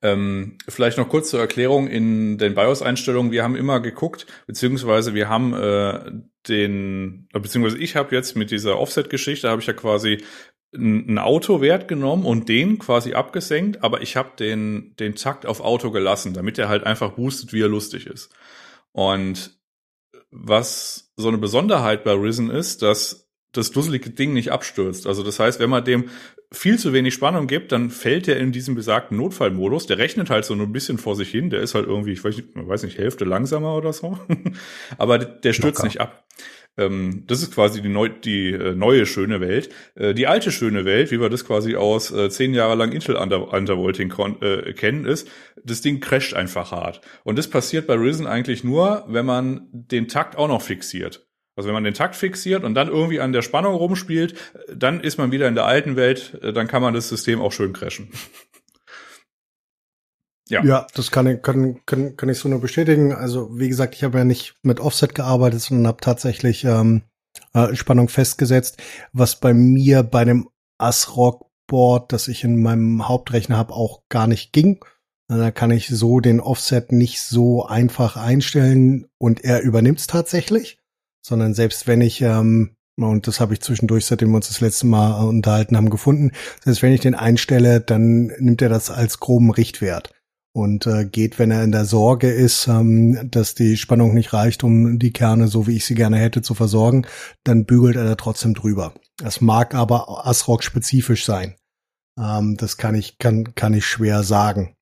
[0.01, 3.31] Ähm, vielleicht noch kurz zur Erklärung in den BIOS-Einstellungen.
[3.31, 6.11] Wir haben immer geguckt, beziehungsweise wir haben äh,
[6.47, 10.21] den, beziehungsweise ich habe jetzt mit dieser Offset-Geschichte, habe ich ja quasi
[10.75, 15.91] einen Autowert genommen und den quasi abgesenkt, aber ich habe den, den Takt auf Auto
[15.91, 18.33] gelassen, damit er halt einfach boostet, wie er lustig ist.
[18.95, 19.59] Und
[20.31, 25.05] was so eine Besonderheit bei Risen ist, dass das dusselige Ding nicht abstürzt.
[25.05, 26.09] Also das heißt, wenn man dem
[26.49, 29.85] viel zu wenig Spannung gibt, dann fällt er in diesem besagten Notfallmodus.
[29.87, 31.49] Der rechnet halt so nur ein bisschen vor sich hin.
[31.49, 34.17] Der ist halt irgendwie, ich weiß nicht, weiß nicht Hälfte langsamer oder so.
[34.97, 35.87] Aber der stürzt Locker.
[35.87, 36.25] nicht ab.
[36.77, 39.69] Ähm, das ist quasi die, neu, die äh, neue schöne Welt.
[39.95, 43.15] Äh, die alte schöne Welt, wie wir das quasi aus äh, zehn Jahre lang Intel
[43.15, 45.27] Under Undervolting äh, kennen, ist,
[45.63, 47.01] das Ding crasht einfach hart.
[47.23, 51.25] Und das passiert bei Risen eigentlich nur, wenn man den Takt auch noch fixiert.
[51.55, 54.99] Also wenn man den Takt fixiert und dann irgendwie an der Spannung rumspielt, äh, dann
[54.99, 57.73] ist man wieder in der alten Welt, äh, dann kann man das System auch schön
[57.73, 58.09] crashen.
[60.47, 60.63] Ja.
[60.63, 63.13] ja, das kann ich, kann, kann, kann ich so nur bestätigen.
[63.13, 67.01] Also wie gesagt, ich habe ja nicht mit Offset gearbeitet, sondern habe tatsächlich ähm,
[67.53, 68.77] äh, Spannung festgesetzt,
[69.11, 74.27] was bei mir bei dem ASRock Board, das ich in meinem Hauptrechner habe, auch gar
[74.27, 74.85] nicht ging.
[75.27, 80.77] Da kann ich so den Offset nicht so einfach einstellen und er übernimmt es tatsächlich,
[81.25, 84.87] sondern selbst wenn ich ähm, und das habe ich zwischendurch, seitdem wir uns das letzte
[84.87, 86.31] Mal unterhalten haben, gefunden.
[86.63, 90.13] Selbst wenn ich den einstelle, dann nimmt er das als groben Richtwert.
[90.55, 94.63] Und äh, geht, wenn er in der Sorge ist, ähm, dass die Spannung nicht reicht,
[94.63, 97.05] um die Kerne, so wie ich sie gerne hätte, zu versorgen,
[97.43, 98.93] dann bügelt er da trotzdem drüber.
[99.17, 101.55] Das mag aber Asrock spezifisch sein.
[102.17, 104.77] Ähm, das kann ich kann kann ich schwer sagen.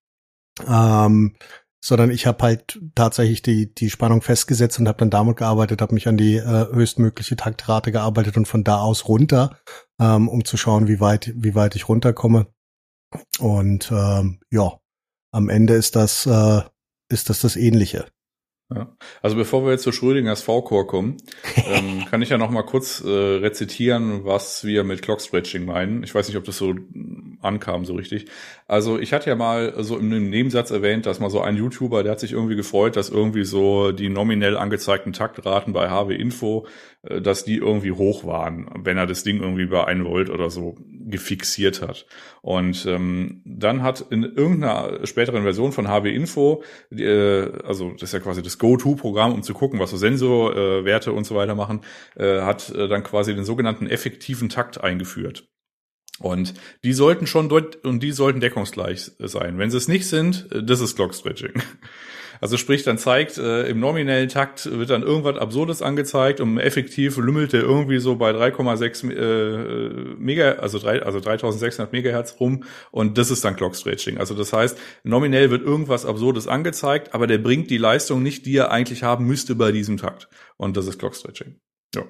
[0.67, 1.36] Ähm,
[1.84, 5.95] sondern ich habe halt tatsächlich die die Spannung festgesetzt und habe dann damit gearbeitet, habe
[5.95, 9.57] mich an die äh, höchstmögliche Taktrate gearbeitet und von da aus runter,
[9.99, 12.45] ähm, um zu schauen, wie weit wie weit ich runterkomme.
[13.39, 14.74] Und ähm, ja,
[15.34, 16.61] am Ende ist das, äh,
[17.09, 18.05] ist das das Ähnliche.
[18.73, 18.95] Ja.
[19.21, 21.17] Also bevor wir jetzt zu Schrödingers V-Core kommen,
[21.67, 26.03] ähm, kann ich ja noch mal kurz äh, rezitieren, was wir mit Clock Stretching meinen.
[26.03, 26.73] Ich weiß nicht, ob das so
[27.41, 28.25] ankam so richtig.
[28.67, 32.13] Also ich hatte ja mal so im Nebensatz erwähnt, dass mal so ein YouTuber, der
[32.13, 36.65] hat sich irgendwie gefreut, dass irgendwie so die nominell angezeigten Taktraten bei HW Info,
[37.04, 40.78] dass die irgendwie hoch waren, wenn er das Ding irgendwie bei 1 Volt oder so
[41.06, 42.06] gefixiert hat.
[42.41, 48.14] Und ähm, dann hat in irgendeiner späteren Version von HW Info, äh, also das ist
[48.14, 51.82] ja quasi das Go-To-Programm, um zu gucken, was so Sensorwerte äh, und so weiter machen,
[52.16, 55.49] äh, hat äh, dann quasi den sogenannten effektiven Takt eingeführt.
[56.20, 59.58] Und die sollten schon deut und die sollten deckungsgleich sein.
[59.58, 61.62] Wenn sie es nicht sind, äh, das ist Clock Stretching.
[62.43, 67.15] Also sprich, dann zeigt äh, im nominellen Takt wird dann irgendwas Absurdes angezeigt und effektiv
[67.15, 73.17] lümmelt der irgendwie so bei 3,6 äh, Mega, also, 3, also 3600 Megahertz rum und
[73.17, 74.17] das ist dann Clock Stretching.
[74.17, 78.57] Also das heißt, nominell wird irgendwas Absurdes angezeigt, aber der bringt die Leistung nicht, die
[78.57, 80.27] er eigentlich haben müsste bei diesem Takt.
[80.57, 81.61] Und das ist Clock Stretching.
[81.95, 82.03] Ja.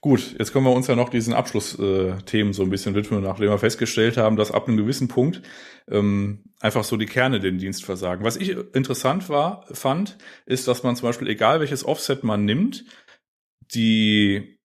[0.00, 3.58] Gut, jetzt können wir uns ja noch diesen Abschlussthemen so ein bisschen widmen, nachdem wir
[3.58, 5.42] festgestellt haben, dass ab einem gewissen Punkt
[5.88, 8.24] ähm, einfach so die Kerne den Dienst versagen.
[8.24, 12.84] Was ich interessant war, fand, ist, dass man zum Beispiel, egal welches Offset man nimmt,
[13.74, 14.57] die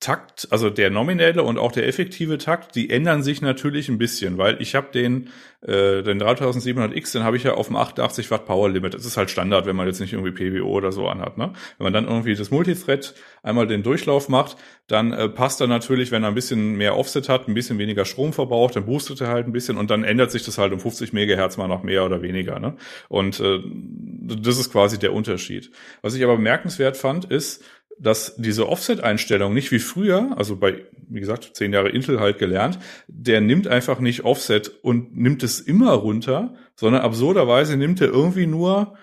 [0.00, 4.38] Takt, also der nominelle und auch der effektive Takt, die ändern sich natürlich ein bisschen,
[4.38, 5.28] weil ich habe den
[5.62, 8.94] äh, den 3700X, den habe ich ja auf dem 88 Watt Power Limit.
[8.94, 11.36] Das ist halt Standard, wenn man jetzt nicht irgendwie PWO oder so anhat.
[11.36, 11.52] Ne?
[11.76, 16.12] Wenn man dann irgendwie das Multithread einmal den Durchlauf macht, dann äh, passt er natürlich,
[16.12, 19.28] wenn er ein bisschen mehr Offset hat, ein bisschen weniger Strom verbraucht, dann boostet er
[19.28, 22.06] halt ein bisschen und dann ändert sich das halt um 50 Megahertz mal noch mehr
[22.06, 22.58] oder weniger.
[22.58, 22.76] Ne?
[23.10, 23.60] Und äh,
[24.22, 25.70] das ist quasi der Unterschied.
[26.00, 27.62] Was ich aber bemerkenswert fand, ist,
[28.00, 32.78] dass diese Offset-Einstellung nicht wie früher, also bei, wie gesagt, zehn Jahre Intel halt gelernt,
[33.06, 38.46] der nimmt einfach nicht Offset und nimmt es immer runter, sondern absurderweise nimmt er irgendwie
[38.46, 38.94] nur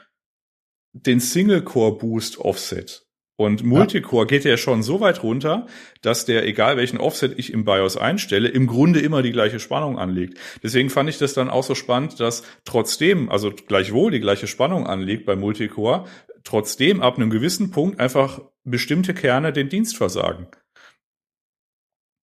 [0.93, 3.07] den Single-Core-Boost Offset.
[3.39, 4.27] Und Multicore ja.
[4.27, 5.67] geht ja schon so weit runter,
[6.01, 9.99] dass der, egal welchen Offset ich im BIOS einstelle, im Grunde immer die gleiche Spannung
[9.99, 10.39] anlegt.
[10.63, 14.87] Deswegen fand ich das dann auch so spannend, dass trotzdem, also gleichwohl die gleiche Spannung
[14.87, 16.05] anlegt bei Multicore,
[16.47, 20.47] trotzdem ab einem gewissen Punkt einfach bestimmte Kerne den Dienst versagen.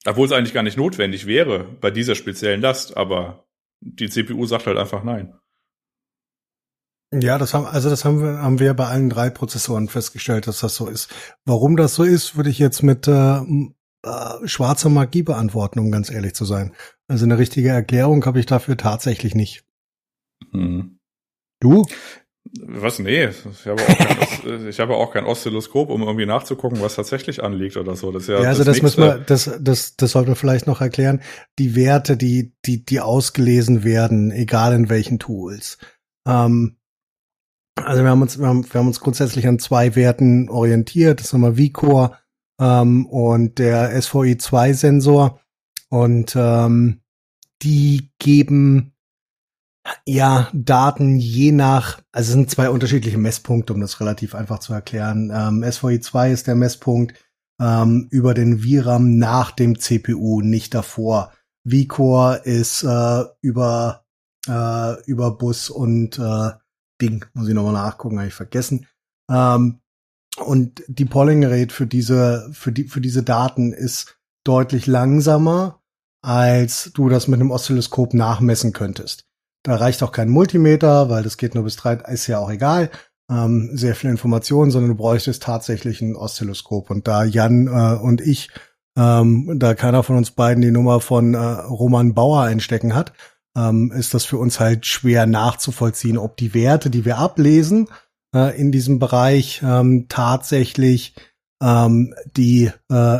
[0.07, 3.47] Obwohl es eigentlich gar nicht notwendig wäre bei dieser speziellen Last, aber
[3.81, 5.39] die CPU sagt halt einfach nein.
[7.13, 10.61] Ja, das haben, also das haben wir, haben wir bei allen drei Prozessoren festgestellt, dass
[10.61, 11.15] das so ist.
[11.45, 13.41] Warum das so ist, würde ich jetzt mit äh,
[14.05, 16.75] äh, schwarzer Magie beantworten, um ganz ehrlich zu sein.
[17.07, 19.65] Also eine richtige Erklärung habe ich dafür tatsächlich nicht.
[20.51, 20.99] Hm.
[21.61, 21.87] Du?
[22.61, 22.99] Was?
[22.99, 27.43] Nee, ich habe, auch kein, ich habe auch kein Oszilloskop, um irgendwie nachzugucken, was tatsächlich
[27.43, 28.13] anliegt oder so.
[28.13, 30.67] Das ist ja, ja also das, das müssen wir, das, das, das sollten wir vielleicht
[30.67, 31.23] noch erklären.
[31.59, 35.79] Die Werte, die, die, die ausgelesen werden, egal in welchen Tools.
[36.27, 36.77] Ähm,
[37.77, 41.21] also wir haben uns, wir haben, wir haben uns grundsätzlich an zwei Werten orientiert.
[41.21, 42.19] Das ist nochmal VCore
[42.61, 45.41] ähm, und der SVI2-Sensor.
[45.89, 47.01] Und ähm,
[47.63, 48.94] die geben
[50.07, 54.73] ja, Daten je nach, also es sind zwei unterschiedliche Messpunkte, um das relativ einfach zu
[54.73, 55.31] erklären.
[55.35, 57.15] Ähm, SVI2 ist der Messpunkt
[57.61, 61.33] ähm, über den VRAM nach dem CPU, nicht davor.
[61.67, 64.05] VCore ist äh, über
[64.47, 66.51] äh, über Bus und äh,
[67.01, 68.87] Ding, muss ich nochmal nachgucken, habe ich vergessen.
[69.31, 69.81] Ähm,
[70.45, 75.81] und die Polling Rate für diese für die für diese Daten ist deutlich langsamer,
[76.23, 79.27] als du das mit einem Oszilloskop nachmessen könntest.
[79.65, 82.91] Da reicht auch kein Multimeter, weil das geht nur bis drei, ist ja auch egal.
[83.31, 86.91] Ähm, sehr viel Informationen, sondern du bräuchtest tatsächlich ein Oszilloskop.
[86.91, 88.51] Und da Jan äh, und ich,
[88.99, 93.15] ähm, da keiner von uns beiden die Nummer von äh, Roman Bauer einstecken hat,
[93.57, 97.89] ähm, ist das für uns halt schwer nachzuvollziehen, ob die Werte, die wir ablesen
[98.35, 101.15] äh, in diesem Bereich, ähm, tatsächlich
[101.63, 103.19] ähm, die äh,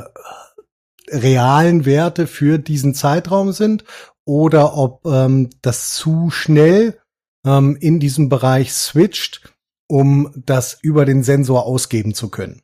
[1.09, 3.85] realen Werte für diesen Zeitraum sind
[4.25, 6.99] oder ob ähm, das zu schnell
[7.47, 9.55] ähm, in diesem Bereich switcht,
[9.89, 12.64] um das über den Sensor ausgeben zu können.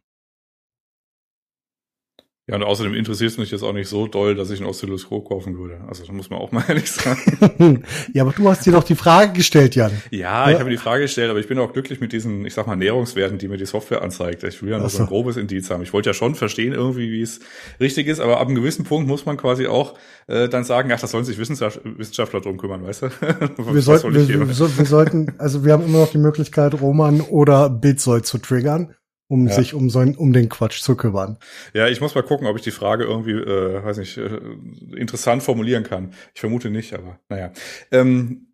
[2.51, 5.29] Ja, und außerdem interessiert es mich jetzt auch nicht so doll, dass ich ein Oszilloskop
[5.29, 5.79] kaufen würde.
[5.87, 7.85] Also da muss man auch mal ehrlich sagen.
[8.13, 9.93] ja, aber du hast dir doch die Frage gestellt, Jan.
[10.11, 12.55] Ja, ich habe mir die Frage gestellt, aber ich bin auch glücklich mit diesen, ich
[12.55, 14.43] sag mal, Näherungswerten, die mir die Software anzeigt.
[14.43, 14.97] Ich will ja noch so.
[14.97, 15.85] so ein grobes Indiz haben.
[15.85, 17.39] Ich wollte ja schon verstehen irgendwie, wie es
[17.79, 19.95] richtig ist, aber ab einem gewissen Punkt muss man quasi auch
[20.27, 23.07] äh, dann sagen, ach, das sollen sich Wissenschaftler drum kümmern, weißt du?
[23.73, 27.71] wir, sollten, wir, wir, wir, sollten, also wir haben immer noch die Möglichkeit, Roman oder
[27.71, 28.93] Bitsoy zu triggern
[29.31, 29.55] um ja.
[29.55, 31.39] sich um so um den Quatsch zu kümmern.
[31.73, 34.41] Ja, ich muss mal gucken, ob ich die Frage irgendwie, äh, weiß nicht, äh,
[34.97, 36.13] interessant formulieren kann.
[36.35, 37.53] Ich vermute nicht, aber naja.
[37.93, 38.49] Ähm,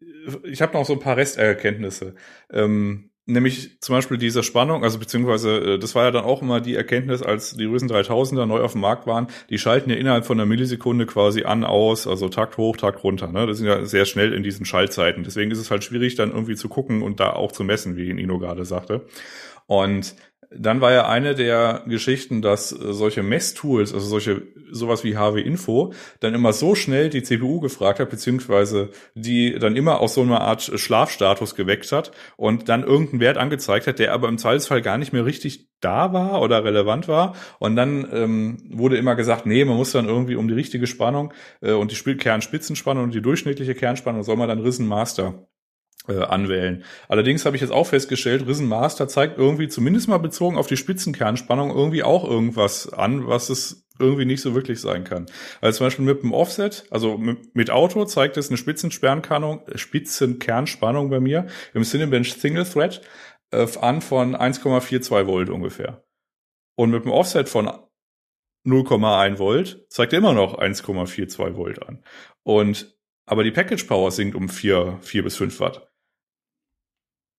[0.44, 2.14] ich habe noch so ein paar Resterkenntnisse.
[2.52, 6.60] Ähm, nämlich zum Beispiel diese Spannung, also beziehungsweise äh, das war ja dann auch immer
[6.60, 10.26] die Erkenntnis, als die Rösen 3000er neu auf dem Markt waren, die schalten ja innerhalb
[10.26, 13.32] von einer Millisekunde quasi an, aus, also Takt hoch, Takt runter.
[13.32, 13.46] Ne?
[13.46, 15.24] Das sind ja sehr schnell in diesen Schaltzeiten.
[15.24, 18.10] Deswegen ist es halt schwierig, dann irgendwie zu gucken und da auch zu messen, wie
[18.10, 19.06] Ino gerade sagte.
[19.66, 20.14] Und
[20.58, 25.40] dann war ja eine der Geschichten, dass äh, solche Messtools, also solche sowas wie HW
[25.40, 30.22] Info, dann immer so schnell die CPU gefragt hat, beziehungsweise die dann immer aus so
[30.22, 34.82] einer Art Schlafstatus geweckt hat und dann irgendeinen Wert angezeigt hat, der aber im Zweifelsfall
[34.82, 37.34] gar nicht mehr richtig da war oder relevant war.
[37.58, 41.32] Und dann ähm, wurde immer gesagt, nee, man muss dann irgendwie um die richtige Spannung
[41.60, 45.46] äh, und die Kernspitzenspannung und die durchschnittliche Kernspannung soll man dann Risen Master
[46.08, 46.84] äh, anwählen.
[47.08, 50.76] Allerdings habe ich jetzt auch festgestellt, Risen Master zeigt irgendwie zumindest mal bezogen auf die
[50.76, 55.26] Spitzenkernspannung irgendwie auch irgendwas an, was es irgendwie nicht so wirklich sein kann.
[55.60, 61.20] Also zum Beispiel mit dem Offset, also mit, Auto zeigt es eine Spitzenkernspannung, Spitzenkernspannung bei
[61.20, 63.00] mir im Cinebench Single Thread
[63.50, 66.04] äh, an von 1,42 Volt ungefähr.
[66.76, 67.70] Und mit dem Offset von
[68.66, 72.04] 0,1 Volt zeigt er immer noch 1,42 Volt an.
[72.42, 72.95] Und
[73.26, 75.88] aber die Package Power sinkt um 4, 4 bis 5 Watt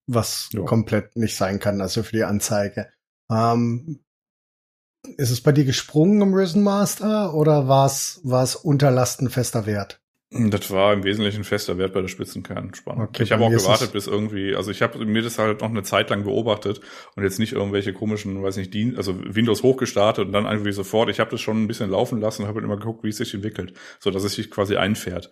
[0.08, 0.62] was ja.
[0.62, 2.88] komplett nicht sein kann, also für die Anzeige.
[3.30, 4.00] Ähm,
[5.16, 10.00] ist es bei dir gesprungen im Risen Master oder war es unterlastenfester Wert?
[10.30, 13.04] Das war im Wesentlichen fester Wert bei der Spitzenkernspannung.
[13.04, 15.84] Okay, ich habe auch gewartet, bis irgendwie, also ich habe mir das halt noch eine
[15.84, 16.82] Zeit lang beobachtet
[17.16, 21.08] und jetzt nicht irgendwelche komischen, weiß nicht, Dien also Windows hochgestartet und dann irgendwie sofort.
[21.08, 23.32] Ich habe das schon ein bisschen laufen lassen und habe immer geguckt, wie es sich
[23.32, 25.30] entwickelt, so dass es sich quasi einfährt.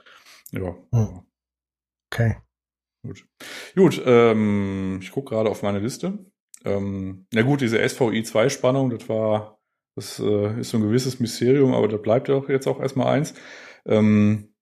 [0.53, 0.77] Ja.
[0.93, 1.21] Hm.
[2.13, 2.37] Okay.
[3.03, 3.25] Gut.
[3.77, 6.19] Gut, ähm, ich gucke gerade auf meine Liste.
[6.65, 9.61] Ähm, na gut, diese SVI-2-Spannung, das war,
[9.97, 13.09] das äh, ist so ein gewisses Mysterium, aber da bleibt ja auch jetzt auch erstmal
[13.15, 13.35] eins.
[13.87, 14.56] Ähm,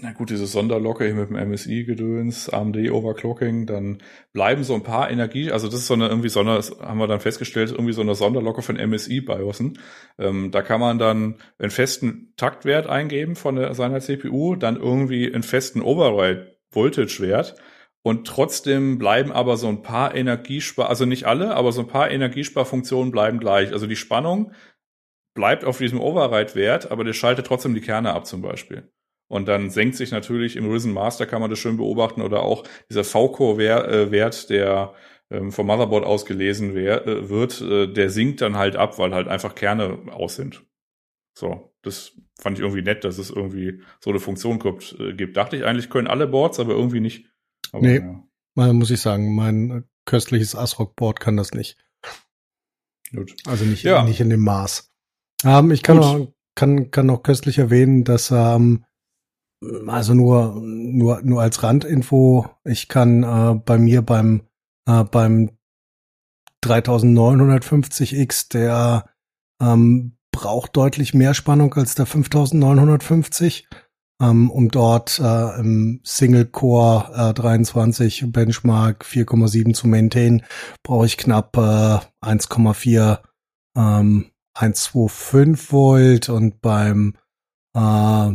[0.00, 3.98] na gut, diese Sonderlocke hier mit dem MSI-Gedöns, AMD-Overclocking, dann
[4.32, 7.20] bleiben so ein paar Energie, also das ist so eine irgendwie Sonder, haben wir dann
[7.20, 9.78] festgestellt, irgendwie so eine Sonderlocke von MSI-BIOSen.
[10.18, 15.32] Ähm, da kann man dann einen festen Taktwert eingeben von der, seiner CPU, dann irgendwie
[15.32, 17.56] einen festen Override Voltage-Wert.
[18.02, 22.10] Und trotzdem bleiben aber so ein paar Energiespar, also nicht alle, aber so ein paar
[22.10, 23.72] Energiesparfunktionen bleiben gleich.
[23.72, 24.52] Also die Spannung
[25.34, 28.90] bleibt auf diesem Override-Wert, aber der schaltet trotzdem die Kerne ab zum Beispiel.
[29.32, 32.64] Und dann senkt sich natürlich im Risen Master kann man das schön beobachten oder auch
[32.90, 34.92] dieser V-Core-Wert, der
[35.30, 39.54] ähm, vom Motherboard ausgelesen äh, wird, äh, der sinkt dann halt ab, weil halt einfach
[39.54, 40.66] Kerne aus sind.
[41.32, 44.94] So, das fand ich irgendwie nett, dass es irgendwie so eine Funktion gibt.
[45.00, 45.34] Äh, gibt.
[45.38, 47.26] Dachte ich eigentlich, können alle Boards, aber irgendwie nicht.
[47.72, 48.22] Aber, nee, ja.
[48.54, 51.78] mal muss ich sagen, mein köstliches ASRock-Board kann das nicht.
[53.16, 53.34] Gut.
[53.46, 54.04] Also nicht, ja.
[54.04, 54.92] nicht in dem Maß.
[55.46, 58.84] Ähm, ich kann noch, kann, kann noch köstlich erwähnen, dass ähm,
[59.86, 64.42] also nur, nur, nur als Randinfo, ich kann äh, bei mir beim,
[64.86, 65.50] äh, beim
[66.64, 69.06] 3950X, der
[69.60, 73.68] ähm, braucht deutlich mehr Spannung als der 5950,
[74.20, 80.42] ähm, um dort äh, im Single Core äh, 23 Benchmark 4,7 zu maintain,
[80.82, 83.18] brauche ich knapp äh, 1,4
[83.76, 86.28] ähm, 125 Volt.
[86.28, 87.14] Und beim
[87.74, 88.34] äh,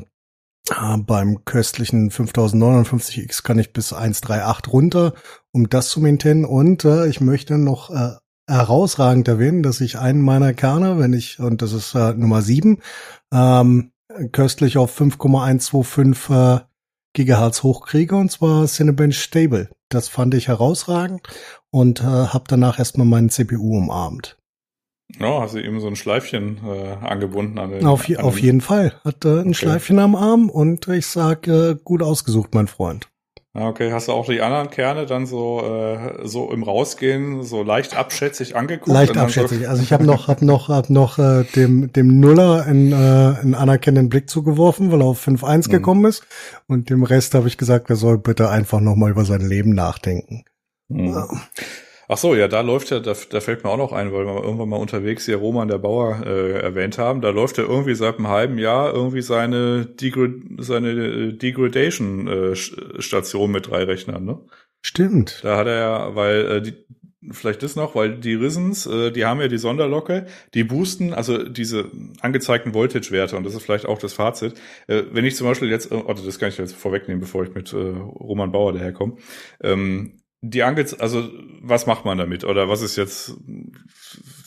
[1.06, 5.14] beim köstlichen 5059X kann ich bis 138 runter,
[5.52, 6.46] um das zu maintainen.
[6.46, 8.16] Und äh, ich möchte noch äh,
[8.50, 12.82] herausragend erwähnen, dass ich einen meiner Kerne, wenn ich, und das ist äh, Nummer 7,
[13.34, 13.92] ähm,
[14.32, 16.60] köstlich auf 5,125 äh,
[17.14, 19.70] Gigahertz hochkriege, und zwar Cinebench Stable.
[19.90, 21.28] Das fand ich herausragend
[21.72, 24.37] und äh, habe danach erstmal meinen CPU umarmt.
[25.22, 28.44] Oh, hast du eben so ein Schleifchen äh, angebunden an den, Auf, an auf den
[28.44, 28.94] jeden Fall.
[29.06, 29.54] Hat äh, ein okay.
[29.54, 33.08] Schleifchen am Arm und ich sag, äh, gut ausgesucht, mein Freund.
[33.60, 37.98] Okay, hast du auch die anderen Kerne dann so äh, so im Rausgehen so leicht
[37.98, 38.94] abschätzig angeguckt?
[38.94, 39.64] Leicht abschätzig.
[39.64, 42.96] So also ich habe noch hab noch hab noch äh, dem dem Nuller einen, äh,
[42.96, 45.72] einen anerkennenden Blick zugeworfen, weil er auf 5-1 mhm.
[45.72, 46.24] gekommen ist
[46.68, 49.74] und dem Rest habe ich gesagt, er soll bitte einfach noch mal über sein Leben
[49.74, 50.44] nachdenken.
[50.90, 51.08] Mhm.
[51.08, 51.28] Ja.
[52.10, 54.42] Ach so, ja, da läuft ja, da, da fällt mir auch noch ein, weil wir
[54.42, 57.20] irgendwann mal unterwegs hier Roman der Bauer äh, erwähnt haben.
[57.20, 63.54] Da läuft ja irgendwie seit einem halben Jahr irgendwie seine, Degra seine äh, Degradation-Station äh,
[63.54, 64.40] mit drei Rechnern, ne?
[64.82, 65.42] Stimmt.
[65.44, 66.76] Da hat er ja, weil äh, die,
[67.32, 71.44] vielleicht das noch, weil die Risens, äh, die haben ja die Sonderlocke, die boosten, also
[71.44, 71.92] diese
[72.22, 74.54] angezeigten Voltage-Werte, und das ist vielleicht auch das Fazit.
[74.88, 77.74] Äh, wenn ich zum Beispiel jetzt, oh, das kann ich jetzt vorwegnehmen, bevor ich mit
[77.74, 79.18] äh, Roman Bauer daherkomme,
[79.62, 81.30] ähm, die Angez also
[81.62, 83.36] was macht man damit oder was ist jetzt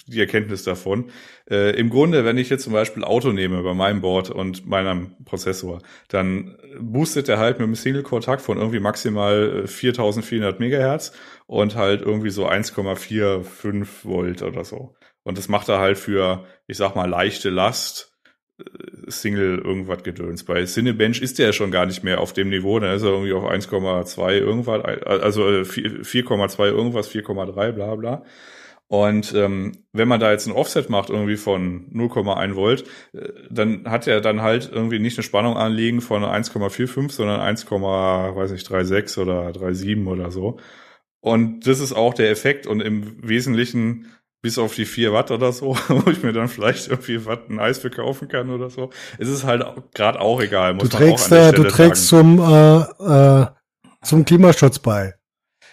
[0.06, 1.10] die Erkenntnis davon?
[1.48, 5.16] Äh, Im Grunde, wenn ich jetzt zum Beispiel Auto nehme bei meinem Board und meinem
[5.24, 11.12] Prozessor, dann boostet er halt mit einem Single-Core-Takt von irgendwie maximal 4400 äh, Megahertz
[11.46, 14.94] und halt irgendwie so 1,45 Volt oder so.
[15.22, 18.09] Und das macht er halt für, ich sag mal, leichte Last
[19.08, 20.44] Single irgendwas gedöns.
[20.44, 23.10] Bei Cinebench ist der ja schon gar nicht mehr auf dem Niveau, da ist er
[23.10, 28.22] irgendwie auf 1,2 irgendwas, also 4,2 äh, irgendwas, 4,3 bla bla.
[28.90, 33.88] Und ähm, wenn man da jetzt ein Offset macht, irgendwie von 0,1 Volt, äh, dann
[33.88, 38.62] hat er dann halt irgendwie nicht eine Spannung anliegen von 1,45, sondern 1, weiß ich,
[38.62, 40.58] 3,6 oder 3,7 oder so.
[41.20, 42.66] Und das ist auch der Effekt.
[42.66, 44.06] Und im Wesentlichen
[44.42, 47.58] bis auf die vier Watt oder so, wo ich mir dann vielleicht irgendwie Watt ein
[47.58, 48.90] Eis verkaufen kann oder so.
[49.18, 49.64] Es ist halt
[49.94, 50.74] gerade auch egal.
[50.74, 53.46] Muss du trägst, äh, du trägst zum, äh, äh,
[54.02, 55.14] zum Klimaschutz bei.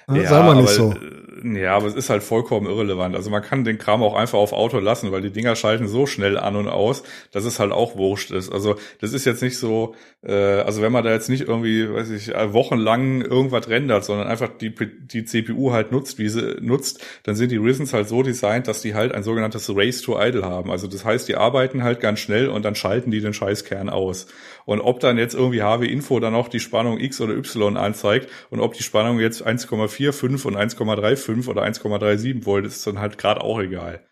[0.10, 0.92] Ja, Sei mal nicht so.
[0.92, 3.16] Äh, ja, aber es ist halt vollkommen irrelevant.
[3.16, 6.06] Also man kann den Kram auch einfach auf Auto lassen, weil die Dinger schalten so
[6.06, 8.52] schnell an und aus, dass es halt auch wurscht ist.
[8.52, 12.10] Also das ist jetzt nicht so, äh, also wenn man da jetzt nicht irgendwie, weiß
[12.12, 17.36] ich, wochenlang irgendwas rendert, sondern einfach die, die CPU halt nutzt, wie sie nutzt, dann
[17.36, 20.72] sind die Risens halt so designt, dass die halt ein sogenanntes Race to Idle haben.
[20.72, 24.28] Also das heißt, die arbeiten halt ganz schnell und dann schalten die den Scheißkern aus.
[24.66, 28.30] Und ob dann jetzt irgendwie HW Info dann auch die Spannung X oder Y anzeigt
[28.50, 33.42] und ob die Spannung jetzt 1,45 und 1,35 oder 1,37 Volt ist dann halt gerade
[33.42, 34.06] auch egal.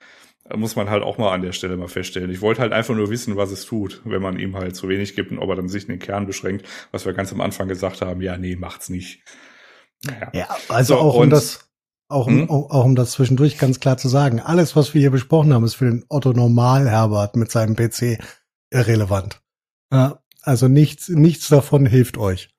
[0.47, 2.29] Da muss man halt auch mal an der Stelle mal feststellen.
[2.29, 5.15] Ich wollte halt einfach nur wissen, was es tut, wenn man ihm halt zu wenig
[5.15, 7.67] gibt und ob er dann sich in den Kern beschränkt, was wir ganz am Anfang
[7.67, 9.23] gesagt haben, ja, nee, macht's nicht.
[10.05, 11.67] Ja, ja also so, auch um das,
[12.09, 12.49] auch, um, hm?
[12.51, 15.65] auch, auch um das zwischendurch ganz klar zu sagen, alles, was wir hier besprochen haben,
[15.65, 18.19] ist für den Otto Normal Herbert mit seinem PC
[18.69, 19.41] irrelevant.
[19.91, 22.49] Ja, also nichts, nichts davon hilft euch.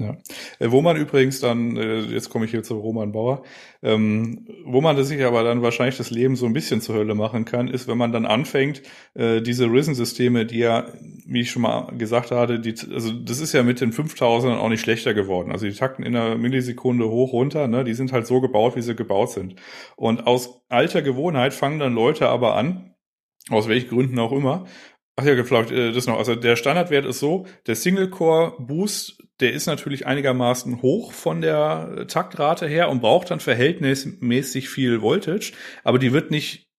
[0.00, 0.16] Ja.
[0.58, 3.42] Äh, wo man übrigens dann, äh, jetzt komme ich hier zu Roman Bauer,
[3.82, 7.44] ähm, wo man sich aber dann wahrscheinlich das Leben so ein bisschen zur Hölle machen
[7.44, 8.80] kann, ist, wenn man dann anfängt,
[9.12, 10.86] äh, diese Risen-Systeme, die ja,
[11.26, 14.70] wie ich schon mal gesagt hatte, die, also das ist ja mit den 5000 auch
[14.70, 15.52] nicht schlechter geworden.
[15.52, 18.82] Also die takten in einer Millisekunde hoch runter, ne, die sind halt so gebaut, wie
[18.82, 19.56] sie gebaut sind.
[19.96, 22.94] Und aus alter Gewohnheit fangen dann Leute aber an,
[23.50, 24.66] aus welchen Gründen auch immer,
[25.20, 26.16] Ach ja, vielleicht äh, das noch.
[26.16, 32.66] Also der Standardwert ist so, der Single-Core-Boost, der ist natürlich einigermaßen hoch von der Taktrate
[32.66, 35.52] her und braucht dann verhältnismäßig viel Voltage,
[35.84, 36.69] aber die wird nicht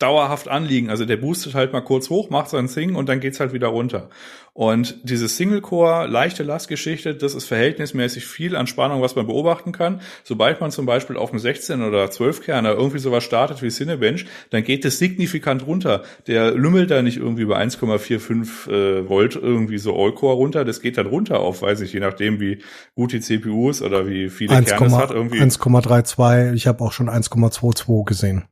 [0.00, 0.90] dauerhaft anliegen.
[0.90, 3.68] Also der boostet halt mal kurz hoch, macht sein Sing und dann geht's halt wieder
[3.68, 4.08] runter.
[4.52, 10.00] Und diese Single-Core, leichte Lastgeschichte, das ist verhältnismäßig viel an Spannung, was man beobachten kann.
[10.24, 14.26] Sobald man zum Beispiel auf einem 16 oder 12 Kerner irgendwie sowas startet wie Cinebench,
[14.50, 16.02] dann geht es signifikant runter.
[16.26, 20.64] Der lümmelt da nicht irgendwie über 1,45 äh, Volt irgendwie so All-Core runter.
[20.64, 22.62] Das geht dann runter auf, weiß ich, je nachdem wie
[22.96, 25.10] gut die CPU ist oder wie viele 1, Kerne es hat.
[25.12, 28.44] Irgendwie 1,32, ich habe auch schon 1,22 gesehen.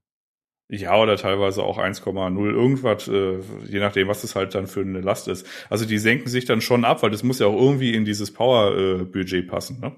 [0.71, 5.01] Ja, oder teilweise auch 1,0 irgendwas, äh, je nachdem, was das halt dann für eine
[5.01, 5.47] Last ist.
[5.71, 8.33] Also die senken sich dann schon ab, weil das muss ja auch irgendwie in dieses
[8.35, 9.81] Power-Budget äh, passen.
[9.81, 9.97] Ne?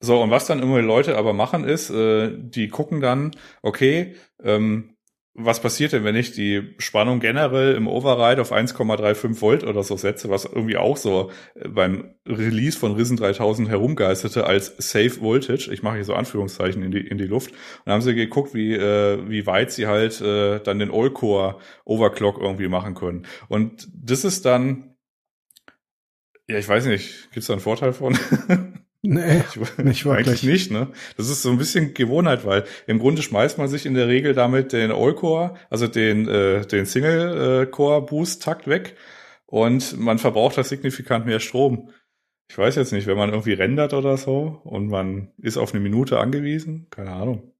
[0.00, 3.32] So, und was dann immer die Leute aber machen ist, äh, die gucken dann,
[3.62, 4.93] okay, ähm,
[5.36, 9.96] was passiert denn, wenn ich die Spannung generell im Override auf 1,35 Volt oder so
[9.96, 15.70] setze, was irgendwie auch so äh, beim Release von Risen 3000 herumgeisterte als Safe Voltage.
[15.72, 17.50] Ich mache hier so Anführungszeichen in die, in die Luft.
[17.50, 21.58] Und dann haben sie geguckt, wie, äh, wie weit sie halt äh, dann den All-Core
[21.84, 23.26] Overclock irgendwie machen können.
[23.48, 24.94] Und das ist dann,
[26.46, 28.16] ja, ich weiß nicht, gibt es da einen Vorteil von?
[29.06, 29.42] Nee,
[29.82, 30.06] nicht wirklich.
[30.06, 30.88] Eigentlich nicht, ne?
[31.18, 34.32] Das ist so ein bisschen Gewohnheit, weil im Grunde schmeißt man sich in der Regel
[34.32, 38.96] damit den All-Core, also den, äh, den Single-Core-Boost-Takt weg
[39.44, 41.90] und man verbraucht da signifikant mehr Strom.
[42.50, 45.82] Ich weiß jetzt nicht, wenn man irgendwie rendert oder so und man ist auf eine
[45.82, 47.52] Minute angewiesen, keine Ahnung.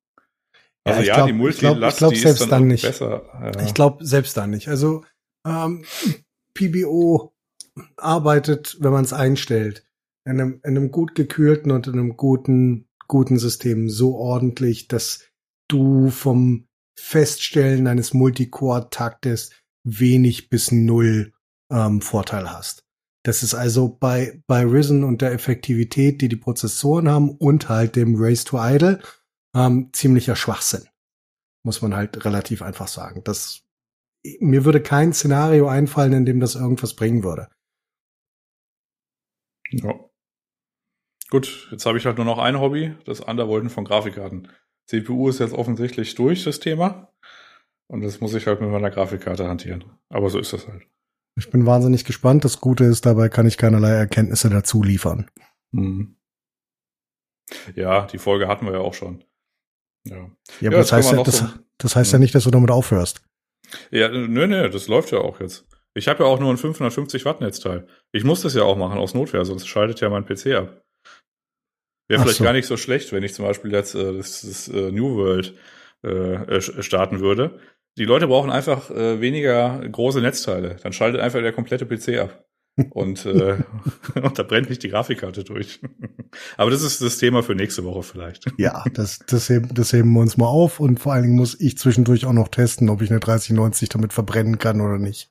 [0.84, 2.84] Also ja, ja glaub, die Multilast, ich ich glaub, die ist dann, dann nicht.
[2.84, 3.22] besser.
[3.38, 3.62] Ja.
[3.66, 4.68] Ich glaube selbst dann nicht.
[4.68, 5.04] Also
[5.46, 5.84] ähm,
[6.54, 7.34] PBO
[7.98, 9.84] arbeitet, wenn man es einstellt
[10.24, 15.24] in einem, in einem gut gekühlten und in einem guten, guten System so ordentlich, dass
[15.68, 16.66] du vom
[16.98, 19.50] Feststellen eines Multicore-Taktes
[19.84, 21.32] wenig bis null
[21.70, 22.84] ähm, Vorteil hast.
[23.24, 27.96] Das ist also bei, bei Risen und der Effektivität, die die Prozessoren haben und halt
[27.96, 29.00] dem Race to Idle,
[29.54, 30.86] ähm, ziemlicher Schwachsinn.
[31.64, 33.22] Muss man halt relativ einfach sagen.
[33.24, 33.62] Das,
[34.40, 37.48] mir würde kein Szenario einfallen, in dem das irgendwas bringen würde.
[39.70, 39.94] Ja.
[41.34, 44.46] Gut, jetzt habe ich halt nur noch ein Hobby, das Undervolten von Grafikkarten.
[44.86, 47.12] CPU ist jetzt offensichtlich durch, das Thema.
[47.88, 49.82] Und das muss ich halt mit meiner Grafikkarte hantieren.
[50.10, 50.84] Aber so ist das halt.
[51.36, 52.44] Ich bin wahnsinnig gespannt.
[52.44, 55.28] Das Gute ist, dabei kann ich keinerlei Erkenntnisse dazu liefern.
[55.74, 56.14] Hm.
[57.74, 59.24] Ja, die Folge hatten wir ja auch schon.
[60.06, 60.30] Ja,
[60.60, 62.20] ja aber das heißt, ja, das, so, das heißt ja hm.
[62.20, 63.24] nicht, dass du damit aufhörst.
[63.90, 65.66] Ja, nö, nö, das läuft ja auch jetzt.
[65.94, 67.88] Ich habe ja auch nur ein 550 Watt Netzteil.
[68.12, 70.83] Ich muss das ja auch machen aus Notwehr, sonst schaltet ja mein PC ab.
[72.08, 72.44] Wäre vielleicht so.
[72.44, 75.54] gar nicht so schlecht, wenn ich zum Beispiel jetzt äh, das, das äh, New World
[76.02, 77.58] äh, starten würde.
[77.96, 80.76] Die Leute brauchen einfach äh, weniger große Netzteile.
[80.82, 82.44] Dann schaltet einfach der komplette PC ab.
[82.90, 83.56] und, äh,
[84.20, 85.80] und da brennt nicht die Grafikkarte durch.
[86.56, 88.46] Aber das ist das Thema für nächste Woche vielleicht.
[88.58, 91.58] Ja, das, das, heben, das heben wir uns mal auf und vor allen Dingen muss
[91.60, 95.30] ich zwischendurch auch noch testen, ob ich eine 3090 damit verbrennen kann oder nicht.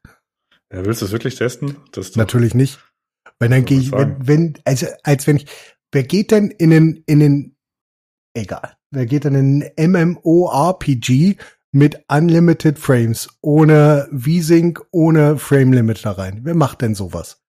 [0.72, 1.76] Ja, willst du es wirklich testen?
[1.92, 2.80] Das Natürlich nicht.
[3.40, 5.48] Wenn dann gehe ich, wenn, wenn, also als wenn ich,
[5.94, 7.56] wer geht denn in den, in den,
[8.36, 11.38] egal, wer geht denn in ein MMORPG
[11.72, 16.42] mit Unlimited Frames, ohne V-Sync, ohne Frame Limit da rein?
[16.44, 17.42] Wer macht denn sowas?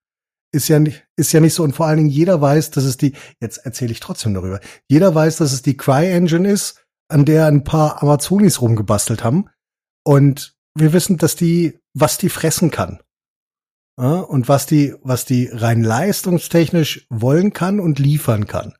[0.53, 1.65] Ist ja nicht, ist ja nicht so.
[1.65, 4.61] Und vor allen Dingen jeder weiß, dass es die, jetzt erzähle ich trotzdem darüber.
[4.89, 9.51] Jeder weiß, dass es die Cry Engine ist, an der ein paar Amazonis rumgebastelt haben.
[10.05, 13.01] Und wir wissen, dass die, was die fressen kann.
[13.97, 18.75] Und was die, was die rein leistungstechnisch wollen kann und liefern kann.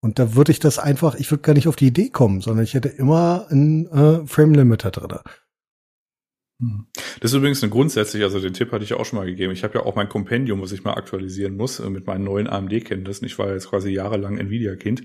[0.00, 2.64] Und da würde ich das einfach, ich würde gar nicht auf die Idee kommen, sondern
[2.64, 5.18] ich hätte immer einen äh, Frame Limiter drin.
[6.60, 6.86] Hm.
[7.20, 9.52] Das ist übrigens eine grundsätzlich, also den Tipp hatte ich auch schon mal gegeben.
[9.52, 12.48] Ich habe ja auch mein Kompendium, was ich mal aktualisieren muss äh, mit meinen neuen
[12.48, 13.26] AMD-Kenntnissen.
[13.26, 15.02] Ich war jetzt quasi jahrelang Nvidia-Kind.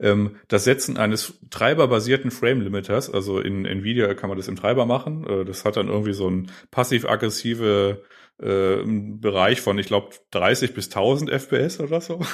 [0.00, 5.26] Ähm, das Setzen eines treiberbasierten Frame-Limiters, also in Nvidia kann man das im Treiber machen.
[5.26, 8.02] Äh, das hat dann irgendwie so ein passiv-aggressive
[8.42, 12.20] äh, Bereich von, ich glaube, 30 bis 1000 FPS oder so.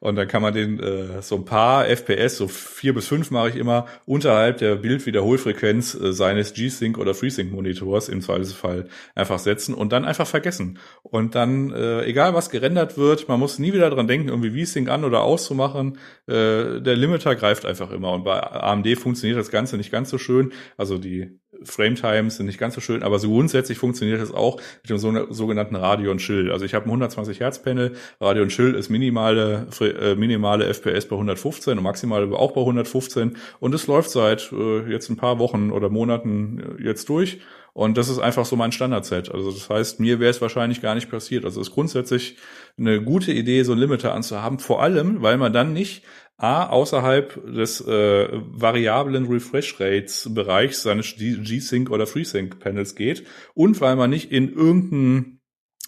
[0.00, 3.48] Und dann kann man den äh, so ein paar FPS, so vier bis fünf mache
[3.48, 9.92] ich immer, unterhalb der Bildwiederholfrequenz äh, seines G-Sync oder FreeSync-Monitors im Zweifelsfall einfach setzen und
[9.92, 10.78] dann einfach vergessen.
[11.02, 14.88] Und dann, äh, egal was gerendert wird, man muss nie wieder dran denken, irgendwie V-Sync
[14.88, 15.98] an oder auszumachen.
[16.28, 18.12] Äh, der Limiter greift einfach immer.
[18.12, 20.52] Und bei AMD funktioniert das Ganze nicht ganz so schön.
[20.76, 24.60] Also die Frame Times sind nicht ganz so schön, aber so grundsätzlich funktioniert das auch
[24.82, 26.50] mit dem sogenannten Radeon Chill.
[26.52, 31.16] Also ich habe ein 120 Hertz Panel, Radeon Chill ist minimale äh, minimale FPS bei
[31.16, 35.70] 115 und maximale auch bei 115 und es läuft seit äh, jetzt ein paar Wochen
[35.70, 37.38] oder Monaten äh, jetzt durch
[37.78, 39.32] und das ist einfach so mein Standardset.
[39.32, 41.44] Also das heißt, mir wäre es wahrscheinlich gar nicht passiert.
[41.44, 42.36] Also es ist grundsätzlich
[42.76, 46.02] eine gute Idee, so ein Limiter anzuhaben, vor allem, weil man dann nicht
[46.40, 53.24] A, außerhalb des äh, variablen Refresh Rates Bereichs seines G-Sync oder FreeSync Panels geht
[53.54, 55.40] und weil man nicht in irgendeinen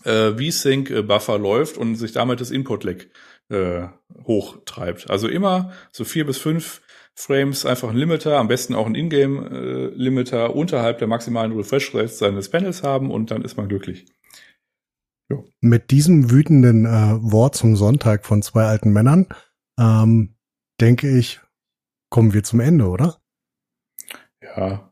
[0.05, 2.97] äh, V-Sync Buffer läuft und sich damit das Input Lag
[3.49, 3.89] äh,
[4.25, 5.09] hochtreibt.
[5.09, 6.83] Also immer so vier bis fünf
[7.15, 12.19] Frames einfach ein Limiter, am besten auch ein Ingame-Limiter äh, unterhalb der maximalen Refresh Rates
[12.19, 14.07] seines Panels haben und dann ist man glücklich.
[15.29, 15.45] Jo.
[15.61, 19.29] Mit diesem wütenden äh, Wort zum Sonntag von zwei alten Männern
[19.79, 20.35] ähm,
[20.81, 21.41] denke ich,
[22.09, 23.21] kommen wir zum Ende, oder?
[24.43, 24.91] Ja,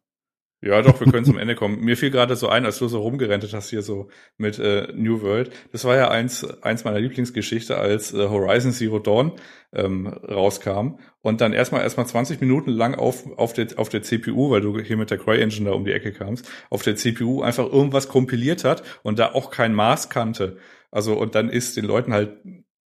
[0.60, 1.80] ja, doch, wir können zum Ende kommen.
[1.80, 4.08] Mir fiel gerade so ein, als du so rumgerentet hast hier so
[4.38, 5.52] mit äh, New World.
[5.70, 9.32] Das war ja eins, eins meiner Lieblingsgeschichte, als äh, Horizon Zero Dawn
[9.72, 14.50] ähm, rauskam und dann erstmal erstmal 20 Minuten lang auf, auf, der, auf der CPU,
[14.50, 17.42] weil du hier mit der Cry Engine da um die Ecke kamst, auf der CPU
[17.42, 20.56] einfach irgendwas kompiliert hat und da auch kein Maß kannte.
[20.90, 22.38] Also, und dann ist den Leuten halt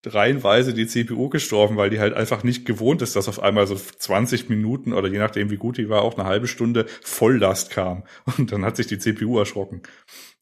[0.05, 3.75] reihenweise die CPU gestorben, weil die halt einfach nicht gewohnt ist, dass auf einmal so
[3.75, 8.03] 20 Minuten oder je nachdem wie gut die war, auch eine halbe Stunde Volllast kam.
[8.37, 9.81] Und dann hat sich die CPU erschrocken.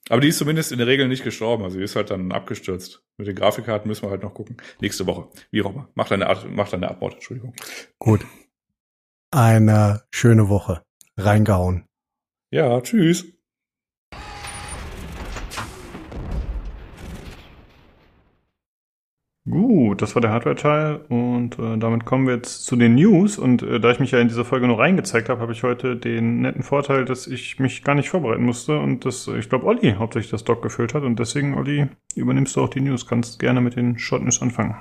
[0.09, 1.63] Aber die ist zumindest in der Regel nicht gestorben.
[1.63, 3.03] Also die ist halt dann abgestürzt.
[3.17, 4.57] Mit den Grafikkarten müssen wir halt noch gucken.
[4.81, 5.27] Nächste Woche.
[5.51, 5.89] Wie auch immer.
[5.93, 7.53] Mach deine, Art, mach deine Abmord, Entschuldigung.
[7.99, 8.25] Gut.
[9.31, 10.81] Eine schöne Woche.
[11.15, 11.85] Reingehauen.
[12.49, 13.25] Ja, tschüss.
[19.49, 23.39] Gut, das war der Hardware-Teil und äh, damit kommen wir jetzt zu den News.
[23.39, 25.95] Und äh, da ich mich ja in dieser Folge nur reingezeigt habe, habe ich heute
[25.95, 29.95] den netten Vorteil, dass ich mich gar nicht vorbereiten musste und dass, ich glaube, Olli
[29.97, 31.03] hauptsächlich das Doc gefüllt hat.
[31.03, 34.75] Und deswegen, Olli, übernimmst du auch die News, kannst gerne mit den Short News anfangen.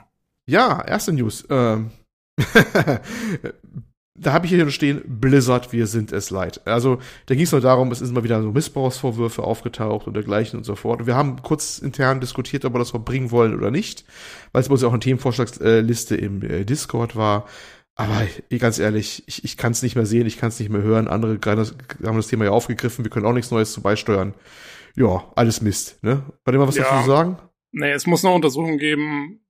[0.46, 1.46] Ja, erste News.
[1.48, 1.90] Ähm
[4.20, 6.66] da habe ich hier stehen, Blizzard, wir sind es leid.
[6.66, 10.58] Also da ging es nur darum, es ist immer wieder so Missbrauchsvorwürfe aufgetaucht und dergleichen
[10.58, 11.00] und so fort.
[11.00, 14.04] Und wir haben kurz intern diskutiert, ob wir das noch bringen wollen oder nicht,
[14.52, 17.46] weil es bei uns ja auch eine Themenvorschlagsliste im äh, Discord war.
[17.94, 18.26] Aber
[18.58, 21.08] ganz ehrlich, ich, ich kann es nicht mehr sehen, ich kann es nicht mehr hören.
[21.08, 24.34] Andere haben das Thema ja aufgegriffen, wir können auch nichts Neues zu beisteuern.
[24.94, 26.02] Ja, alles Mist.
[26.02, 26.22] Ne?
[26.44, 26.84] Bei dem mal was ja.
[26.84, 27.38] dazu sagen?
[27.72, 29.40] Nee, es muss eine Untersuchung geben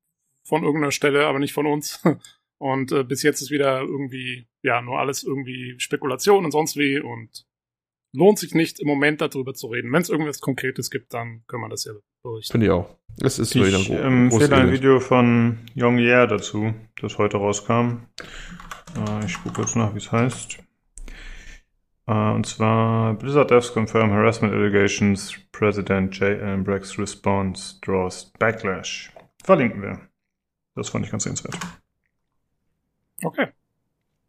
[0.45, 2.03] von irgendeiner Stelle, aber nicht von uns.
[2.59, 6.99] Und äh, bis jetzt ist wieder irgendwie, ja, nur alles irgendwie Spekulation und sonst wie
[6.99, 7.47] und
[8.13, 9.93] lohnt sich nicht im Moment darüber zu reden.
[9.93, 11.93] Wenn es irgendwas Konkretes gibt, dann können wir das ja
[12.23, 12.53] berichten.
[12.53, 12.97] Finde ich auch.
[13.21, 18.07] Es ist ich empfehle ein Video von Young Year dazu, das heute rauskam.
[18.97, 20.59] Äh, ich gucke jetzt nach, wie es heißt.
[22.07, 25.37] Äh, und zwar Blizzard Devs confirm harassment allegations.
[25.53, 26.41] President J.
[26.41, 29.13] Allen Braggs response draws backlash.
[29.45, 30.01] Verlinken wir.
[30.75, 31.57] Das fand ich ganz sehenswert.
[33.23, 33.49] Okay.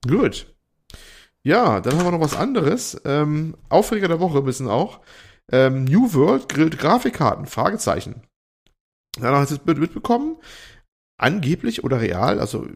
[0.08, 0.54] Gut.
[1.44, 3.02] Ja, dann haben wir noch was anderes.
[3.06, 5.00] Ähm, Aufreger der Woche wissen auch.
[5.52, 7.46] Ähm, New World grillt Grafikkarten?
[7.46, 8.24] Fragezeichen.
[9.20, 10.38] Danach hat es mitbekommen,
[11.18, 12.68] angeblich oder real, also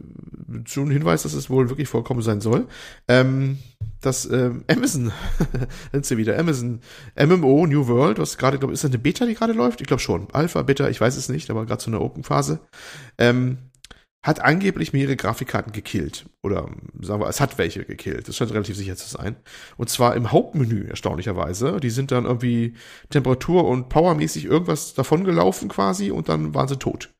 [0.66, 2.66] schon ein Hinweis, dass es wohl wirklich vorkommen sein soll,
[3.08, 3.58] ähm,
[4.00, 5.12] dass ähm, Amazon,
[5.92, 6.80] sind sie wieder, Amazon,
[7.16, 9.80] MMO, New World, was gerade, glaube ist das eine Beta, die gerade läuft?
[9.80, 10.28] Ich glaube schon.
[10.32, 12.60] Alpha, Beta, ich weiß es nicht, aber gerade so eine Open-Phase.
[13.18, 13.58] Ähm,
[14.24, 16.24] hat angeblich mehrere Grafikkarten gekillt.
[16.42, 16.70] Oder
[17.02, 18.26] sagen wir, es hat welche gekillt.
[18.26, 19.36] Das scheint relativ sicher zu sein.
[19.76, 21.78] Und zwar im Hauptmenü, erstaunlicherweise.
[21.78, 22.72] Die sind dann irgendwie
[23.10, 27.10] Temperatur- und Powermäßig irgendwas davon gelaufen quasi und dann waren sie tot.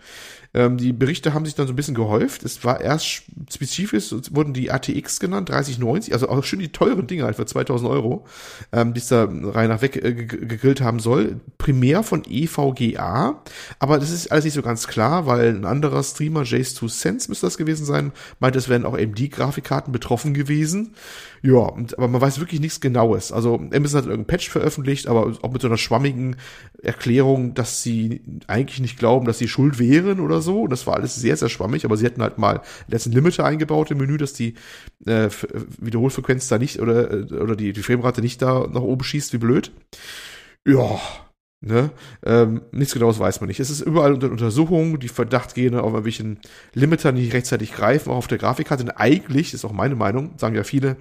[0.54, 2.44] Ähm, die Berichte haben sich dann so ein bisschen gehäuft.
[2.44, 3.06] Es war erst
[3.52, 7.90] spezifisch, wurden die ATX genannt, 3090, also auch schön die teuren Dinge halt für 2000
[7.90, 8.24] Euro,
[8.72, 11.40] ähm, die es da rein nach weg äh, gegrillt haben soll.
[11.58, 13.42] Primär von EVGA,
[13.78, 17.46] aber das ist alles nicht so ganz klar, weil ein anderer Streamer, Jace2 Sense müsste
[17.46, 20.94] das gewesen sein, meint, es wären auch eben die Grafikkarten betroffen gewesen.
[21.46, 23.30] Ja, und, aber man weiß wirklich nichts Genaues.
[23.30, 26.36] Also Amazon hat irgendein Patch veröffentlicht, aber auch mit so einer schwammigen
[26.82, 30.62] Erklärung, dass sie eigentlich nicht glauben, dass sie schuld wären oder so.
[30.62, 33.90] Und das war alles sehr, sehr schwammig, aber sie hätten halt mal letzten Limiter eingebaut
[33.90, 34.54] im Menü, dass die
[35.04, 35.28] äh,
[35.78, 39.38] Wiederholfrequenz da nicht oder, äh, oder die, die Framerate nicht da nach oben schießt, wie
[39.38, 39.70] blöd.
[40.66, 40.98] Ja,
[41.66, 41.90] Ne?
[42.26, 43.58] Ähm, nichts genaues weiß man nicht.
[43.58, 46.38] Es ist überall unter Untersuchung, die Verdacht gehen auf irgendwelchen
[46.74, 48.84] Limiter, die rechtzeitig greifen, auch auf der Grafikkarte.
[48.84, 50.98] Und eigentlich, ist auch meine Meinung, sagen ja viele,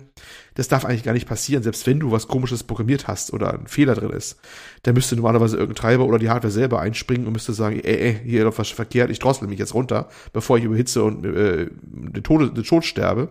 [0.55, 3.67] das darf eigentlich gar nicht passieren, selbst wenn du was komisches programmiert hast oder ein
[3.67, 4.39] Fehler drin ist.
[4.83, 8.21] Da müsste normalerweise irgendein Treiber oder die Hardware selber einspringen und müsste sagen, ey, ey,
[8.23, 12.23] hier läuft was verkehrt, ich drossel mich jetzt runter, bevor ich überhitze und äh, den,
[12.23, 13.29] Tod, den Tod sterbe.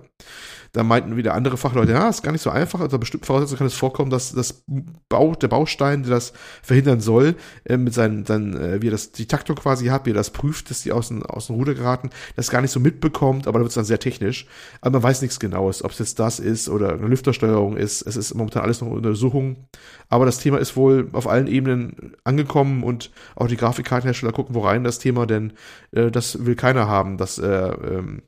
[0.75, 2.81] Da meinten wieder andere Fachleute, ja, ist gar nicht so einfach.
[2.81, 4.65] Unter bestimmten Voraussetzungen kann es vorkommen, dass das
[5.11, 9.13] Bau, der Baustein, der das verhindern soll, äh, mit seinen, seinen äh, wie er das,
[9.13, 11.75] die Taktung quasi hat, wie er das prüft, dass die aus dem, aus dem Ruder
[11.75, 14.47] geraten, das gar nicht so mitbekommt, aber da wird es dann sehr technisch.
[14.81, 18.01] Aber man weiß nichts Genaues, ob es jetzt das ist oder eine Lüftersteuerung ist.
[18.01, 19.69] Es ist momentan alles noch in Untersuchung.
[20.09, 24.61] Aber das Thema ist wohl auf allen Ebenen angekommen und auch die Grafikkartenhersteller gucken wo
[24.61, 25.53] rein das Thema, denn
[25.91, 28.23] äh, das will keiner haben, dass äh, ähm,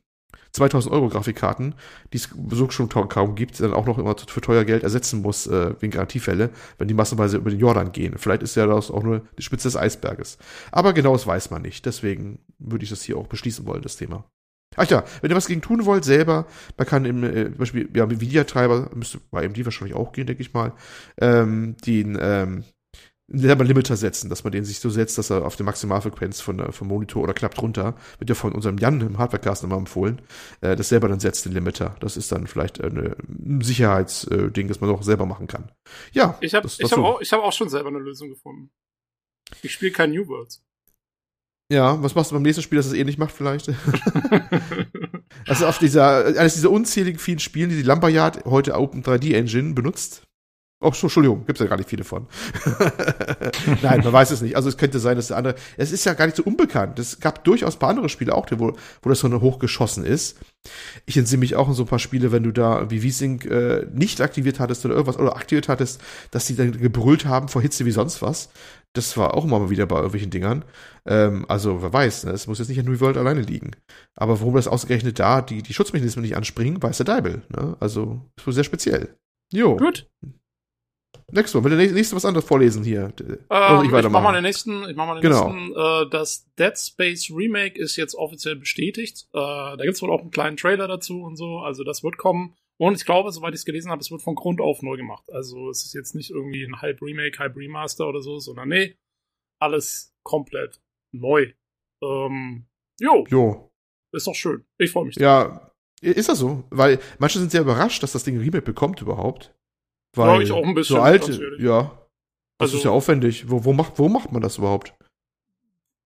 [0.55, 1.75] 2000 Euro Grafikkarten,
[2.13, 5.47] die es so schon kaum gibt, dann auch noch immer für teuer Geld ersetzen muss,
[5.47, 8.17] äh, wegen Garantiefälle, wenn die massenweise über den Jordan gehen.
[8.17, 10.37] Vielleicht ist ja das auch nur die Spitze des Eisberges.
[10.71, 11.85] Aber genau das weiß man nicht.
[11.85, 14.25] Deswegen würde ich das hier auch beschließen wollen, das Thema.
[14.77, 16.47] Ach ja, wenn ihr was gegen tun wollt, selber,
[16.77, 20.53] man kann im äh, Beispiel, ja, Nvidia-Treiber, müsste bei AMD wahrscheinlich auch gehen, denke ich
[20.53, 20.73] mal,
[21.19, 22.63] ähm, den, ähm,
[23.27, 26.59] selber Limiter setzen, dass man den sich so setzt, dass er auf der Maximalfrequenz von,
[26.59, 30.21] äh, vom Monitor oder knapp drunter, wird ja von unserem Jan im Hardwarecast immer empfohlen,
[30.61, 31.95] äh, das selber dann setzt, den Limiter.
[31.99, 33.15] Das ist dann vielleicht ein
[33.61, 35.71] Sicherheitsding, das man auch selber machen kann.
[36.11, 36.37] Ja.
[36.41, 38.69] Ich habe hab auch, ich hab auch schon selber eine Lösung gefunden.
[39.61, 40.63] Ich spiele kein New Worlds.
[41.71, 43.69] Ja, was machst du beim nächsten Spiel, dass es ähnlich macht vielleicht?
[45.47, 49.73] also auf dieser, eines dieser unzähligen vielen Spielen, die die Lumberyard heute Open 3D Engine
[49.73, 50.24] benutzt,
[50.81, 52.27] Oh, Entschuldigung, gibt's ja gar nicht viele von.
[53.81, 54.57] Nein, man weiß es nicht.
[54.57, 55.55] Also es könnte sein, dass der andere.
[55.77, 56.99] Es ist ja gar nicht so unbekannt.
[56.99, 60.37] Es gab durchaus ein paar andere Spiele auch, wo, wo das so hochgeschossen ist.
[61.05, 63.87] Ich entsinne mich auch in so ein paar Spiele, wenn du da wie V-Sync äh,
[63.93, 67.85] nicht aktiviert hattest oder irgendwas oder aktiviert hattest, dass die dann gebrüllt haben vor Hitze
[67.85, 68.49] wie sonst was.
[68.91, 70.65] Das war auch immer mal wieder bei irgendwelchen Dingern.
[71.05, 72.31] Ähm, also wer weiß, ne?
[72.31, 73.71] es muss jetzt nicht an New World alleine liegen.
[74.15, 77.43] Aber warum das ausgerechnet da die, die Schutzmechanismen nicht anspringen, weiß der Deibel.
[77.49, 77.77] Ne?
[77.79, 79.15] Also ist wohl sehr speziell.
[79.53, 79.77] Jo.
[79.77, 80.07] Gut.
[81.31, 83.11] Nächstes Mal, will der nächste was anderes vorlesen hier?
[83.19, 85.51] Ähm, also ich, ich mach mal den nächsten, ich mach mal den genau.
[85.51, 85.75] nächsten.
[85.75, 89.27] Äh, das Dead Space Remake ist jetzt offiziell bestätigt.
[89.33, 92.55] Äh, da gibt's wohl auch einen kleinen Trailer dazu und so, also das wird kommen.
[92.77, 95.23] Und ich glaube, soweit ich es gelesen habe, es wird von Grund auf neu gemacht.
[95.31, 98.97] Also es ist jetzt nicht irgendwie ein Halb Remake, Halb Remaster oder so, sondern nee,
[99.59, 100.81] alles komplett
[101.13, 101.53] neu.
[102.03, 102.65] Ähm,
[102.99, 103.25] jo.
[103.29, 103.71] Jo.
[104.11, 104.65] Ist doch schön.
[104.77, 105.15] Ich freue mich.
[105.15, 105.71] Ja,
[106.01, 106.65] ist das so?
[106.69, 109.55] Weil manche sind sehr überrascht, dass das Ding Remake bekommt überhaupt.
[110.15, 110.97] Weil ich auch ein bisschen.
[110.97, 111.27] So alt,
[111.59, 112.07] ja.
[112.57, 113.49] Das also, ist ja aufwendig.
[113.49, 114.93] Wo, wo, macht, wo macht man das überhaupt?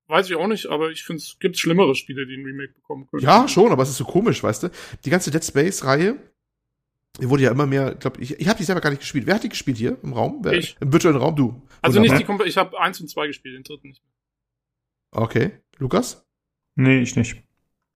[0.09, 3.07] weiß ich auch nicht, aber ich finde, es gibt schlimmere Spiele, die ein Remake bekommen
[3.07, 3.23] können.
[3.23, 4.69] Ja, schon, aber es ist so komisch, weißt du?
[5.05, 6.17] Die ganze Dead Space-Reihe,
[7.21, 9.27] die wurde ja immer mehr, ich glaube, ich, ich habe die selber gar nicht gespielt.
[9.27, 10.39] Wer hat die gespielt hier im Raum?
[10.41, 10.75] Wer, Ich.
[10.79, 11.61] Im virtuellen Raum, du.
[11.81, 12.37] Also nicht die Wunderbar.
[12.37, 14.01] Komp ich habe eins und zwei gespielt, den dritten nicht.
[15.11, 15.51] Okay.
[15.77, 16.25] Lukas?
[16.75, 17.41] Nee, ich nicht.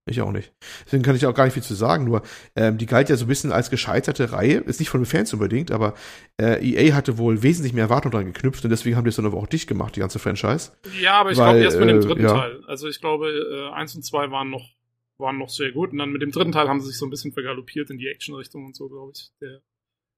[0.05, 0.51] Ich auch nicht.
[0.85, 2.03] Deswegen kann ich auch gar nicht viel zu sagen.
[2.03, 2.23] Nur,
[2.57, 4.57] ähm, die galt ja so ein bisschen als gescheiterte Reihe.
[4.57, 5.93] Ist nicht von den Fans unbedingt, aber
[6.41, 9.25] äh, EA hatte wohl wesentlich mehr Erwartungen dran geknüpft und deswegen haben die es dann
[9.25, 10.73] aber auch dicht gemacht, die ganze Franchise.
[10.99, 12.33] Ja, aber ich glaube erst mit dem äh, dritten ja.
[12.33, 12.63] Teil.
[12.67, 14.71] Also ich glaube, äh, eins und zwei waren noch,
[15.17, 15.93] waren noch sehr gut.
[15.93, 18.09] Und dann mit dem dritten Teil haben sie sich so ein bisschen vergaloppiert in die
[18.09, 19.31] Action-Richtung und so, glaube ich.
[19.39, 19.61] Der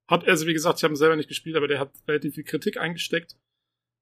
[0.07, 2.43] hat, also wie gesagt, ich habe ihn selber nicht gespielt, aber der hat relativ viel
[2.43, 3.35] Kritik eingesteckt.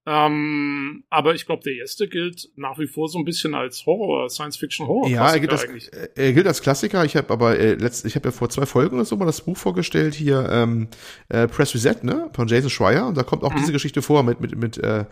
[0.06, 4.28] Ähm, aber ich glaube, der erste gilt nach wie vor so ein bisschen als Horror,
[4.28, 5.08] Science-Fiction-Horror.
[5.08, 5.90] ja, er gilt, als, eigentlich.
[6.14, 7.04] er gilt als Klassiker.
[7.04, 9.40] Ich habe aber äh, letzt, ich habe ja vor zwei Folgen oder so mal das
[9.40, 10.88] Buch vorgestellt hier ähm,
[11.30, 13.58] äh, Press Reset, ne, von Jason Schreier und da kommt auch Mhm.
[13.60, 15.04] diese Geschichte vor mit mit mit äh,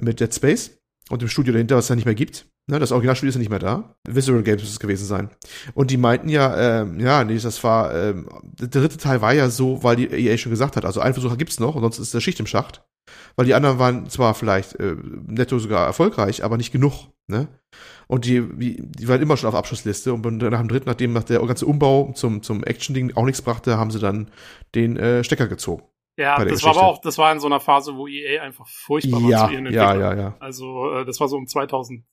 [0.00, 0.78] mit Dead Space
[1.10, 2.46] und dem Studio dahinter, was es ja nicht mehr gibt.
[2.66, 3.94] Ne, das Originalstudio ist ja nicht mehr da.
[4.08, 5.30] Visceral Games muss es gewesen sein.
[5.74, 9.50] Und die meinten ja, ähm, ja, nee, das war, ähm, der dritte Teil war ja
[9.50, 12.14] so, weil die EA schon gesagt hat, also einen Versucher gibt's noch und sonst ist
[12.14, 12.82] der Schicht im Schacht.
[13.36, 17.48] Weil die anderen waren zwar vielleicht äh, netto sogar erfolgreich, aber nicht genug, ne?
[18.06, 21.40] Und die, die, waren immer schon auf Abschlussliste und nach dem dritten, nachdem nach der
[21.40, 24.30] ganze Umbau zum, zum Action-Ding auch nichts brachte, haben sie dann
[24.74, 25.82] den äh, Stecker gezogen.
[26.16, 26.80] Ja, das war aber Geschichte.
[26.80, 29.72] auch, das war in so einer Phase, wo EA einfach furchtbar war Ja, zu ihren
[29.72, 30.18] ja, Entwicklern.
[30.18, 30.36] ja, ja.
[30.38, 32.04] Also äh, das war so um 2010,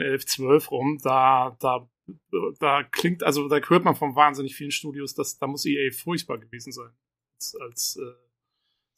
[0.00, 0.98] 11, 12 rum.
[1.02, 1.88] Da, da,
[2.60, 6.38] da klingt, also da hört man von wahnsinnig vielen Studios, dass da muss EA furchtbar
[6.38, 6.90] gewesen sein.
[7.38, 8.29] Als, als äh,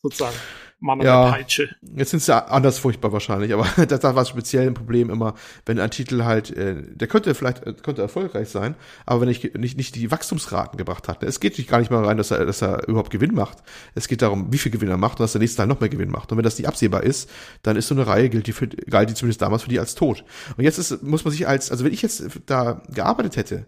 [0.03, 0.37] sozusagen
[0.83, 1.31] Mann an Ja.
[1.31, 1.75] Peitsche.
[1.95, 5.35] Jetzt sind sie anders furchtbar wahrscheinlich, aber das, das war speziell ein Problem immer,
[5.65, 8.75] wenn ein Titel halt, äh, der könnte vielleicht äh, könnte erfolgreich sein,
[9.07, 11.23] aber wenn ich nicht nicht die Wachstumsraten gebracht hat.
[11.23, 13.59] Es geht nicht gar nicht mal rein, dass er dass er überhaupt Gewinn macht.
[13.95, 15.89] Es geht darum, wie viel Gewinn er macht und dass der nächste Teil noch mehr
[15.89, 16.33] Gewinn macht.
[16.33, 17.31] Und wenn das nicht absehbar ist,
[17.63, 19.95] dann ist so eine Reihe gilt die für, galt die zumindest damals für die als
[19.95, 20.25] tot.
[20.57, 23.67] Und jetzt ist muss man sich als also wenn ich jetzt da gearbeitet hätte,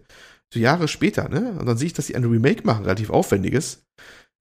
[0.53, 3.85] so Jahre später, ne, und dann sehe ich, dass die ein Remake machen, relativ aufwendiges.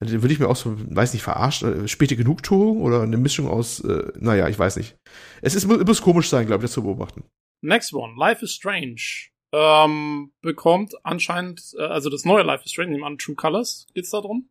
[0.04, 3.48] Dann würde ich mir auch so, weiß nicht, verarscht, äh, späte Genugtuung oder eine Mischung
[3.48, 4.96] aus, äh, naja, ich weiß nicht.
[5.42, 7.24] Es ist, muss komisch sein, glaube ich, das zu beobachten.
[7.62, 9.30] Next one, Life is Strange.
[9.52, 14.10] Ähm, bekommt anscheinend, äh, also das neue Life is Strange, nehmen an True Colors geht's
[14.10, 14.50] da drum.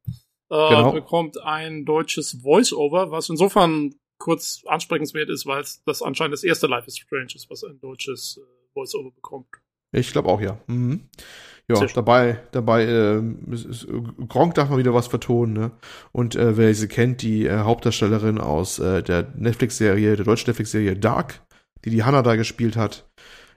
[0.49, 0.91] Äh, Genau.
[0.91, 6.67] Bekommt ein deutsches Voice-Over, was insofern kurz ansprechenswert ist, weil es das anscheinend das erste
[6.67, 9.47] Life is Strange ist, was ein deutsches äh, Voice-Over bekommt.
[9.93, 10.57] Ich glaube auch, ja.
[10.67, 11.01] Mhm.
[11.69, 12.83] Ja, Sehr dabei, dabei,
[13.51, 13.87] ist, ist,
[14.27, 15.71] Gronk darf mal wieder was vertonen, ne?
[16.11, 20.97] Und äh, wer sie kennt, die äh, Hauptdarstellerin aus äh, der Netflix-Serie, der deutschen Netflix-Serie
[20.97, 21.41] Dark,
[21.85, 23.09] die die Hannah da gespielt hat.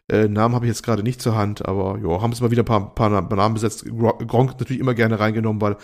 [0.09, 2.63] Äh, Namen habe ich jetzt gerade nicht zur Hand, aber ja, haben sie mal wieder
[2.63, 3.85] ein paar, paar Namen besetzt.
[3.87, 5.77] Gro- Gronk natürlich immer gerne reingenommen, weil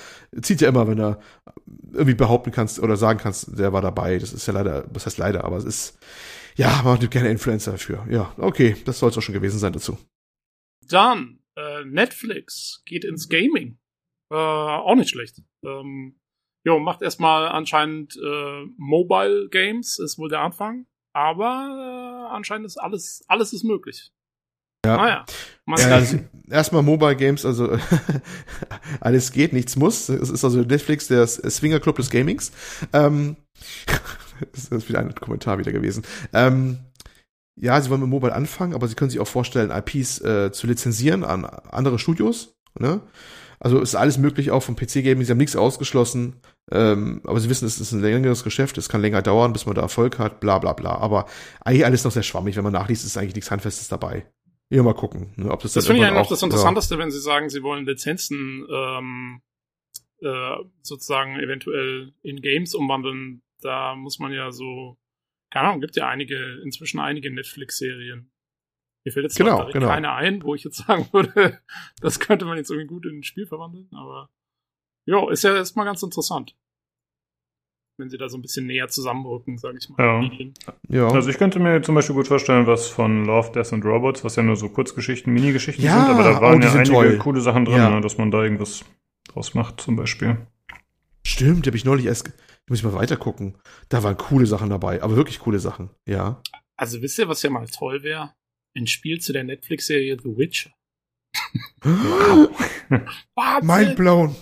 [0.42, 1.18] zieht ja immer, wenn er
[1.92, 4.18] irgendwie behaupten kannst oder sagen kannst, der war dabei.
[4.18, 5.98] Das ist ja leider, was heißt leider, aber es ist,
[6.54, 8.06] ja, man nimmt gerne Influencer dafür.
[8.08, 9.98] Ja, okay, das soll es auch schon gewesen sein dazu.
[10.92, 13.78] Dann, äh, Netflix geht ins Gaming.
[14.30, 15.42] Äh, auch nicht schlecht.
[15.64, 16.20] Ähm,
[16.64, 20.86] jo, macht erstmal anscheinend äh, Mobile Games, ist wohl der Anfang.
[21.14, 24.12] Aber äh, anscheinend ist alles, alles ist möglich.
[24.84, 24.96] Ja.
[24.96, 25.24] Naja.
[25.78, 26.18] Ja, also
[26.50, 27.78] erstmal Mobile Games, also
[29.00, 30.08] alles geht, nichts muss.
[30.08, 32.50] Es ist also Netflix, der Swinger Club des Gamings.
[32.92, 33.36] Ähm,
[34.52, 36.04] das ist wieder ein Kommentar wieder gewesen.
[36.32, 36.78] Ähm,
[37.62, 40.66] ja, sie wollen mit Mobile anfangen, aber sie können sich auch vorstellen, IPs äh, zu
[40.66, 42.56] lizenzieren an andere Studios.
[42.78, 43.00] Ne?
[43.60, 45.24] Also ist alles möglich auch vom PC-Gaming.
[45.24, 46.40] Sie haben nichts ausgeschlossen,
[46.72, 49.76] ähm, aber sie wissen, es ist ein längeres Geschäft, es kann länger dauern, bis man
[49.76, 50.96] da Erfolg hat, bla bla bla.
[50.96, 51.26] Aber
[51.60, 52.56] eigentlich alles noch sehr schwammig.
[52.56, 54.26] Wenn man nachliest, ist eigentlich nichts Handfestes dabei.
[54.70, 57.20] Ja, mal gucken, ne, ob das, Das finde ich eigentlich auch- das Interessanteste, wenn Sie
[57.20, 59.42] sagen, Sie wollen Lizenzen ähm,
[60.20, 63.42] äh, sozusagen eventuell in Games umwandeln.
[63.60, 64.96] Da muss man ja so,
[65.52, 68.30] keine Ahnung, gibt ja einige, inzwischen einige Netflix-Serien.
[69.04, 69.88] Mir fällt jetzt Genau, genau.
[69.88, 71.58] keine ein, wo ich jetzt sagen würde,
[72.00, 74.30] das könnte man jetzt irgendwie gut in ein Spiel verwandeln, aber
[75.06, 76.56] ja, ist ja erstmal ganz interessant.
[77.98, 79.98] Wenn sie da so ein bisschen näher zusammenrücken, sage ich mal.
[79.98, 80.48] Ja.
[80.88, 84.24] Ja, Also ich könnte mir zum Beispiel gut vorstellen, was von Love, Death and Robots,
[84.24, 86.80] was ja nur so Kurzgeschichten, Minigeschichten Ja, sind, aber da oh, waren die ja sind
[86.80, 87.18] einige toll.
[87.18, 87.90] coole Sachen drin, Ja.
[87.90, 88.84] ne, dass man da irgendwas
[89.28, 90.38] draus macht zum Beispiel.
[91.26, 92.32] stimmt, habe ich neulich erst,
[92.72, 93.58] ge- ich muss mal weiter gucken.
[93.88, 96.42] Da waren coole Sachen dabei, aber wirklich coole Sachen, ja.
[96.76, 98.34] Also wisst ihr, was ja mal toll wäre?
[98.76, 100.70] Ein Spiel zu der Netflix-Serie The Witcher.
[101.82, 103.66] Wahnsinn!
[103.66, 104.36] Mind blown.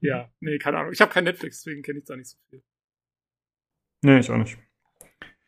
[0.00, 0.92] Ja, nee, keine Ahnung.
[0.92, 2.62] Ich habe kein Netflix, deswegen kenne ich da nicht so viel.
[4.02, 4.56] Nee, ich auch nicht.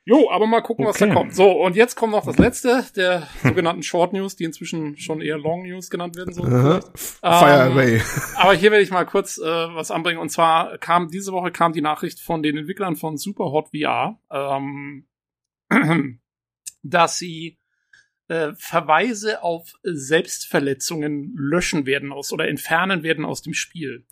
[0.09, 1.15] Jo, aber mal gucken, was da Okay.
[1.15, 1.35] kommt.
[1.35, 5.37] So, und jetzt kommt noch das letzte der sogenannten Short News, die inzwischen schon eher
[5.37, 6.55] Long News genannt werden sollen.
[6.55, 6.81] Aha.
[6.81, 6.95] vielleicht.
[6.95, 8.01] F- Fire Ähm, away.
[8.37, 10.21] Aber hier werde ich mal kurz äh, was anbringen.
[10.21, 14.21] Und zwar kam diese Woche kam die Nachricht von den Entwicklern von Superhot VR.
[14.31, 15.09] Ähm,
[16.85, 17.59] dass sie
[18.29, 24.07] äh, Verweise auf Selbstverletzungen löschen werden aus oder entfernen werden aus dem Spiel.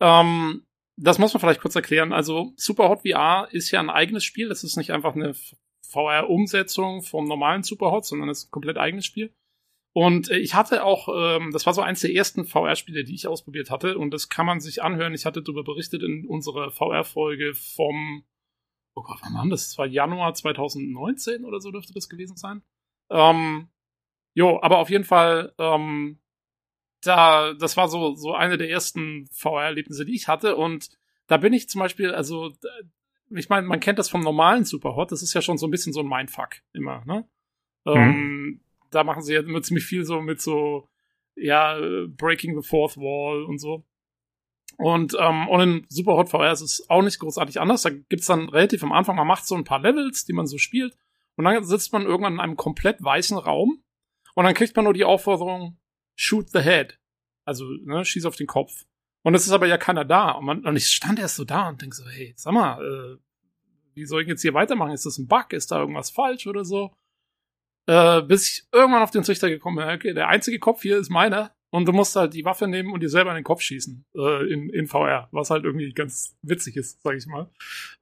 [0.00, 0.64] Ähm,
[1.02, 2.12] das muss man vielleicht kurz erklären.
[2.12, 4.48] Also Superhot VR ist ja ein eigenes Spiel.
[4.48, 5.34] Das ist nicht einfach eine
[5.88, 9.34] VR-Umsetzung vom normalen Superhot, sondern es ist ein komplett eigenes Spiel.
[9.92, 13.26] Und äh, ich hatte auch, ähm, das war so eins der ersten VR-Spiele, die ich
[13.26, 13.98] ausprobiert hatte.
[13.98, 15.14] Und das kann man sich anhören.
[15.14, 18.24] Ich hatte darüber berichtet in unserer VR-Folge vom,
[18.94, 19.68] oh Gott, wann war das?
[19.70, 22.62] Das war Januar 2019 oder so dürfte das gewesen sein.
[23.10, 23.68] Ähm,
[24.34, 26.19] jo, aber auf jeden Fall, ähm,
[27.02, 30.56] da, das war so, so eine der ersten VR-Erlebnisse, die ich hatte.
[30.56, 30.90] Und
[31.26, 32.52] da bin ich zum Beispiel, also,
[33.30, 35.92] ich meine, man kennt das vom normalen Superhot, das ist ja schon so ein bisschen
[35.92, 37.26] so ein Mindfuck immer, ne?
[37.84, 37.92] Mhm.
[37.94, 38.60] Ähm,
[38.90, 40.88] da machen sie ja immer ziemlich viel so mit so,
[41.36, 41.78] ja,
[42.08, 43.84] Breaking the Fourth Wall und so.
[44.76, 47.82] Und, ähm, und in Superhot VR ist es auch nicht großartig anders.
[47.82, 50.58] Da gibt's dann relativ am Anfang, man macht so ein paar Levels, die man so
[50.58, 50.96] spielt.
[51.36, 53.82] Und dann sitzt man irgendwann in einem komplett weißen Raum.
[54.34, 55.78] Und dann kriegt man nur die Aufforderung,
[56.20, 56.98] shoot the head.
[57.44, 58.84] Also, ne, schieß auf den Kopf.
[59.22, 60.32] Und es ist aber ja keiner da.
[60.32, 63.18] Und, man, und ich stand erst so da und denk so, hey, sag mal, äh,
[63.94, 64.92] wie soll ich jetzt hier weitermachen?
[64.92, 65.52] Ist das ein Bug?
[65.52, 66.94] Ist da irgendwas falsch oder so?
[67.86, 71.10] Äh, bis ich irgendwann auf den Trichter gekommen bin, okay, der einzige Kopf hier ist
[71.10, 71.54] meiner.
[71.72, 74.52] Und du musst halt die Waffe nehmen und dir selber in den Kopf schießen äh,
[74.52, 77.48] in, in VR, was halt irgendwie ganz witzig ist, sag ich mal.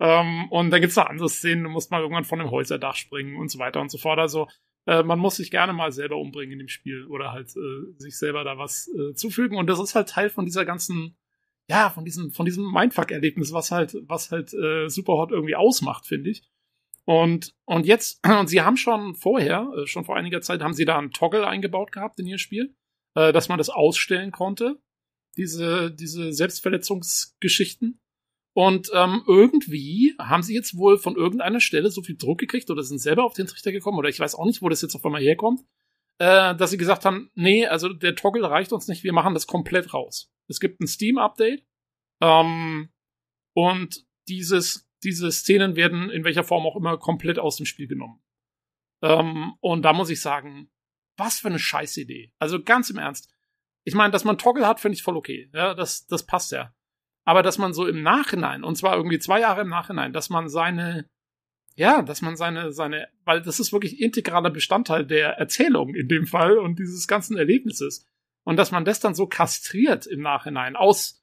[0.00, 3.36] Ähm, und dann gibt's noch andere Szenen, du musst mal irgendwann von einem Häuserdach springen
[3.36, 4.18] und so weiter und so fort.
[4.18, 4.48] Also
[4.88, 8.16] äh, man muss sich gerne mal selber umbringen in dem Spiel oder halt äh, sich
[8.16, 9.58] selber da was äh, zufügen.
[9.58, 11.14] Und das ist halt Teil von dieser ganzen,
[11.68, 16.30] ja, von diesem, von diesem Mindfuck-Erlebnis, was halt, was halt äh, Superhot irgendwie ausmacht, finde
[16.30, 16.42] ich.
[17.04, 20.86] Und, und jetzt, und sie haben schon vorher, äh, schon vor einiger Zeit, haben sie
[20.86, 22.74] da einen Toggle eingebaut gehabt in ihr Spiel,
[23.14, 24.80] äh, dass man das ausstellen konnte,
[25.36, 28.00] diese, diese Selbstverletzungsgeschichten.
[28.58, 32.82] Und ähm, irgendwie haben sie jetzt wohl von irgendeiner Stelle so viel Druck gekriegt oder
[32.82, 35.06] sind selber auf den Trichter gekommen oder ich weiß auch nicht, wo das jetzt auf
[35.06, 35.60] einmal herkommt,
[36.18, 39.46] äh, dass sie gesagt haben, nee, also der Toggle reicht uns nicht, wir machen das
[39.46, 40.32] komplett raus.
[40.48, 41.64] Es gibt ein Steam-Update
[42.20, 42.88] ähm,
[43.54, 48.20] und dieses, diese Szenen werden in welcher Form auch immer komplett aus dem Spiel genommen.
[49.04, 50.68] Ähm, und da muss ich sagen,
[51.16, 52.32] was für eine Scheißidee.
[52.40, 53.32] Also ganz im Ernst.
[53.84, 55.48] Ich meine, dass man Toggle hat, finde ich voll okay.
[55.52, 56.74] Ja, das, das passt ja
[57.28, 60.48] aber dass man so im Nachhinein, und zwar irgendwie zwei Jahre im Nachhinein, dass man
[60.48, 61.04] seine,
[61.76, 66.26] ja, dass man seine, seine, weil das ist wirklich integraler Bestandteil der Erzählung in dem
[66.26, 68.06] Fall und dieses ganzen Erlebnisses.
[68.46, 71.20] Und dass man das dann so kastriert im Nachhinein aus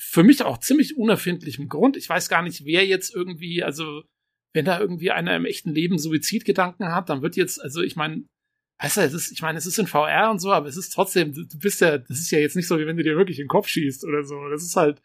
[0.00, 1.98] für mich auch ziemlich unerfindlichem Grund.
[1.98, 4.04] Ich weiß gar nicht, wer jetzt irgendwie, also
[4.54, 8.24] wenn da irgendwie einer im echten Leben Suizidgedanken hat, dann wird jetzt, also ich meine,
[8.80, 10.94] weißt du, es ist, ich meine, es ist in VR und so, aber es ist
[10.94, 13.38] trotzdem, du bist ja, das ist ja jetzt nicht so, wie wenn du dir wirklich
[13.38, 14.48] in den Kopf schießt oder so.
[14.48, 15.02] Das ist halt,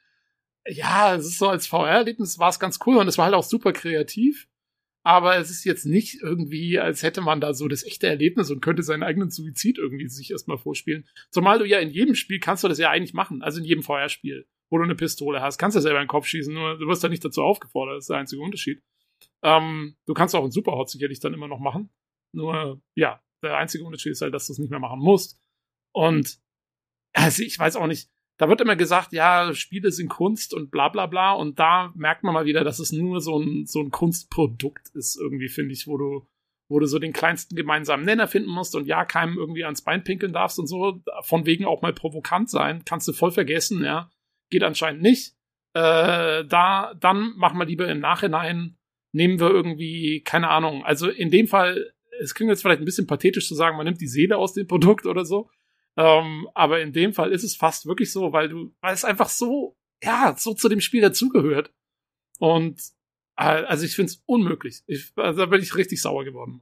[0.67, 3.43] ja, es ist so als VR-Erlebnis war es ganz cool und es war halt auch
[3.43, 4.47] super kreativ.
[5.03, 8.59] Aber es ist jetzt nicht irgendwie, als hätte man da so das echte Erlebnis und
[8.59, 11.07] könnte seinen eigenen Suizid irgendwie sich erstmal vorspielen.
[11.31, 13.41] Zumal du ja in jedem Spiel kannst du das ja eigentlich machen.
[13.41, 16.25] Also in jedem VR-Spiel, wo du eine Pistole hast, kannst du selber in den Kopf
[16.25, 17.95] schießen, nur du wirst da nicht dazu aufgefordert.
[17.95, 18.83] Das ist der einzige Unterschied.
[19.43, 21.89] Ähm, du kannst auch in Superhot sicherlich dann immer noch machen.
[22.33, 25.39] Nur, ja, der einzige Unterschied ist halt, dass du es nicht mehr machen musst.
[25.93, 26.37] Und
[27.13, 30.89] also ich weiß auch nicht, da wird immer gesagt, ja, Spiele sind Kunst und bla
[30.89, 31.33] bla bla.
[31.33, 35.17] Und da merkt man mal wieder, dass es nur so ein, so ein Kunstprodukt ist,
[35.19, 36.27] irgendwie, finde ich, wo du,
[36.69, 40.03] wo du so den kleinsten gemeinsamen Nenner finden musst und ja, keinem irgendwie ans Bein
[40.03, 41.01] pinkeln darfst und so.
[41.21, 42.83] Von wegen auch mal provokant sein.
[42.85, 44.11] Kannst du voll vergessen, ja.
[44.51, 45.33] Geht anscheinend nicht.
[45.73, 48.77] Äh, da, dann machen wir lieber im Nachhinein,
[49.13, 50.85] nehmen wir irgendwie, keine Ahnung.
[50.85, 54.01] Also in dem Fall, es klingt jetzt vielleicht ein bisschen pathetisch zu sagen, man nimmt
[54.01, 55.49] die Seele aus dem Produkt oder so.
[55.97, 59.29] Ähm, aber in dem Fall ist es fast wirklich so, weil du, weil es einfach
[59.29, 61.73] so, ja, so zu dem Spiel dazugehört.
[62.39, 62.79] Und
[63.35, 64.83] äh, also ich finde es unmöglich.
[64.85, 66.61] Ich, also da bin ich richtig sauer geworden.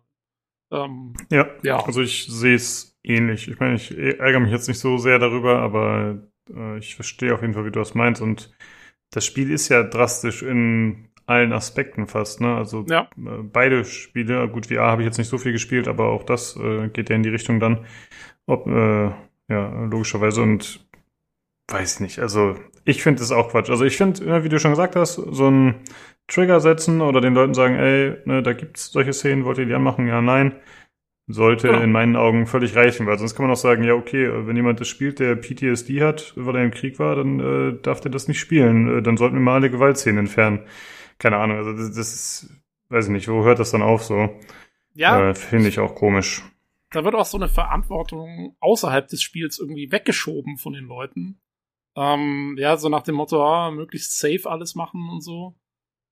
[0.72, 3.49] Ähm, ja, ja, also ich sehe es ähnlich.
[3.49, 7.41] Ich meine, ich ärgere mich jetzt nicht so sehr darüber, aber äh, ich verstehe auf
[7.41, 8.22] jeden Fall, wie du das meinst.
[8.22, 8.56] Und
[9.12, 12.41] das Spiel ist ja drastisch in allen Aspekten fast.
[12.41, 12.56] Ne?
[12.56, 13.10] Also ja.
[13.18, 16.57] äh, beide Spiele, gut, VR habe ich jetzt nicht so viel gespielt, aber auch das
[16.57, 17.85] äh, geht ja in die Richtung dann.
[18.45, 19.11] Ob, äh,
[19.47, 20.85] ja, logischerweise und
[21.68, 22.19] weiß nicht.
[22.19, 23.69] Also ich finde es auch Quatsch.
[23.69, 25.76] Also ich finde, wie du schon gesagt hast, so ein
[26.27, 29.73] Trigger setzen oder den Leuten sagen, ey, ne, da gibt's solche Szenen, wollt ihr die
[29.73, 30.07] anmachen?
[30.07, 30.53] Ja, nein.
[31.27, 31.81] Sollte ja.
[31.81, 34.80] in meinen Augen völlig reichen, weil sonst kann man auch sagen, ja, okay, wenn jemand
[34.80, 38.27] das spielt, der PTSD hat, weil er im Krieg war, dann äh, darf der das
[38.27, 38.99] nicht spielen.
[38.99, 40.60] Äh, dann sollten wir mal alle Gewaltszenen entfernen.
[41.18, 42.50] Keine Ahnung, also das, das ist,
[42.90, 44.30] weiß ich nicht, wo hört das dann auf so?
[44.94, 45.30] Ja.
[45.30, 46.44] Äh, Finde ich auch komisch
[46.96, 51.42] da wird auch so eine Verantwortung außerhalb des Spiels irgendwie weggeschoben von den Leuten.
[51.96, 55.56] Ähm, ja, so nach dem Motto, ah, möglichst safe alles machen und so.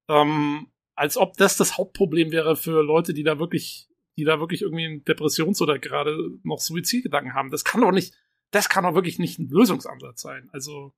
[0.09, 4.61] Ähm, als ob das das Hauptproblem wäre für Leute, die da wirklich die da wirklich
[4.61, 7.49] irgendwie Depressions- oder gerade noch Suizidgedanken haben.
[7.49, 8.13] Das kann doch nicht,
[8.51, 10.49] das kann doch wirklich nicht ein Lösungsansatz sein.
[10.53, 10.93] Also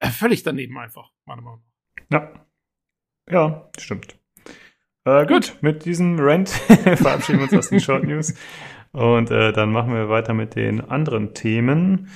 [0.00, 1.62] äh, völlig daneben einfach, meiner Meinung
[2.10, 2.20] nach.
[2.20, 2.46] Ja.
[3.30, 4.16] Ja, stimmt.
[5.04, 6.48] Äh, gut, mit diesem Rant
[6.96, 8.34] verabschieden wir uns aus den Short News.
[8.92, 12.08] Und äh, dann machen wir weiter mit den anderen Themen.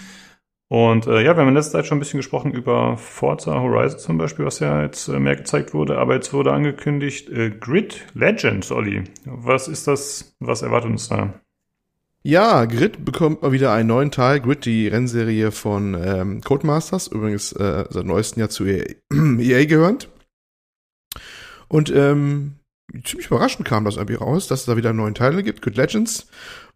[0.68, 3.98] Und äh, ja, wir haben in letzter Zeit schon ein bisschen gesprochen über Forza Horizon
[3.98, 5.98] zum Beispiel, was ja jetzt äh, mehr gezeigt wurde.
[5.98, 9.04] Aber jetzt wurde angekündigt äh, Grid Legends, Olli.
[9.26, 10.34] Was ist das?
[10.40, 11.34] Was erwartet uns da?
[12.22, 14.40] Ja, Grid bekommt mal wieder einen neuen Teil.
[14.40, 20.08] Grid, die Rennserie von ähm, Codemasters, übrigens äh, seit neuestem Jahr zu EA, EA gehörend.
[21.72, 22.56] Und ähm,
[23.02, 26.26] ziemlich überraschend kam das irgendwie raus, dass es da wieder neuen Teile gibt, Good Legends.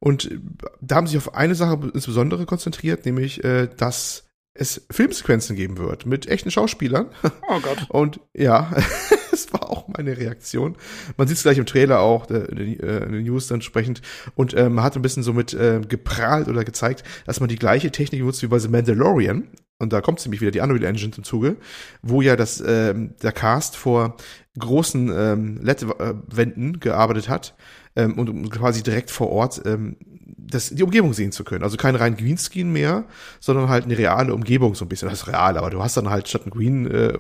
[0.00, 0.38] Und äh,
[0.80, 4.24] da haben sie sich auf eine Sache insbesondere konzentriert, nämlich, äh, dass
[4.54, 7.10] es Filmsequenzen geben wird mit echten Schauspielern.
[7.46, 7.84] Oh Gott.
[7.90, 8.74] Und ja,
[9.36, 10.76] das war auch meine Reaktion.
[11.16, 14.02] Man sieht es gleich im Trailer auch, äh, in den News entsprechend.
[14.34, 17.56] Und äh, man hat ein bisschen so mit äh, geprahlt oder gezeigt, dass man die
[17.56, 19.48] gleiche Technik nutzt wie bei The Mandalorian.
[19.78, 21.56] Und da kommt ziemlich wieder die Unreal Engine zum Zuge,
[22.00, 24.16] wo ja das ähm, der Cast vor
[24.58, 27.54] großen ähm, LED-Wänden gearbeitet hat
[27.94, 29.96] ähm, und quasi direkt vor Ort ähm,
[30.38, 31.64] das, die Umgebung sehen zu können.
[31.64, 33.04] Also kein rein Greenscreen mehr,
[33.40, 35.08] sondern halt eine reale Umgebung so ein bisschen.
[35.08, 37.18] Das ist real, aber du hast dann halt statt einem Green, äh,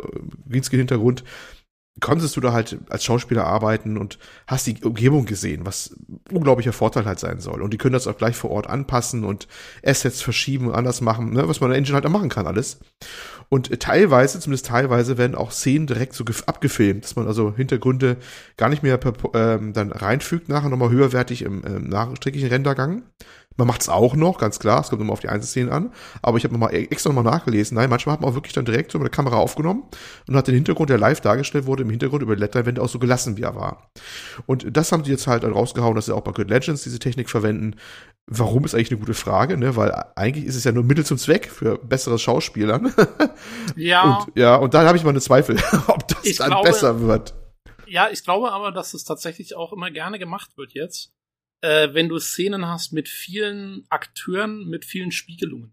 [0.48, 1.24] Greenscreen-Hintergrund
[2.00, 5.96] konntest du da halt als Schauspieler arbeiten und hast die Umgebung gesehen, was
[6.30, 7.62] unglaublicher Vorteil halt sein soll.
[7.62, 9.48] Und die können das auch gleich vor Ort anpassen und
[9.84, 12.46] Assets verschieben und anders machen, ne, was man in der Engine halt auch machen kann
[12.46, 12.78] alles.
[13.48, 18.16] Und teilweise, zumindest teilweise, werden auch Szenen direkt so abgefilmt, dass man also Hintergründe
[18.56, 23.04] gar nicht mehr per, ähm, dann reinfügt, nachher nochmal höherwertig im, im nachträglichen Rendergang.
[23.56, 25.92] Man macht es auch noch, ganz klar, es kommt immer auf die Einzelszenen an,
[26.22, 27.76] aber ich habe nochmal extra nochmal nachgelesen.
[27.76, 29.84] Nein, manchmal hat man auch wirklich dann direkt so mit der Kamera aufgenommen
[30.28, 32.98] und hat den Hintergrund, der live dargestellt wurde, im Hintergrund über die LED-Leinwände auch so
[32.98, 33.90] gelassen, wie er war.
[34.46, 37.30] Und das haben sie jetzt halt rausgehauen, dass sie auch bei Good Legends diese Technik
[37.30, 37.76] verwenden.
[38.26, 39.76] Warum ist eigentlich eine gute Frage, ne?
[39.76, 42.92] Weil eigentlich ist es ja nur Mittel zum Zweck für bessere Schauspielern.
[43.76, 44.18] Ja.
[44.26, 45.56] Und, ja, und da habe ich mal eine Zweifel,
[45.86, 47.34] ob das Ich dann glaube- besser wird.
[47.88, 51.12] Ja, ich glaube aber, dass es tatsächlich auch immer gerne gemacht wird jetzt,
[51.62, 55.72] äh, wenn du Szenen hast mit vielen Akteuren, mit vielen Spiegelungen.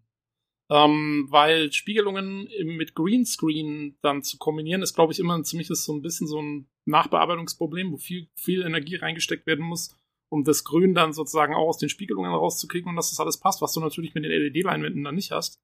[0.72, 5.94] Ähm, weil Spiegelungen mit Greenscreen dann zu kombinieren, ist, glaube ich, immer ein ziemliches so
[5.94, 9.96] ein bisschen so ein Nachbearbeitungsproblem, wo viel, viel Energie reingesteckt werden muss,
[10.30, 13.62] um das Grün dann sozusagen auch aus den Spiegelungen rauszukriegen und dass das alles passt,
[13.62, 15.60] was du natürlich mit den LED-Leinwänden dann nicht hast.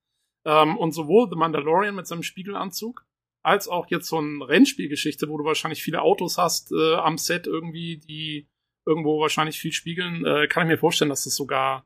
[0.46, 3.06] Ähm, und sowohl The Mandalorian mit seinem Spiegelanzug,
[3.44, 7.48] als auch jetzt so eine Rennspielgeschichte, wo du wahrscheinlich viele Autos hast äh, am Set
[7.48, 8.48] irgendwie, die
[8.86, 11.86] irgendwo wahrscheinlich viel spiegeln, äh, kann ich mir vorstellen, dass das sogar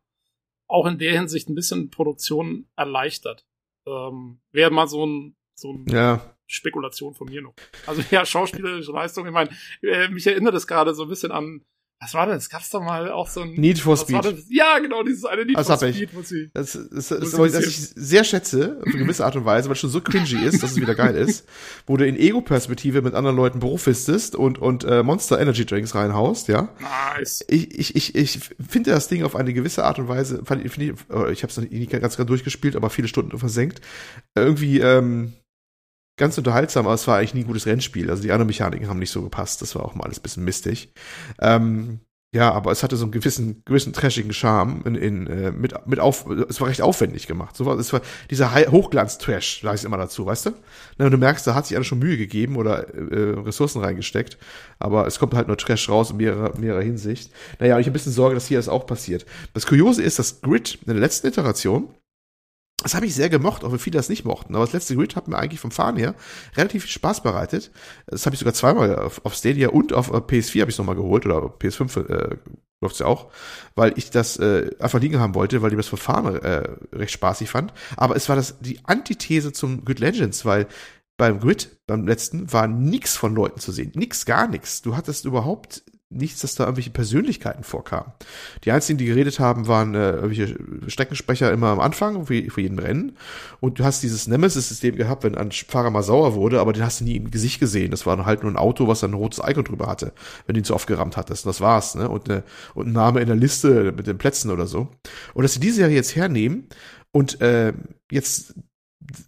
[0.67, 3.45] auch in der Hinsicht ein bisschen Produktion erleichtert.
[3.85, 7.55] Ähm, Wäre mal so ein, so ein Ja, Spekulation von mir noch.
[7.85, 9.49] Also ja, schauspielerische Leistung, ich meine,
[9.81, 11.65] äh, mich erinnert es gerade so ein bisschen an,
[12.03, 12.49] was war das?
[12.49, 14.23] Gab's da mal auch so ein Need for Speed.
[14.25, 14.35] das?
[14.49, 15.95] Ja, genau, dieses eine Need Das for ich.
[15.95, 16.09] Speed,
[16.53, 19.35] Das ist, das Muss ist ein was bisschen- ich sehr schätze, auf eine gewisse Art
[19.35, 21.45] und Weise, weil es schon so cringy ist, dass es wieder geil ist,
[21.87, 26.47] wo du in Ego-Perspektive mit anderen Leuten brofistest und, und äh, Monster Energy Drinks reinhaust,
[26.49, 26.69] ja.
[27.15, 27.43] nice.
[27.47, 28.39] Ich, ich, ich, ich
[28.69, 31.43] finde das Ding auf eine gewisse Art und Weise, fand, ich- find ich, äh, ich
[31.43, 33.81] habe es noch nie ganz, ganz durchgespielt, aber viele Stunden versenkt,
[34.35, 35.33] irgendwie ähm,
[36.17, 38.09] ganz unterhaltsam, aber es war eigentlich nie ein gutes Rennspiel.
[38.09, 40.43] Also die anderen Mechaniken haben nicht so gepasst, das war auch mal alles ein bisschen
[40.43, 40.93] mistig.
[41.41, 41.99] Ähm,
[42.33, 45.99] ja, aber es hatte so einen gewissen, gewissen trashigen Charme in, in, äh, mit, mit
[45.99, 47.55] auf, es war recht aufwendig gemacht.
[47.55, 50.51] So war, es war dieser Hochglanz-Trash, sag ich immer dazu, weißt du?
[50.97, 54.39] Na, du merkst, da hat sich einer schon Mühe gegeben oder äh, Ressourcen reingesteckt,
[54.79, 57.31] aber es kommt halt nur Trash raus in mehrerer, mehrerer Hinsicht.
[57.59, 59.27] Naja, und ich habe ein bisschen Sorge, dass hier das auch passiert.
[59.53, 61.93] Das Kuriose ist, dass Grid in der letzten Iteration
[62.81, 64.55] das habe ich sehr gemocht, auch wenn viele das nicht mochten.
[64.55, 66.15] Aber das letzte Grid hat mir eigentlich vom Fahren her
[66.55, 67.71] relativ viel Spaß bereitet.
[68.07, 70.85] Das habe ich sogar zweimal auf, auf Stadia und auf äh, PS4 habe ich noch
[70.85, 72.37] mal geholt oder auf PS5 äh,
[72.81, 73.31] läuft's ja auch,
[73.75, 77.49] weil ich das äh, einfach liegen haben wollte, weil ich das Verfahren äh, recht spaßig
[77.49, 77.73] fand.
[77.95, 80.67] Aber es war das die Antithese zum Grid Legends, weil
[81.17, 83.91] beim Grid, beim letzten, war nix von Leuten zu sehen.
[83.95, 84.81] Nix, gar nichts.
[84.81, 85.83] Du hattest überhaupt
[86.15, 88.13] nichts, dass da irgendwelche Persönlichkeiten vorkamen.
[88.63, 90.57] Die einzigen, die geredet haben, waren äh, irgendwelche
[90.87, 93.17] Streckensprecher immer am Anfang, für, für jeden Rennen.
[93.59, 97.01] Und du hast dieses Nemesis-System gehabt, wenn ein Fahrer mal sauer wurde, aber den hast
[97.01, 97.91] du nie im Gesicht gesehen.
[97.91, 100.13] Das war halt nur ein Auto, was ein rotes Icon drüber hatte,
[100.45, 101.45] wenn du ihn zu oft gerammt hattest.
[101.45, 102.09] Und das war's, ne?
[102.09, 104.89] Und, ne, und ein Name in der Liste mit den Plätzen oder so.
[105.33, 106.67] Und dass sie die Serie jetzt hernehmen
[107.11, 107.73] und äh,
[108.11, 108.55] jetzt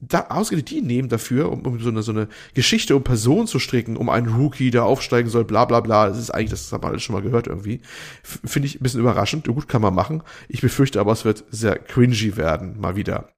[0.01, 3.59] da ausgerechnet die nehmen dafür, um, um so eine so eine Geschichte um Person zu
[3.59, 6.07] stricken, um einen Rookie, der aufsteigen soll, bla bla bla.
[6.07, 7.81] Das ist eigentlich, das hat man alles schon mal gehört irgendwie.
[8.23, 9.47] Finde ich ein bisschen überraschend.
[9.47, 10.23] Gut, kann man machen.
[10.47, 13.29] Ich befürchte aber, es wird sehr cringy werden, mal wieder.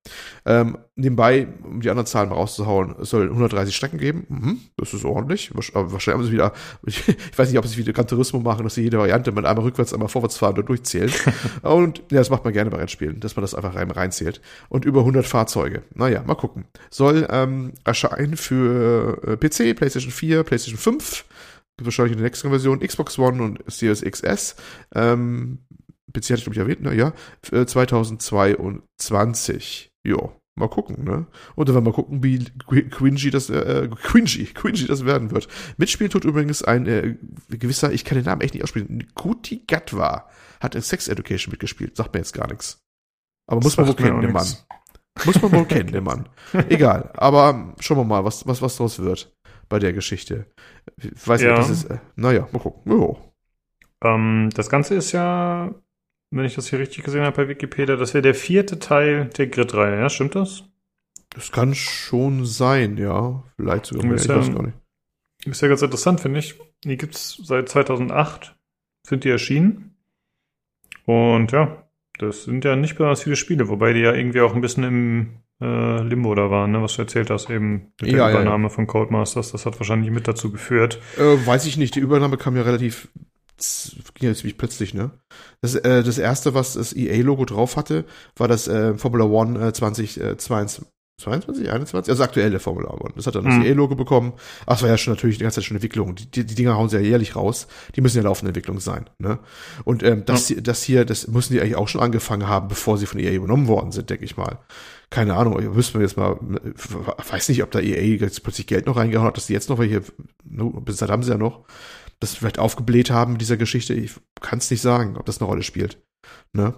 [0.46, 4.26] Ähm, nebenbei, um die anderen Zahlen mal rauszuhauen, es soll 130 Strecken geben.
[4.30, 5.52] Mhm, das ist ordentlich.
[5.54, 6.54] Wahrscheinlich haben sie wieder,
[6.86, 9.46] ich, ich weiß nicht, ob sie wieder Gran Turismo machen, dass sie jede Variante mit
[9.46, 11.12] einmal rückwärts, einmal vorwärts fahren und durchzählen.
[11.62, 14.42] und ja, das macht man gerne bei Rennspielen, dass man das einfach rein, reinzählt.
[14.70, 15.84] Und über 100 Fahrzeuge.
[15.94, 16.66] Naja, mal gucken.
[16.90, 21.26] Soll ähm, erscheinen für äh, PC, PlayStation 4, PlayStation 5,
[21.82, 24.56] wahrscheinlich in der nächsten Version, Xbox One und Series XS.
[24.94, 25.60] Ähm,
[26.14, 26.94] PC hatte ich, glaube ich, erwähnt, ne?
[26.96, 29.92] Ja, 2022.
[30.04, 31.26] Jo, mal gucken, ne?
[31.56, 32.44] Und dann werden wir mal gucken, wie
[32.90, 35.48] cringy das, äh, cringy, cringy das werden wird.
[35.78, 37.16] Mitspielen tut übrigens ein äh,
[37.50, 40.30] gewisser, ich kann den Namen echt nicht aussprechen, Kuti Gatwa
[40.60, 42.84] hat in Sex Education mitgespielt, sagt mir jetzt gar nichts.
[43.48, 44.48] Aber muss man wohl kennen, den Mann.
[45.26, 46.30] Muss man wohl kennen, den Mann.
[46.70, 49.36] Egal, aber schauen wir mal, was, was, was draus wird
[49.70, 50.46] bei der Geschichte.
[50.98, 51.50] Ich weiß ja.
[51.50, 52.92] nicht, das ist, äh, naja, mal gucken.
[52.92, 53.18] Jo.
[54.04, 55.74] Ähm, das Ganze ist ja,
[56.32, 59.48] wenn ich das hier richtig gesehen habe bei Wikipedia, das wäre der vierte Teil der
[59.48, 60.64] Grid-Reihe, ja, stimmt das?
[61.30, 63.44] Das kann schon sein, ja.
[63.56, 64.78] Vielleicht sogar mehr, ich weiß gar nicht.
[65.46, 66.56] Ist ja ganz interessant, finde ich.
[66.84, 68.56] Die gibt's seit 2008,
[69.06, 69.96] sind die erschienen.
[71.06, 71.87] Und ja,
[72.20, 75.28] das sind ja nicht besonders viele Spiele, wobei die ja irgendwie auch ein bisschen im
[75.62, 78.70] äh, Limbo da waren, ne, was du erzählt hast, eben mit der ja, Übernahme ja,
[78.70, 78.76] ja.
[78.76, 79.52] von Codemasters.
[79.52, 81.00] Das hat wahrscheinlich mit dazu geführt.
[81.18, 83.10] Äh, weiß ich nicht, die Übernahme kam ja relativ
[84.14, 85.12] ging ja ziemlich plötzlich, ne?
[85.62, 89.74] Das, äh, das erste, was das EA-Logo drauf hatte, war das äh, Formula One äh,
[89.74, 90.86] 2022,
[91.20, 92.12] 22, 21?
[92.12, 93.14] Also aktuelle Formula One.
[93.16, 93.64] Das hat dann das mhm.
[93.64, 94.34] EA-Logo bekommen.
[94.68, 96.14] Ach, das war ja schon natürlich die ganze Zeit schon Entwicklung.
[96.14, 97.68] Die, die, die Dinger hauen sie ja jährlich raus.
[97.96, 99.10] Die müssen ja laufende Entwicklung sein.
[99.18, 99.40] Ne?
[99.84, 100.62] Und ähm, das, ja.
[100.62, 103.68] das hier, das müssen die eigentlich auch schon angefangen haben, bevor sie von EA übernommen
[103.68, 104.60] worden sind, denke ich mal.
[105.10, 106.38] Keine Ahnung, wüsste mir jetzt mal,
[107.30, 109.80] weiß nicht, ob da EA jetzt plötzlich Geld noch reingehauen hat, dass die jetzt noch
[109.80, 110.04] welche,
[110.44, 111.66] bis dahin haben sie ja noch,
[112.20, 113.96] das vielleicht aufgebläht haben mit dieser Geschichte.
[113.96, 114.12] Ich
[114.42, 115.98] kann es nicht sagen, ob das eine Rolle spielt.
[116.54, 116.74] Ne?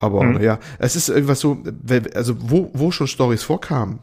[0.00, 0.34] Aber mhm.
[0.34, 1.62] naja, es ist irgendwas so,
[2.14, 4.00] also wo, wo schon Stories vorkamen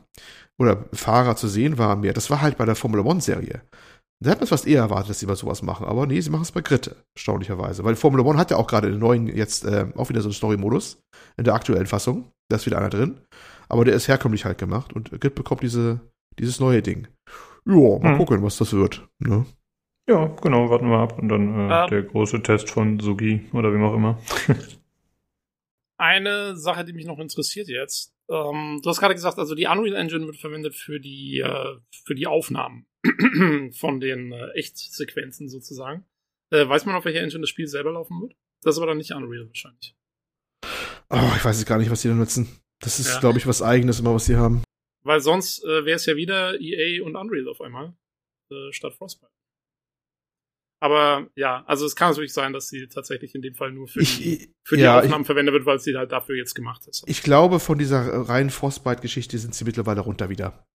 [0.60, 3.62] oder Fahrer zu sehen waren mehr, das war halt bei der Formula One Serie.
[4.24, 6.44] Da hat man fast eher erwartet, dass sie mal sowas machen, aber nee, sie machen
[6.44, 7.84] es bei Grit, erstaunlicherweise.
[7.84, 10.34] Weil Formula One hat ja auch gerade den neuen jetzt äh, auch wieder so einen
[10.34, 11.02] Story-Modus
[11.38, 12.32] in der aktuellen Fassung.
[12.50, 13.20] Da ist wieder einer drin.
[13.68, 16.00] Aber der ist herkömmlich halt gemacht und Grit bekommt diese,
[16.40, 17.08] dieses neue Ding.
[17.66, 18.18] Ja, mal mhm.
[18.18, 19.08] gucken, was das wird.
[19.20, 19.46] Ne?
[20.08, 21.72] Ja, genau, warten wir ab und dann äh, um.
[21.72, 21.90] Ähm.
[21.90, 24.20] der große Test von Sugi oder wem auch immer.
[25.98, 28.14] eine Sache, die mich noch interessiert jetzt.
[28.30, 32.16] Ähm, du hast gerade gesagt, also die Unreal Engine wird verwendet für die, äh, für
[32.16, 32.88] die Aufnahmen
[33.74, 36.06] von den äh, Echtsequenzen sozusagen.
[36.52, 38.36] Äh, weiß man, auf welcher Engine das Spiel selber laufen wird?
[38.62, 39.96] Das ist aber dann nicht Unreal wahrscheinlich.
[41.10, 42.48] Oh, ich weiß gar nicht, was die da nutzen.
[42.80, 43.20] Das ist, ja.
[43.20, 44.64] glaube ich, was eigenes immer, was sie haben.
[45.04, 47.96] Weil sonst äh, wäre es ja wieder EA und Unreal auf einmal
[48.52, 49.32] äh, statt Frostbite.
[50.80, 54.02] Aber ja, also es kann natürlich sein, dass sie tatsächlich in dem Fall nur für
[54.02, 56.86] ich, die, für die ja, Aufnahmen ich, verwendet wird, weil sie halt dafür jetzt gemacht
[56.88, 57.04] ist.
[57.08, 60.66] Ich glaube, von dieser reinen Frostbite-Geschichte sind sie mittlerweile runter wieder.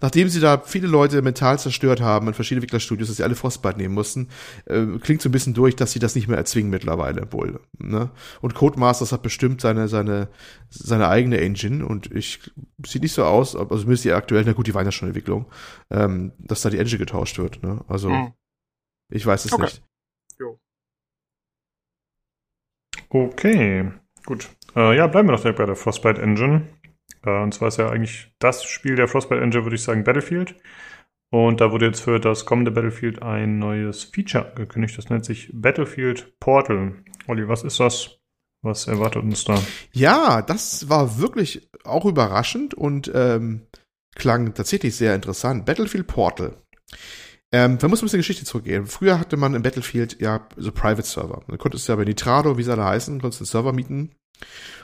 [0.00, 3.76] Nachdem sie da viele Leute mental zerstört haben in verschiedenen Entwicklerstudios, dass sie alle Frostbite
[3.76, 4.28] nehmen mussten,
[4.64, 7.60] äh, klingt so ein bisschen durch, dass sie das nicht mehr erzwingen mittlerweile wohl.
[7.76, 8.10] Ne?
[8.40, 10.28] Und Codemasters hat bestimmt seine, seine,
[10.70, 12.50] seine eigene Engine und ich
[12.86, 15.46] sieht nicht so aus, also zumindest die aktuell, na gut, die waren ja schon Entwicklung,
[15.90, 17.62] ähm, dass da die Engine getauscht wird.
[17.62, 17.84] Ne?
[17.88, 18.32] Also mhm.
[19.10, 19.62] Ich weiß es okay.
[19.62, 19.82] nicht.
[20.38, 20.58] Jo.
[23.08, 23.90] Okay,
[24.26, 24.48] gut.
[24.76, 26.68] Äh, ja, bleiben wir noch direkt bei der Frostbite Engine.
[27.24, 30.54] Äh, und zwar ist ja eigentlich das Spiel der Frostbite Engine, würde ich sagen, Battlefield.
[31.30, 34.96] Und da wurde jetzt für das kommende Battlefield ein neues Feature angekündigt.
[34.96, 37.02] Das nennt sich Battlefield Portal.
[37.26, 38.18] Olli, was ist das?
[38.62, 39.60] Was erwartet uns da?
[39.92, 43.66] Ja, das war wirklich auch überraschend und ähm,
[44.14, 45.64] klang tatsächlich sehr interessant.
[45.64, 46.56] Battlefield Portal.
[47.52, 48.86] Ähm, man muss ein bisschen Geschichte zurückgehen.
[48.86, 51.42] Früher hatte man im Battlefield ja so Private Server.
[51.46, 54.10] Man konnte es ja bei Nitrado, wie sie alle heißen, konntest einen Server mieten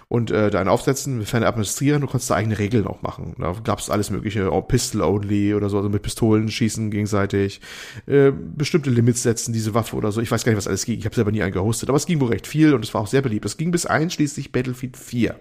[0.08, 3.34] und äh, da einen aufsetzen, ferner administrieren, du konntest da eigene Regeln auch machen.
[3.38, 7.60] Da gab es alles mögliche, auch Pistol Only oder so, also mit Pistolen schießen gegenseitig,
[8.06, 10.20] äh, bestimmte Limits setzen, diese Waffe oder so.
[10.20, 10.98] Ich weiß gar nicht, was alles ging.
[10.98, 13.02] Ich habe selber nie einen gehostet, aber es ging wohl recht viel und es war
[13.02, 13.44] auch sehr beliebt.
[13.44, 15.40] Es ging bis einschließlich Battlefield 4.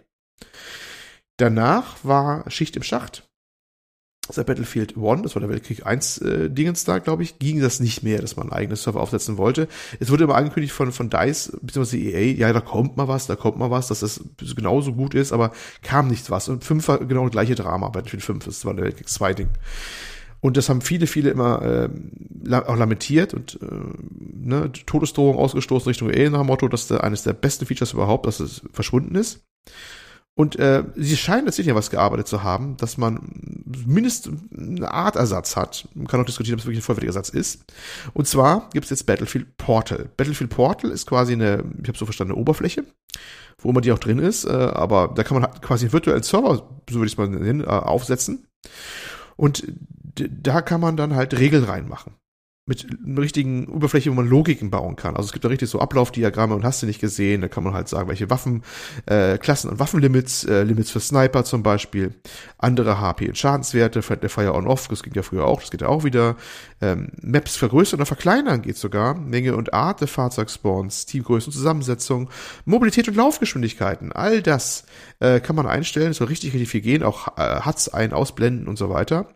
[1.37, 3.29] Danach war Schicht im Schacht
[4.29, 7.79] seit Battlefield One, das war der Weltkrieg 1 äh, Dingens da, glaube ich, ging das
[7.79, 9.67] nicht mehr, dass man einen eigenen Server aufsetzen wollte.
[9.99, 11.97] Es wurde immer angekündigt von, von DICE, bzw.
[11.97, 14.21] EA, ja, da kommt mal was, da kommt mal was, dass das
[14.55, 15.51] genauso gut ist, aber
[15.81, 16.47] kam nichts was.
[16.47, 19.49] Und 5 war genau das gleiche Drama, Battlefield 5, das war der Weltkrieg 2 Ding.
[20.39, 23.65] Und das haben viele, viele immer äh, auch lamentiert und äh,
[24.19, 28.25] ne, Todesdrohung ausgestoßen Richtung EA nach dem Motto, dass der, eines der besten Features überhaupt,
[28.25, 29.45] dass es verschwunden ist.
[30.35, 33.19] Und äh, sie scheinen tatsächlich was gearbeitet zu haben, dass man
[33.85, 35.87] mindestens eine Art Ersatz hat.
[35.93, 37.65] Man kann auch diskutieren, ob es wirklich ein vollwertiger Ersatz ist.
[38.13, 40.09] Und zwar gibt es jetzt Battlefield Portal.
[40.17, 42.83] Battlefield Portal ist quasi eine, ich habe so verstanden, eine Oberfläche,
[43.59, 46.23] wo immer die auch drin ist, äh, aber da kann man halt quasi einen virtuellen
[46.23, 46.55] Server,
[46.89, 48.47] so würde ich es mal nennen, äh, aufsetzen.
[49.35, 49.71] Und
[50.15, 52.13] da kann man dann halt Regeln reinmachen
[52.65, 55.17] mit einer richtigen Oberfläche, wo man Logiken bauen kann.
[55.17, 57.73] Also es gibt da richtig so Ablaufdiagramme und hast du nicht gesehen, da kann man
[57.73, 58.63] halt sagen, welche Waffen,
[59.05, 62.13] äh, Klassen und Waffenlimits, äh, Limits für Sniper zum Beispiel,
[62.57, 65.81] andere HP und Schadenswerte, der Fire on Off, das ging ja früher auch, das geht
[65.81, 66.37] ja auch wieder,
[66.79, 72.29] ähm, Maps vergrößern oder verkleinern geht sogar, Menge und Art der Fahrzeugspawns, Teamgröße und Zusammensetzung,
[72.63, 74.85] Mobilität und Laufgeschwindigkeiten, all das
[75.19, 78.69] äh, kann man einstellen, es soll richtig, richtig viel gehen, auch äh, HUDs ein, ausblenden
[78.69, 79.27] und so weiter.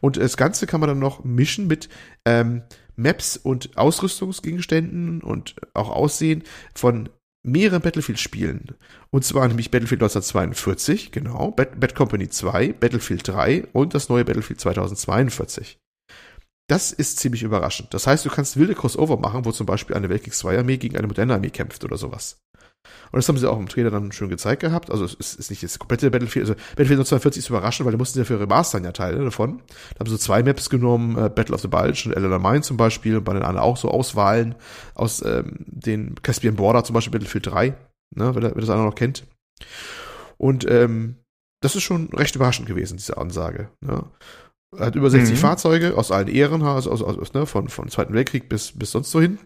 [0.00, 1.88] Und das Ganze kann man dann noch mischen mit
[2.26, 2.62] ähm,
[2.96, 6.42] Maps und Ausrüstungsgegenständen und auch Aussehen
[6.74, 7.08] von
[7.42, 8.74] mehreren Battlefield-Spielen.
[9.10, 14.24] Und zwar nämlich Battlefield 1942, genau, Bad, Bad Company 2, Battlefield 3 und das neue
[14.24, 15.78] Battlefield 2042.
[16.68, 17.94] Das ist ziemlich überraschend.
[17.94, 20.96] Das heißt, du kannst wilde Crossover machen, wo zum Beispiel eine Weltkriegs 2 Armee gegen
[20.96, 22.40] eine moderne Armee kämpft oder sowas.
[23.12, 24.90] Und das haben sie auch im Trailer dann schön gezeigt gehabt.
[24.90, 28.18] Also es ist nicht das komplette Battlefield, also Battlefield 1942 ist überraschend, weil die mussten
[28.18, 29.62] ja für remastern ja Teile davon.
[29.94, 32.62] Da haben sie so zwei Maps genommen, äh, Battle of the Bulge und Elena Mine
[32.62, 34.54] zum Beispiel, und bei den anderen auch so Auswahlen
[34.94, 37.74] aus ähm, den Caspian Border, zum Beispiel Battlefield 3,
[38.14, 39.24] ne, wenn, wenn das einer noch kennt.
[40.36, 41.16] Und ähm,
[41.62, 43.70] das ist schon recht überraschend gewesen, diese Ansage.
[43.80, 44.04] Ne?
[44.78, 45.38] Hat über 60 mhm.
[45.38, 49.10] Fahrzeuge aus allen Ehren, also aus, aus, ne, von, von Zweiten Weltkrieg bis, bis sonst
[49.10, 49.38] so hin.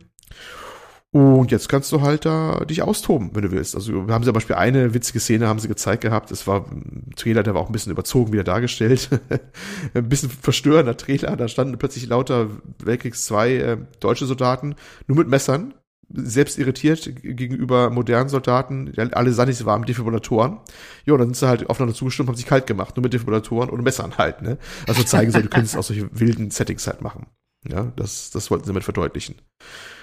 [1.13, 3.75] Und jetzt kannst du halt da dich austoben, wenn du willst.
[3.75, 6.31] Also haben sie zum Beispiel eine witzige Szene haben sie gezeigt gehabt.
[6.31, 9.09] Es war ein Trailer, der war auch ein bisschen überzogen wieder dargestellt.
[9.95, 11.37] ein bisschen verstörender Trailer.
[11.37, 14.77] Da standen plötzlich lauter Weltkriegs 2 äh, deutsche Soldaten,
[15.09, 15.75] nur mit Messern,
[16.13, 18.93] selbst irritiert gegenüber modernen Soldaten.
[19.13, 20.59] Alle sahen warm mit Defibrillatoren.
[21.07, 23.83] Ja, dann sind sie halt aufeinander zugestimmt, haben sich kalt gemacht, nur mit Defibrillatoren und
[23.83, 24.43] Messern halt.
[24.43, 24.59] Ne?
[24.87, 27.27] Also zeigen sie, du könntest auch solche wilden Settings halt machen.
[27.69, 29.37] Ja, das, das wollten sie damit verdeutlichen.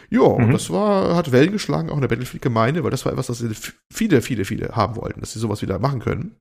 [0.09, 0.51] Ja, mhm.
[0.51, 3.43] das war, hat Wellen geschlagen, auch in der Battlefield-Gemeinde, weil das war etwas, das
[3.91, 6.38] viele, viele, viele haben wollten, dass sie sowas wieder machen können.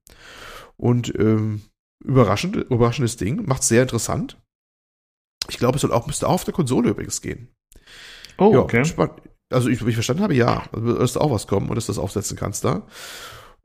[0.77, 1.63] Und ähm,
[2.05, 4.41] überraschend, überraschendes Ding, macht sehr interessant.
[5.49, 7.49] Ich glaube, es soll auch, müsste auch auf der Konsole übrigens gehen.
[8.39, 8.85] Oh, ja, okay.
[8.85, 9.23] Spannend.
[9.51, 10.65] Also, ich, wie ich verstanden habe, ja.
[10.73, 12.87] Also, wirst auch was kommen und dass du das aufsetzen kannst da.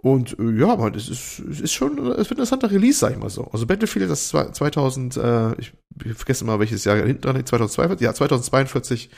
[0.01, 3.11] Und äh, ja, man, es ist, es ist schon, es wird ein interessanter Release, sag
[3.11, 3.45] ich mal so.
[3.51, 5.73] Also Battlefield, das 2000, äh, ich,
[6.03, 9.11] ich vergesse mal welches Jahr hinten dran, 2042, ja, 2042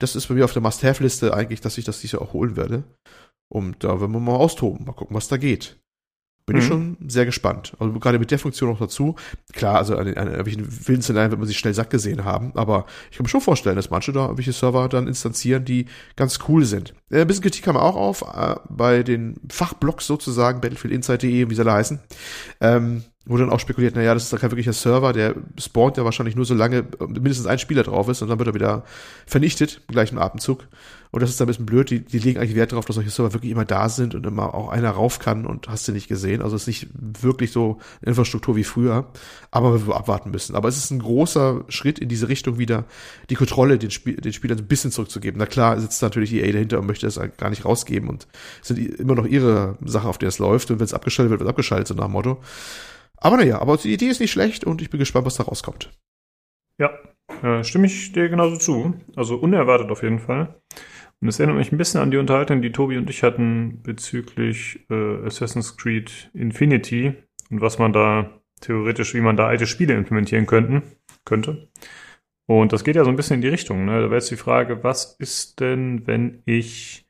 [0.00, 2.56] das ist bei mir auf der Must-Have-Liste eigentlich, dass ich das dieses Jahr auch holen
[2.56, 2.82] werde.
[3.48, 5.80] Und da werden wir mal austoben, mal gucken, was da geht.
[6.46, 6.62] Bin mhm.
[6.62, 7.74] ich schon sehr gespannt.
[7.78, 9.14] Also gerade mit der Funktion noch dazu.
[9.52, 12.86] Klar, also an, an irgendwelchen wilden Szenarien wird man sich schnell satt gesehen haben, aber
[13.10, 15.86] ich kann mir schon vorstellen, dass manche da irgendwelche Server dann instanzieren, die
[16.16, 16.94] ganz cool sind.
[17.10, 21.60] Äh, ein bisschen Kritik kam auch auf äh, bei den Fachblocks sozusagen, Battlefield wie sie
[21.60, 22.00] alle heißen.
[22.60, 26.04] Ähm, wo dann auch spekuliert, naja, das ist doch kein wirklicher Server, der spawnt ja
[26.04, 28.84] wahrscheinlich nur so lange mindestens ein Spieler drauf ist und dann wird er wieder
[29.26, 30.66] vernichtet im gleichen Atemzug.
[31.12, 31.90] Und das ist dann ein bisschen blöd.
[31.90, 34.54] Die, die legen eigentlich Wert darauf, dass solche Server wirklich immer da sind und immer
[34.54, 36.40] auch einer rauf kann und hast du nicht gesehen.
[36.40, 39.06] Also es ist nicht wirklich so Infrastruktur wie früher,
[39.50, 40.54] aber wir abwarten müssen.
[40.54, 42.84] Aber es ist ein großer Schritt in diese Richtung wieder,
[43.28, 45.38] die Kontrolle den, Spiel, den Spielern ein bisschen zurückzugeben.
[45.38, 48.28] Na klar sitzt natürlich EA dahinter und möchte das gar nicht rausgeben und
[48.62, 50.70] sind immer noch ihre Sache, auf der es läuft.
[50.70, 52.40] Und wenn es abgeschaltet wird, wird es abgeschaltet, so nach dem Motto.
[53.20, 55.90] Aber naja, aber die Idee ist nicht schlecht und ich bin gespannt, was da rauskommt.
[56.78, 56.98] Ja,
[57.42, 58.94] äh, stimme ich dir genauso zu.
[59.14, 60.60] Also unerwartet auf jeden Fall.
[61.20, 64.86] Und es erinnert mich ein bisschen an die Unterhaltung, die Tobi und ich hatten bezüglich
[64.88, 67.12] äh, Assassin's Creed Infinity
[67.50, 70.82] und was man da theoretisch, wie man da alte Spiele implementieren könnten,
[71.26, 71.68] könnte.
[72.46, 73.84] Und das geht ja so ein bisschen in die Richtung.
[73.84, 74.00] Ne?
[74.00, 77.06] Da wäre jetzt die Frage, was ist denn, wenn ich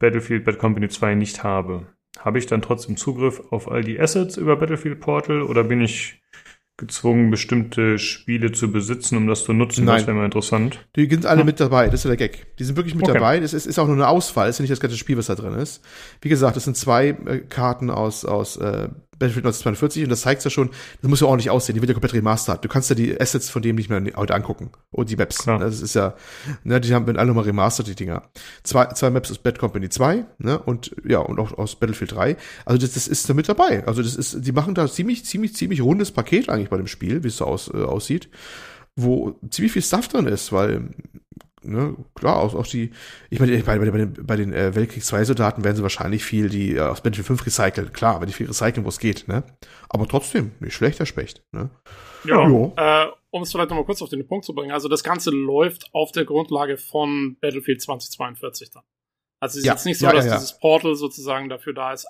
[0.00, 1.86] Battlefield Bad Company 2 nicht habe?
[2.18, 6.20] Habe ich dann trotzdem Zugriff auf all die Assets über Battlefield Portal oder bin ich
[6.76, 9.84] gezwungen, bestimmte Spiele zu besitzen, um das zu nutzen?
[9.84, 9.98] Nein.
[9.98, 10.84] Das wäre mal interessant.
[10.96, 11.46] Die sind alle hm.
[11.46, 12.56] mit dabei, das ist ja der Gag.
[12.56, 13.14] Die sind wirklich mit okay.
[13.14, 13.38] dabei.
[13.38, 15.26] Das ist, ist auch nur eine Auswahl, das ist ja nicht das ganze Spiel, was
[15.26, 15.84] da drin ist.
[16.20, 18.88] Wie gesagt, das sind zwei äh, Karten aus, aus äh,
[19.20, 20.70] Battlefield 1942 und das zeigt ja schon,
[21.00, 22.64] das muss ja ordentlich aussehen, die wird ja komplett remastert.
[22.64, 24.70] Du kannst ja die Assets von dem nicht mehr heute angucken.
[24.90, 25.38] Und die Maps.
[25.38, 25.60] Klar.
[25.60, 26.14] Das ist ja,
[26.64, 28.22] ne, die haben alle nochmal remastert, die Dinger.
[28.64, 32.36] Zwei, zwei Maps aus Bad Company 2, ne, und ja, und auch aus Battlefield 3.
[32.64, 33.86] Also das, das ist da mit dabei.
[33.86, 37.22] Also das ist, die machen da ziemlich, ziemlich, ziemlich rundes Paket eigentlich bei dem Spiel,
[37.22, 38.28] wie es so aus, äh, aussieht
[38.96, 40.90] wo ziemlich viel Stuff drin ist, weil
[41.62, 42.90] ne, klar, auch, auch die,
[43.30, 46.24] ich meine, bei, bei, bei den, bei den äh, Weltkrieg 2 Soldaten werden sie wahrscheinlich
[46.24, 49.28] viel die äh, aus Battlefield 5 recyceln, klar, wenn die viel recyceln, wo es geht,
[49.28, 49.44] ne?
[49.88, 51.70] Aber trotzdem, nicht schlechter Specht, ne?
[52.24, 53.04] Ja, ja.
[53.04, 55.90] Äh, um es vielleicht nochmal kurz auf den Punkt zu bringen, also das Ganze läuft
[55.92, 58.82] auf der Grundlage von Battlefield 2042 dann.
[59.40, 61.92] Also es ist ja, jetzt nicht so, ja, dass ja, dieses Portal sozusagen dafür da
[61.92, 62.06] ist,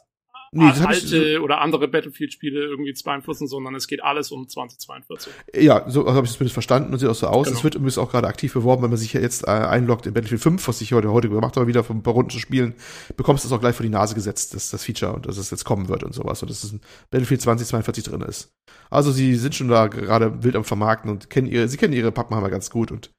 [0.53, 5.33] nee, alte so oder andere Battlefield-Spiele irgendwie zu beeinflussen, sondern es geht alles um 2042.
[5.55, 7.47] Ja, so habe ich es zumindest verstanden und sieht auch so aus.
[7.47, 7.59] Genau.
[7.59, 10.15] Es wird übrigens auch gerade aktiv beworben, wenn man sich ja jetzt äh, einloggt in
[10.15, 12.75] Battlefield 5, was ich heute, heute gemacht habe, wieder von ein paar Runden zu spielen,
[13.17, 15.51] bekommst du es auch gleich vor die Nase gesetzt, dass das Feature und dass es
[15.51, 18.53] jetzt kommen wird und sowas und dass es ein Battlefield 2042 drin ist.
[18.91, 22.13] Also sie sind schon da gerade wild am Vermarkten und kennen ihre, sie kennen ihre
[22.13, 23.13] Pappenheimer ganz gut und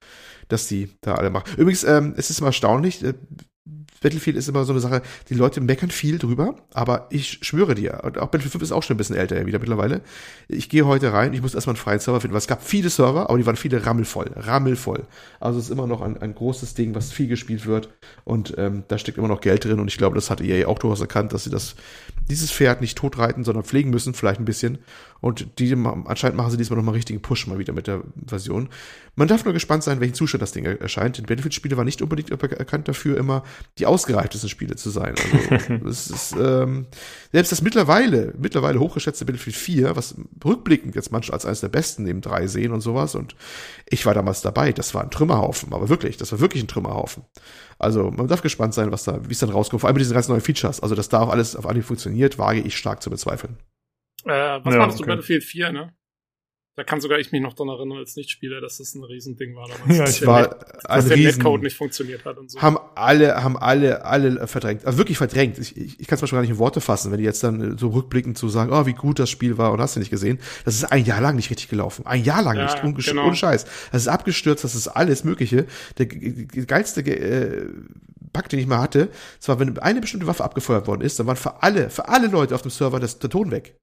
[0.49, 1.53] dass die da alle machen.
[1.57, 3.13] Übrigens, ähm, es ist immer erstaunlich, äh,
[4.01, 8.01] Battlefield ist immer so eine Sache, die Leute meckern viel drüber, aber ich schwöre dir,
[8.03, 10.01] und auch Battlefield 5 ist auch schon ein bisschen älter wieder mittlerweile.
[10.47, 12.89] Ich gehe heute rein, ich muss erstmal einen freien Server finden, weil es gab viele
[12.89, 15.03] Server, aber die waren viele rammelvoll, rammelvoll.
[15.39, 17.89] Also es ist immer noch ein, ein großes Ding, was viel gespielt wird
[18.23, 20.79] und ähm, da steckt immer noch Geld drin und ich glaube, das hat EA auch
[20.79, 21.75] durchaus erkannt, dass sie das,
[22.29, 24.79] dieses Pferd nicht totreiten, sondern pflegen müssen, vielleicht ein bisschen.
[25.21, 25.71] Und die,
[26.05, 28.69] anscheinend machen sie diesmal nochmal richtigen Push mal wieder mit der Version.
[29.15, 31.17] Man darf nur gespannt sein, welchen Zustand das Ding erscheint.
[31.17, 33.43] Denn Battlefield-Spiele war nicht unbedingt erkannt dafür, immer
[33.77, 35.13] die ausgereiftesten Spiele zu sein.
[35.51, 36.87] Also, es ist, ähm,
[37.31, 42.03] selbst das mittlerweile, mittlerweile hochgeschätzte Battlefield 4, was rückblickend jetzt manche als eines der besten
[42.03, 43.13] neben drei sehen und sowas.
[43.13, 43.35] Und
[43.87, 44.71] ich war damals dabei.
[44.71, 45.71] Das war ein Trümmerhaufen.
[45.73, 47.23] Aber wirklich, das war wirklich ein Trümmerhaufen.
[47.81, 49.81] Also, man darf gespannt sein, was da, wie es dann rauskommt.
[49.81, 50.81] Vor allem mit diesen ganz neuen Features.
[50.81, 53.57] Also, dass da auch alles auf Anhieb funktioniert, wage ich stark zu bezweifeln.
[54.23, 54.29] Äh,
[54.63, 55.03] was ja, meinst okay.
[55.03, 55.93] du Battlefield 4, ne?
[56.77, 59.67] Da kann sogar ich mich noch dran erinnern als Nichtspieler, dass das ein Riesending war
[59.67, 59.97] damals.
[59.97, 62.61] Ja, ich war Net, dass der Riesen, Netcode nicht funktioniert hat und so.
[62.61, 64.85] Haben alle, haben alle, alle verdrängt.
[64.85, 65.59] Also wirklich verdrängt.
[65.59, 67.43] Ich, ich, ich kann es mal schon gar nicht in Worte fassen, wenn die jetzt
[67.43, 70.11] dann so rückblickend so sagen, oh, wie gut das Spiel war und hast du nicht
[70.11, 70.39] gesehen.
[70.63, 72.05] Das ist ein Jahr lang nicht richtig gelaufen.
[72.05, 72.81] Ein Jahr lang ja, nicht.
[72.81, 73.27] Ungesch genau.
[73.27, 73.65] Ohne Scheiß.
[73.91, 75.65] Das ist abgestürzt, das ist alles Mögliche.
[75.97, 77.67] Der geilste äh,
[78.31, 81.35] Bug, den ich mal hatte, zwar wenn eine bestimmte Waffe abgefeuert worden ist, dann waren
[81.35, 83.75] für alle, für alle Leute auf dem Server das, der Ton weg.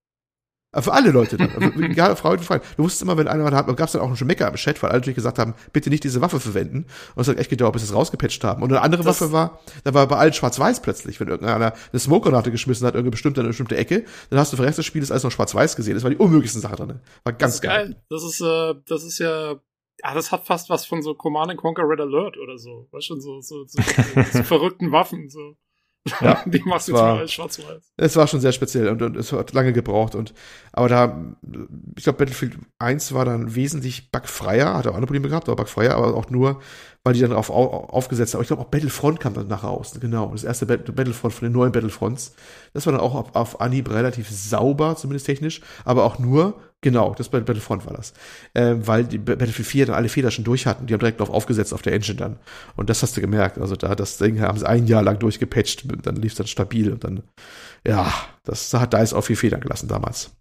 [0.73, 1.51] Äh, für alle Leute dann.
[1.51, 2.59] Also, egal, Frau und Frau.
[2.59, 4.91] Du wusstest immer, wenn einer hat, gab es dann auch schon Mecker im Chat, weil
[4.91, 6.87] alle natürlich gesagt haben, bitte nicht diese Waffe verwenden.
[7.15, 8.63] Und es hat echt gedauert, bis sie es rausgepatcht haben.
[8.63, 11.19] Und eine andere das Waffe war, da war bei allen schwarz-weiß plötzlich.
[11.21, 14.63] Wenn irgendeiner eine Smoke-Granate geschmissen hat, irgendeine bestimmte, eine bestimmte Ecke, dann hast du für
[14.63, 15.95] den Rest des Spiels alles noch schwarz-weiß gesehen.
[15.95, 17.01] Das war die unmöglichste Sache drin.
[17.25, 17.87] War ganz das ist geil.
[17.87, 18.03] geil.
[18.11, 19.57] Das ist, äh, das ist ja,
[20.03, 22.89] ja, das hat fast was von so Command Conquer Red Alert oder so.
[22.91, 25.57] Weißt schon, so, so, so, so, so verrückten Waffen, so.
[26.21, 27.93] Ja, die machst du jetzt mal schwarz-weiß.
[27.97, 30.35] Es war schon sehr speziell und, und, es hat lange gebraucht und
[30.73, 31.25] aber da,
[31.97, 35.95] ich glaube, Battlefield 1 war dann wesentlich bugfreier, hat auch andere Probleme gehabt, aber bugfreier,
[35.95, 36.61] aber auch nur,
[37.05, 38.43] weil die dann darauf aufgesetzt haben.
[38.43, 39.97] Ich glaube, auch Battlefront kam dann nachher raus.
[40.01, 42.35] Genau, das erste Battlefront von den neuen Battlefronts.
[42.75, 47.15] Das war dann auch auf, auf Anhieb relativ sauber, zumindest technisch, aber auch nur, genau,
[47.15, 48.13] das bei Battlefront war das.
[48.55, 50.87] Ähm, weil die Battlefield 4 dann alle Fehler schon durch hatten.
[50.87, 52.39] Die haben direkt drauf aufgesetzt auf der Engine dann.
[52.77, 53.59] Und das hast du gemerkt.
[53.59, 56.93] Also da, das Ding haben sie ein Jahr lang durchgepatcht, dann lief es dann stabil
[56.93, 57.23] und dann,
[57.87, 58.13] ja,
[58.45, 60.37] das da hat DICE auch viel Federn gelassen damals.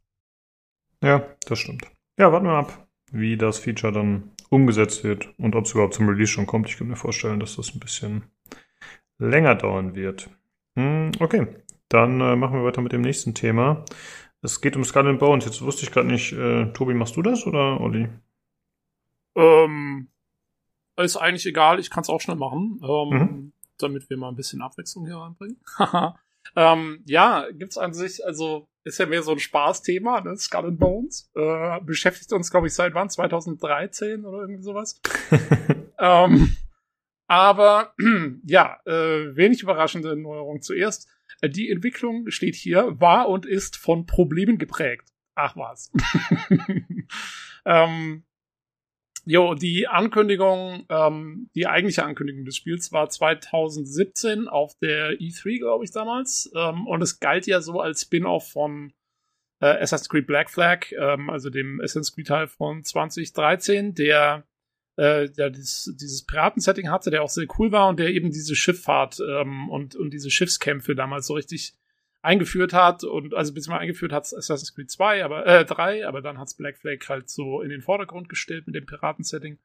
[1.03, 1.88] Ja, das stimmt.
[2.19, 6.09] Ja, warten wir ab, wie das Feature dann umgesetzt wird und ob es überhaupt zum
[6.09, 6.69] Release schon kommt.
[6.69, 8.23] Ich kann mir vorstellen, dass das ein bisschen
[9.19, 10.30] länger dauern wird.
[10.76, 11.47] Hm, okay,
[11.89, 13.85] dann äh, machen wir weiter mit dem nächsten Thema.
[14.48, 15.44] Es geht um Skull and Bones.
[15.44, 18.07] Jetzt wusste ich gerade nicht, äh, Tobi, machst du das oder Olli?
[19.36, 20.07] Ähm,
[20.95, 23.53] ist eigentlich egal, ich kann es auch schnell machen, ähm, mhm.
[23.78, 25.60] damit wir mal ein bisschen Abwechslung hier reinbringen.
[26.56, 30.38] ähm, ja, gibt's an sich, also ist ja mehr so ein Spaßthema, ne?
[30.38, 31.30] Skull and Bones.
[31.36, 33.10] Äh, beschäftigt uns, glaube ich, seit wann?
[33.10, 35.02] 2013 oder irgendwie sowas.
[35.99, 36.56] ähm,
[37.28, 37.94] aber
[38.45, 41.10] ja, äh, wenig überraschende Neuerung zuerst.
[41.41, 45.09] Äh, die Entwicklung steht hier, war und ist von Problemen geprägt.
[45.35, 45.91] Ach was.
[47.65, 48.23] ähm,
[49.30, 55.84] Jo, die Ankündigung, ähm, die eigentliche Ankündigung des Spiels war 2017 auf der E3, glaube
[55.84, 56.49] ich, damals.
[56.55, 58.93] Ähm, und es galt ja so als Spin-off von
[59.59, 64.47] äh, Assassin's Creed Black Flag, ähm, also dem Assassin's Creed Teil von 2013, der
[64.98, 68.56] äh, der dieses, dieses Piraten-Setting hatte, der auch sehr cool war und der eben diese
[68.56, 71.74] Schifffahrt ähm, und, und diese Schiffskämpfe damals so richtig
[72.22, 76.40] eingeführt hat und also beziehungsweise eingeführt hat Assassin's Creed 2, aber äh, 3, aber dann
[76.40, 79.60] hat's Black Flag halt so in den Vordergrund gestellt mit dem Piraten-Setting.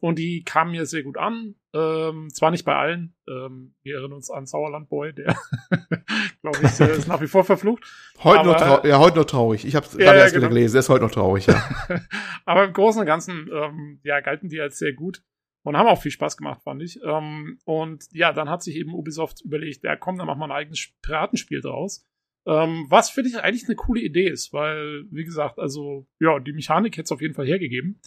[0.00, 1.54] Und die kamen mir sehr gut an.
[1.72, 3.14] Ähm, zwar nicht bei allen.
[3.28, 5.36] Ähm, wir erinnern uns an Sauerland Boy, der,
[6.42, 7.84] glaube ich, der ist nach wie vor verflucht.
[8.22, 9.64] Heute aber, noch traurig, ja, heute noch traurig.
[9.64, 10.46] Ich habe ja, gerade ja, erst genau.
[10.46, 11.62] wieder gelesen, der ist heute noch traurig, ja.
[12.44, 15.22] aber im Großen und Ganzen, ähm, ja, galten die als sehr gut
[15.62, 17.00] und haben auch viel Spaß gemacht, fand ich.
[17.02, 20.52] Ähm, und ja, dann hat sich eben Ubisoft überlegt, ja komm, dann machen wir ein
[20.52, 22.06] eigenes Piratenspiel draus.
[22.46, 26.52] Ähm, was finde ich eigentlich eine coole Idee ist, weil, wie gesagt, also, ja, die
[26.52, 28.00] Mechanik hätte es auf jeden Fall hergegeben.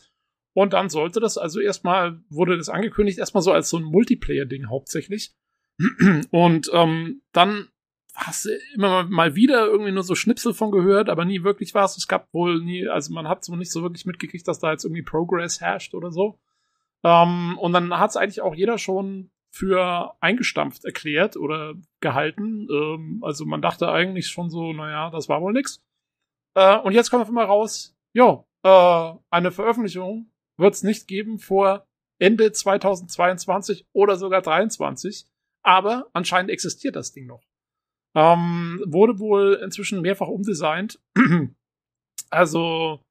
[0.60, 4.68] Und dann sollte das also erstmal, wurde das angekündigt, erstmal so als so ein Multiplayer-Ding
[4.68, 5.32] hauptsächlich.
[6.32, 7.70] Und ähm, dann
[8.14, 11.96] hast du immer mal wieder irgendwie nur so Schnipsel von gehört, aber nie wirklich was.
[11.96, 14.84] Es gab wohl nie, also man hat so nicht so wirklich mitgekriegt, dass da jetzt
[14.84, 16.38] irgendwie Progress herrscht oder so.
[17.06, 22.68] Ähm, und dann hat es eigentlich auch jeder schon für eingestampft erklärt oder gehalten.
[22.70, 25.82] Ähm, also man dachte eigentlich schon so, naja, das war wohl nix.
[26.54, 30.30] Äh, und jetzt kommt auf einmal raus, ja, äh, eine Veröffentlichung
[30.60, 31.88] wird es nicht geben vor
[32.20, 35.26] Ende 2022 oder sogar 23.
[35.62, 37.44] Aber anscheinend existiert das Ding noch.
[38.16, 41.00] Ähm, wurde wohl inzwischen mehrfach umdesignt.
[42.30, 43.02] also,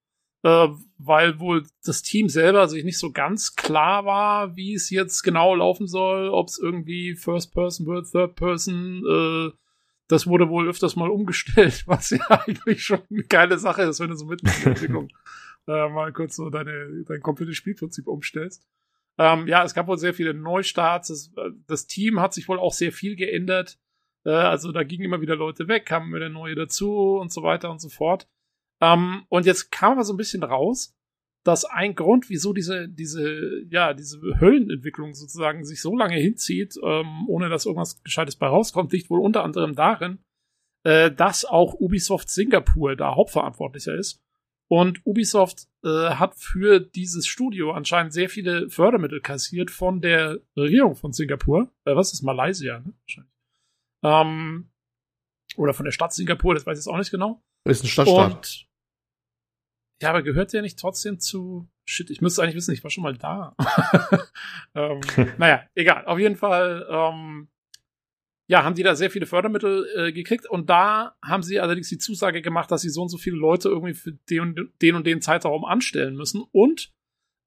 [0.42, 0.68] äh,
[0.98, 5.54] weil wohl das Team selber sich nicht so ganz klar war, wie es jetzt genau
[5.54, 9.56] laufen soll, ob es irgendwie First Person wird, Third Person, äh,
[10.08, 14.10] das wurde wohl öfters mal umgestellt, was ja eigentlich schon eine geile Sache ist, wenn
[14.10, 15.08] du so mitten in der Entwicklung
[15.68, 18.66] äh, mal kurz so deine, dein komplettes Spielprinzip umstellst.
[19.18, 21.08] Ähm, ja, es gab wohl sehr viele Neustarts.
[21.08, 21.30] Das,
[21.66, 23.78] das, Team hat sich wohl auch sehr viel geändert.
[24.24, 27.70] Äh, also da gingen immer wieder Leute weg, kamen wieder neue dazu und so weiter
[27.70, 28.28] und so fort.
[28.80, 30.94] Ähm, und jetzt kam aber so ein bisschen raus,
[31.44, 37.28] dass ein Grund, wieso diese, diese, ja, diese Höllenentwicklung sozusagen sich so lange hinzieht, ähm,
[37.28, 40.18] ohne dass irgendwas Gescheites bei rauskommt, liegt wohl unter anderem darin,
[40.84, 44.22] äh, dass auch Ubisoft Singapur da Hauptverantwortlicher ist.
[44.70, 50.94] Und Ubisoft äh, hat für dieses Studio anscheinend sehr viele Fördermittel kassiert von der Regierung
[50.94, 51.72] von Singapur.
[51.84, 52.92] Äh, was ist Malaysia, ne?
[53.00, 53.32] Wahrscheinlich.
[54.02, 54.70] Ähm,
[55.56, 57.42] oder von der Stadt Singapur, das weiß ich jetzt auch nicht genau.
[57.64, 58.34] Ist ein Stadtstaat.
[58.34, 58.68] Und,
[60.02, 61.68] ja, aber gehört der nicht trotzdem zu.
[61.84, 63.56] Shit, ich müsste eigentlich wissen, ich war schon mal da.
[64.74, 65.00] ähm,
[65.38, 66.04] naja, egal.
[66.04, 67.48] Auf jeden Fall ähm,
[68.48, 71.98] ja, haben die da sehr viele Fördermittel äh, gekriegt und da haben sie allerdings die
[71.98, 75.06] Zusage gemacht, dass sie so und so viele Leute irgendwie für den und den, und
[75.06, 76.90] den Zeitraum anstellen müssen und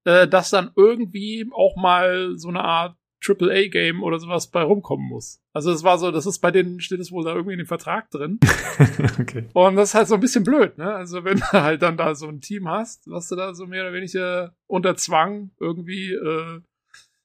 [0.04, 5.40] äh, dass dann irgendwie auch mal so eine Art AAA-Game oder sowas bei rumkommen muss.
[5.52, 7.66] Also es war so, das ist bei denen steht es wohl da irgendwie in dem
[7.66, 8.38] Vertrag drin.
[9.20, 9.48] okay.
[9.54, 10.94] Und das ist halt so ein bisschen blöd, ne?
[10.94, 13.82] Also wenn du halt dann da so ein Team hast, was du da so mehr
[13.82, 16.60] oder weniger unter Zwang irgendwie äh,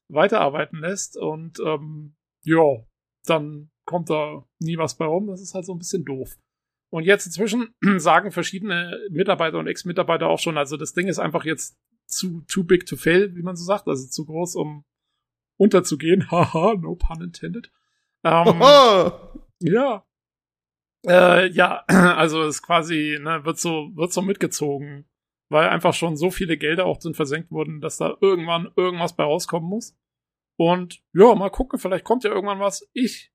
[0.08, 2.64] weiterarbeiten lässt und ähm, ja,
[3.30, 5.28] dann kommt da nie was bei rum.
[5.28, 6.38] Das ist halt so ein bisschen doof.
[6.90, 11.46] Und jetzt inzwischen sagen verschiedene Mitarbeiter und Ex-Mitarbeiter auch schon, also das Ding ist einfach
[11.46, 14.86] jetzt zu too big to fail, wie man so sagt, also zu groß, um
[15.58, 16.32] unterzugehen.
[16.32, 17.72] Haha, no pun intended.
[18.24, 18.62] Ähm,
[19.60, 20.06] ja.
[21.06, 25.06] Äh, ja, also ist quasi, ne, wird so, wird so mitgezogen,
[25.50, 29.24] weil einfach schon so viele Gelder auch sind versenkt wurden, dass da irgendwann irgendwas bei
[29.24, 29.96] rauskommen muss.
[30.58, 32.90] Und ja, mal gucken, vielleicht kommt ja irgendwann was.
[32.94, 33.32] Ich,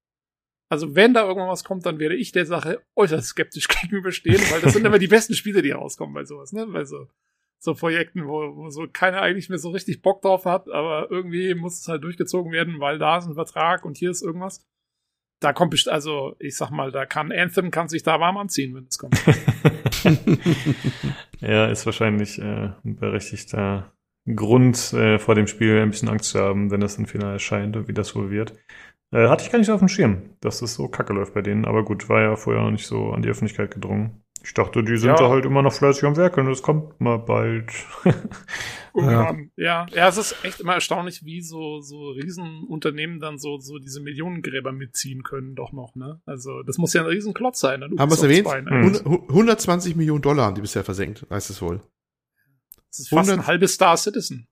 [0.69, 4.61] also wenn da irgendwann was kommt, dann werde ich der Sache äußerst skeptisch gegenüberstehen, weil
[4.61, 6.67] das sind immer die besten Spiele, die rauskommen bei sowas, ne?
[6.67, 7.09] Bei so,
[7.59, 11.55] so Projekten, wo, wo so keiner eigentlich mehr so richtig Bock drauf hat, aber irgendwie
[11.55, 14.67] muss es halt durchgezogen werden, weil da ist ein Vertrag und hier ist irgendwas.
[15.39, 18.75] Da kommt bestimmt, also ich sag mal, da kann Anthem kann sich da warm anziehen,
[18.75, 19.15] wenn es kommt.
[21.41, 23.93] ja, ist wahrscheinlich äh, ein berechtigter
[24.27, 27.77] Grund, äh, vor dem Spiel ein bisschen Angst zu haben, wenn das dann final erscheint
[27.77, 28.55] und wie das wohl wird.
[29.11, 31.65] Äh, hatte ich gar nicht auf dem Schirm, dass es so kacke läuft bei denen,
[31.65, 34.23] aber gut, war ja vorher noch nicht so an die Öffentlichkeit gedrungen.
[34.45, 35.17] Ich dachte, die sind ja.
[35.17, 37.71] da halt immer noch fleißig am Werk und es kommt mal bald.
[38.95, 39.37] ja.
[39.57, 44.01] ja, ja, es ist echt immer erstaunlich, wie so, so Riesenunternehmen dann so, so diese
[44.01, 46.21] Millionengräber mitziehen können, doch noch, ne?
[46.27, 47.83] Also, das muss ja ein Riesenklotz sein.
[47.83, 48.49] Haben wir es erwähnt?
[48.49, 51.81] 120 Millionen Dollar haben die bisher versenkt, heißt es wohl.
[52.93, 54.47] Das ist fast 100, ein halbes Star Citizen.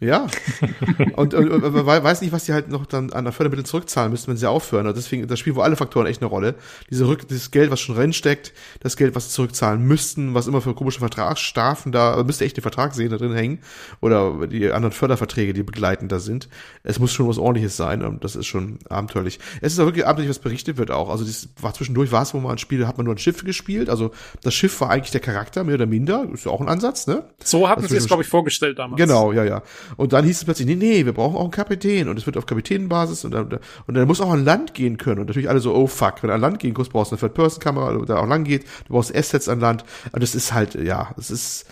[0.00, 0.26] Ja.
[1.16, 4.10] und, und, und man weiß nicht, was die halt noch dann an der Fördermittel zurückzahlen
[4.10, 4.86] müssen, wenn sie aufhören.
[4.86, 6.56] Und deswegen, das spielt wohl alle Faktoren echt eine Rolle.
[6.90, 10.60] Diese Rück, dieses Geld, was schon reinsteckt, das Geld, was sie zurückzahlen müssten, was immer
[10.60, 13.60] für komische Vertragsstrafen da, müsste echt den Vertrag sehen, da drin hängen.
[14.00, 16.48] Oder die anderen Förderverträge, die begleitend da sind.
[16.82, 19.38] Es muss schon was ordentliches sein und das ist schon abenteuerlich.
[19.60, 21.08] Es ist auch wirklich abenteuerlich, was berichtet wird auch.
[21.08, 23.44] Also das war zwischendurch, war es, wo man ein Spiel, hat man nur ein Schiff
[23.44, 23.88] gespielt.
[23.88, 24.10] Also
[24.42, 26.26] das Schiff war eigentlich der Charakter, mehr oder minder.
[26.32, 27.24] Ist ja auch ein Ansatz, ne?
[27.42, 29.00] So hatten sie es, glaube ich, vorgestellt damals.
[29.00, 29.62] Genau, ja, ja.
[29.96, 32.36] Und dann hieß es plötzlich, nee, nee, wir brauchen auch einen Kapitän und es wird
[32.36, 35.60] auf Kapitänenbasis und dann, und dann muss auch an Land gehen können und natürlich alle
[35.60, 38.26] so, oh fuck, wenn du an Land gehen kannst, brauchst du eine Third-Person-Kamera, da auch
[38.26, 41.66] lang geht, du brauchst Assets an Land und das ist halt, ja, das ist,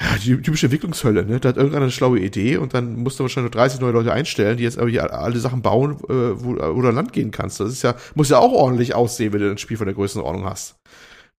[0.00, 1.40] ja, die typische Entwicklungshölle, ne?
[1.40, 4.12] Da hat irgendeiner eine schlaue Idee und dann musst du wahrscheinlich nur 30 neue Leute
[4.12, 7.58] einstellen, die jetzt irgendwie alle Sachen bauen, äh, wo, wo du an Land gehen kannst.
[7.58, 10.44] Das ist ja, muss ja auch ordentlich aussehen, wenn du ein Spiel von der Größenordnung
[10.44, 10.76] hast.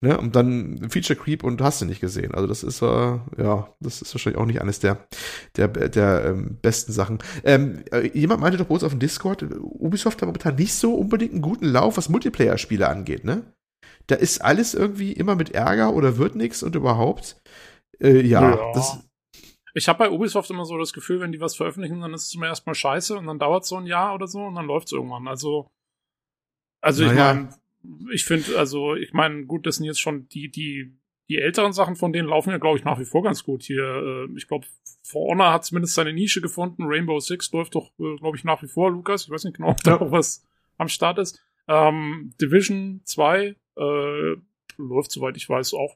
[0.02, 0.18] Ne?
[0.18, 2.34] Und dann Feature Creep und hast du nicht gesehen.
[2.34, 5.08] Also das ist äh, ja, das ist wahrscheinlich auch nicht eines der
[5.58, 7.20] der der ähm, besten Sachen.
[7.44, 10.94] Ähm, äh, jemand meinte doch bei uns auf dem Discord, Ubisoft hat momentan nicht so
[10.94, 13.26] unbedingt einen guten Lauf, was Multiplayer-Spiele angeht.
[13.26, 13.44] Ne?
[14.08, 17.42] Da ist alles irgendwie immer mit Ärger oder wird nichts und überhaupt.
[18.00, 18.72] Äh, ja, ja.
[18.74, 19.00] Das,
[19.74, 22.34] ich habe bei Ubisoft immer so das Gefühl, wenn die was veröffentlichen, dann ist es
[22.34, 24.88] immer erstmal scheiße und dann dauert es so ein Jahr oder so und dann läuft
[24.88, 25.28] es irgendwann.
[25.28, 25.70] Also,
[26.82, 27.12] also naja.
[27.12, 27.50] ich meine,
[28.11, 30.91] ich finde, also, ich meine, gut, das sind jetzt schon die, die,
[31.30, 33.64] die älteren Sachen von denen laufen ja, glaube ich, nach wie vor ganz gut.
[33.64, 34.65] Hier, äh, ich glaube,
[35.03, 36.84] For Honor hat zumindest seine Nische gefunden.
[36.85, 39.23] Rainbow Six läuft doch, äh, glaube ich, nach wie vor, Lukas.
[39.23, 40.45] Ich weiß nicht genau, ob da auch was
[40.77, 41.41] am Start ist.
[41.68, 44.35] Ähm, Division 2 äh,
[44.77, 45.95] läuft, soweit ich weiß, auch.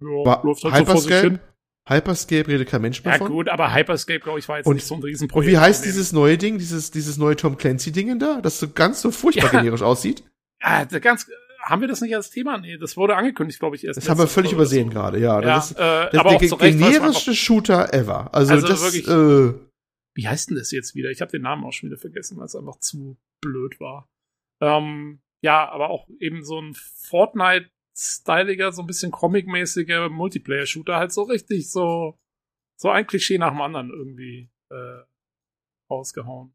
[0.00, 1.38] Ja, läuft halt so vor sich hin.
[1.86, 3.28] Hyperscape redet kein Mensch mehr ja, von.
[3.28, 5.48] Ja gut, aber Hyperscape, glaube ich, war jetzt und, nicht so ein Riesenprojekt.
[5.48, 9.00] Und wie heißt dieses neue Ding, dieses, dieses neue Tom Clancy-Ding da, das so ganz
[9.00, 9.60] so furchtbar ja.
[9.60, 10.22] generisch aussieht?
[10.62, 11.30] Ja, ganz,
[11.62, 12.58] haben wir das nicht als Thema?
[12.58, 13.98] Nee, das wurde angekündigt, glaube ich, erst.
[13.98, 14.94] Das haben wir völlig übersehen so.
[14.94, 15.40] gerade, ja.
[15.40, 18.34] Das ja, ist äh, der generischste Shooter ever.
[18.34, 19.54] Also, also das, wirklich, äh,
[20.14, 21.10] wie heißt denn das jetzt wieder?
[21.10, 24.08] Ich habe den Namen auch schon wieder vergessen, weil es einfach zu blöd war.
[24.60, 31.22] Ähm, ja, aber auch eben so ein Fortnite-styliger, so ein bisschen comic-mäßiger Multiplayer-Shooter, halt so
[31.22, 32.18] richtig so,
[32.76, 35.02] so ein Klischee nach dem anderen irgendwie äh,
[35.90, 36.54] rausgehauen.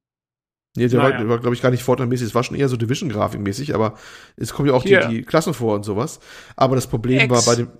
[0.76, 1.20] Nee, der naja.
[1.20, 3.98] war, war glaube ich, gar nicht Fortnite-mäßig, es war schon eher so Division-Grafik-mäßig, aber
[4.36, 6.20] es kommen ja auch die, die, Klassen vor und sowas.
[6.56, 7.72] Aber das Problem Ex war bei dem.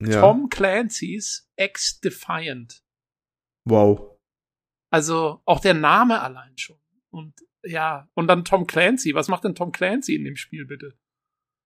[0.00, 0.20] Ja.
[0.20, 2.82] Tom Clancy's X-Defiant.
[3.64, 4.16] Wow.
[4.90, 6.78] Also auch der Name allein schon.
[7.10, 9.14] Und ja, und dann Tom Clancy.
[9.14, 10.94] Was macht denn Tom Clancy in dem Spiel, bitte?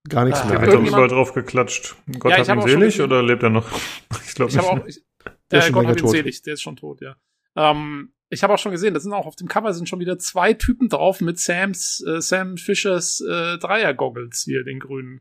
[0.09, 0.61] Gar nichts ah, mehr.
[0.61, 1.97] Hat er überall drauf geklatscht.
[2.19, 3.69] Gott ja, hat ihn selig oder lebt er noch?
[4.27, 4.65] ich glaube nicht.
[4.65, 5.05] Auch, ich,
[5.51, 7.17] der äh, Gott hat ihn selig, der ist schon tot, ja.
[7.57, 10.19] Ähm, ich habe auch schon gesehen, da sind auch auf dem Cover sind schon wieder
[10.19, 15.21] zwei Typen drauf mit Sams, äh, Sam Fischers äh, Dreier-Goggles hier, den grünen.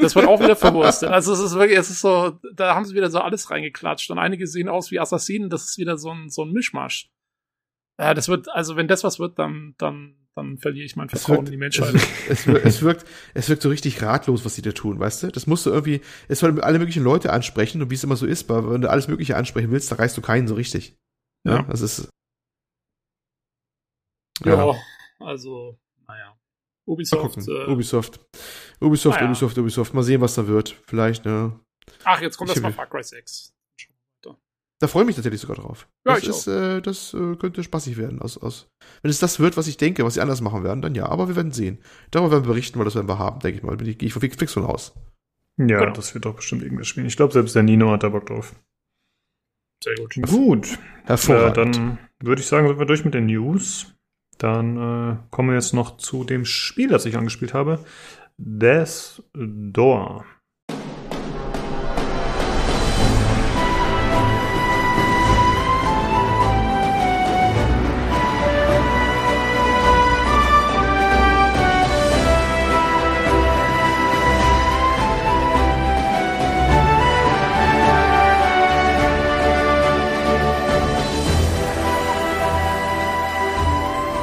[0.00, 1.08] Das wird auch wieder verwurstet.
[1.10, 4.18] Also es ist wirklich, es ist so, da haben sie wieder so alles reingeklatscht und
[4.18, 7.10] einige sehen aus wie Assassinen, das ist wieder so ein, so ein Mischmasch.
[7.98, 11.38] Ja, das wird, also wenn das was wird, dann, dann, dann verliere ich mein Vertrauen
[11.38, 11.94] wirkt, in die Menschheit.
[12.28, 13.04] Es, wirkt, es, wirkt,
[13.34, 15.28] es wirkt so richtig ratlos, was sie da tun, weißt du?
[15.28, 18.26] Das musst du irgendwie, es soll alle möglichen Leute ansprechen und wie es immer so
[18.26, 20.96] ist, wenn du alles Mögliche ansprechen willst, da reißt du keinen so richtig.
[21.44, 21.62] Ja, ja.
[21.62, 22.08] das ist.
[24.44, 24.80] Ja, ja
[25.20, 26.36] also, naja.
[26.86, 27.38] Ubisoft.
[27.46, 28.20] Äh, Ubisoft.
[28.80, 29.28] Ubisoft, naja.
[29.28, 29.94] Ubisoft, Ubisoft.
[29.94, 30.70] Mal sehen, was da wird.
[30.86, 31.58] Vielleicht, ne?
[32.04, 33.52] Ach, jetzt kommt ich das mal Far Cry 6.
[34.82, 35.88] Da freue ich mich tatsächlich sogar drauf.
[36.04, 38.20] Ja, das ist, äh, das äh, könnte spaßig werden.
[38.20, 38.68] Aus, aus,
[39.02, 41.06] wenn es das wird, was ich denke, was sie anders machen werden, dann ja.
[41.06, 41.78] Aber wir werden sehen.
[42.10, 43.76] Darüber werden wir berichten, weil das werden wir haben, denke ich mal.
[43.76, 44.92] Bin ich, gehe ich fix von aus.
[45.56, 45.92] Ja, genau.
[45.92, 47.06] das wird doch bestimmt irgendwas spielen.
[47.06, 48.56] Ich glaube, selbst der Nino hat da Bock drauf.
[49.82, 50.14] Sehr gut.
[50.22, 50.78] Gut.
[51.04, 51.76] Hervorragend.
[51.76, 53.94] Äh, dann würde ich sagen, sind wir durch mit den News.
[54.38, 57.84] Dann äh, kommen wir jetzt noch zu dem Spiel, das ich angespielt habe.
[58.36, 60.24] Death Door.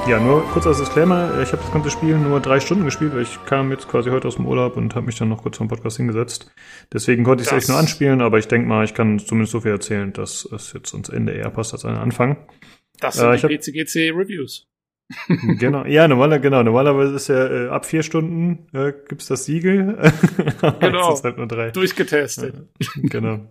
[0.09, 3.21] Ja, nur kurz als Disclaimer, ich habe das ganze Spiel nur drei Stunden gespielt, weil
[3.21, 5.67] ich kam jetzt quasi heute aus dem Urlaub und habe mich dann noch kurz vom
[5.67, 6.51] Podcast hingesetzt.
[6.91, 9.61] Deswegen konnte ich es echt nur anspielen, aber ich denke mal, ich kann zumindest so
[9.61, 12.37] viel erzählen, dass es jetzt ans Ende eher passt als an den Anfang.
[12.99, 14.67] Das sind äh, die PCGC Reviews.
[15.59, 19.95] genau, ja, normaler, genau, normalerweise ist ja äh, ab vier Stunden äh, gibt's das Siegel.
[20.79, 21.13] genau.
[21.13, 21.69] ist halt nur drei.
[21.69, 22.67] Durchgetestet.
[22.95, 23.41] genau.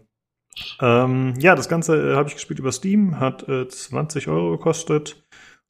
[0.80, 5.24] Ähm, ja, das Ganze äh, habe ich gespielt über Steam, hat äh, 20 Euro gekostet.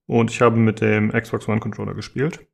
[0.09, 2.49] Und ich habe mit dem Xbox One Controller gespielt.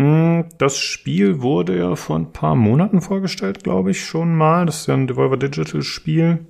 [0.00, 4.64] Hm, das Spiel wurde ja vor ein paar Monaten vorgestellt, glaube ich, schon mal.
[4.64, 6.46] Das ist ja ein Devolver Digital Spiel.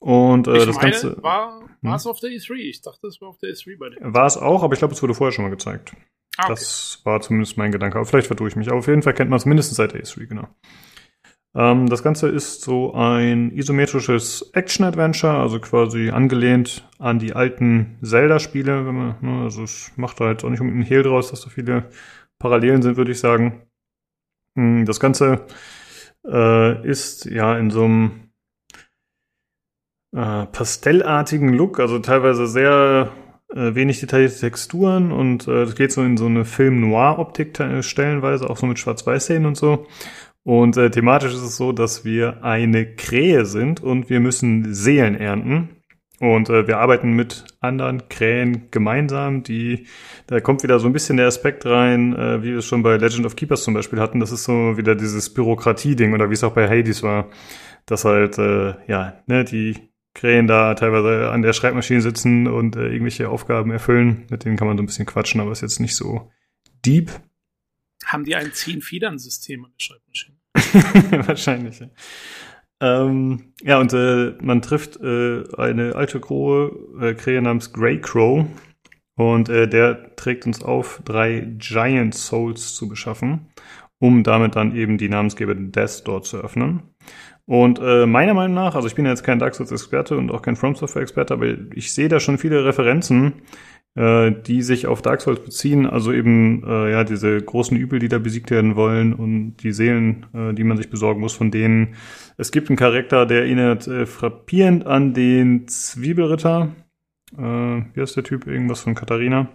[0.00, 1.22] Und äh, ich das meine, Ganze.
[1.22, 1.62] War,
[1.94, 2.54] es auf der E3?
[2.54, 3.98] Ich dachte, es war auf der E3 bei dir.
[4.00, 5.94] War es auch, aber ich glaube, es wurde vorher schon mal gezeigt.
[6.36, 6.54] Ah, okay.
[6.54, 7.98] Das war zumindest mein Gedanke.
[7.98, 8.68] Aber vielleicht vertue ich mich.
[8.68, 10.48] Aber auf jeden Fall kennt man es mindestens seit der E3, genau.
[11.56, 18.82] Ähm, das Ganze ist so ein isometrisches Action-Adventure, also quasi angelehnt an die alten Zelda-Spiele.
[18.92, 21.88] Ne, also es macht halt auch nicht unbedingt einen Hehl draus, dass so viele
[22.38, 23.62] Parallelen sind, würde ich sagen.
[24.54, 25.46] Hm, das Ganze
[26.26, 28.10] äh, ist ja in so einem
[30.14, 33.12] äh, pastellartigen Look, also teilweise sehr
[33.48, 38.58] äh, wenig detaillierte Texturen und es äh, geht so in so eine Film-Noir-Optik stellenweise, auch
[38.58, 39.86] so mit Schwarz-Weiß-Szenen und so.
[40.46, 45.16] Und äh, thematisch ist es so, dass wir eine Krähe sind und wir müssen Seelen
[45.16, 45.70] ernten.
[46.20, 49.42] Und äh, wir arbeiten mit anderen Krähen gemeinsam.
[49.42, 49.88] Die,
[50.28, 52.96] da kommt wieder so ein bisschen der Aspekt rein, äh, wie wir es schon bei
[52.96, 54.20] Legend of Keepers zum Beispiel hatten.
[54.20, 57.28] Das ist so wieder dieses Bürokratie-Ding oder wie es auch bei Hades war,
[57.84, 59.76] dass halt äh, ja ne, die
[60.14, 64.26] Krähen da teilweise an der Schreibmaschine sitzen und äh, irgendwelche Aufgaben erfüllen.
[64.30, 66.30] Mit denen kann man so ein bisschen quatschen, aber ist jetzt nicht so
[66.84, 67.10] deep.
[68.04, 70.35] Haben die ein Zehn-Federn-System an der Schreibmaschine?
[71.26, 71.80] Wahrscheinlich.
[71.80, 71.88] Ja.
[72.80, 78.46] Ähm, ja, und äh, man trifft äh, eine alte Krohe, äh, Krähe namens Grey Crow.
[79.16, 83.48] Und äh, der trägt uns auf, drei Giant Souls zu beschaffen,
[83.98, 86.82] um damit dann eben die Namensgeber Death Door zu öffnen.
[87.46, 90.42] Und äh, meiner Meinung nach, also ich bin ja jetzt kein Dark Souls-Experte und auch
[90.42, 93.34] kein From Software-Experte, aber ich sehe da schon viele Referenzen,
[93.96, 95.86] äh, die sich auf Dark Souls beziehen.
[95.86, 100.26] Also eben äh, ja diese großen Übel, die da besiegt werden wollen und die Seelen,
[100.34, 101.94] äh, die man sich besorgen muss von denen.
[102.36, 106.68] Es gibt einen Charakter, der erinnert äh, frappierend an den Zwiebelritter.
[107.36, 108.46] Äh, wie heißt der Typ?
[108.46, 109.48] Irgendwas von Katharina.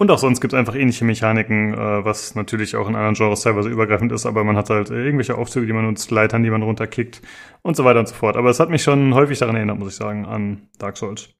[0.00, 3.42] Und auch sonst gibt es einfach ähnliche Mechaniken, äh, was natürlich auch in anderen Genres
[3.42, 6.50] teilweise übergreifend ist, aber man hat halt äh, irgendwelche Aufzüge, die man nutzt, Leitern, die
[6.50, 7.20] man runterkickt
[7.62, 8.36] und so weiter und so fort.
[8.36, 11.37] Aber es hat mich schon häufig daran erinnert, muss ich sagen, an Dark Souls.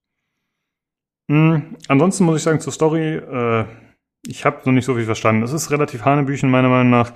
[1.28, 1.76] Mhm.
[1.88, 3.64] Ansonsten muss ich sagen zur Story, äh,
[4.26, 5.42] ich habe noch nicht so viel verstanden.
[5.42, 7.12] Es ist relativ hanebüchen meiner Meinung nach,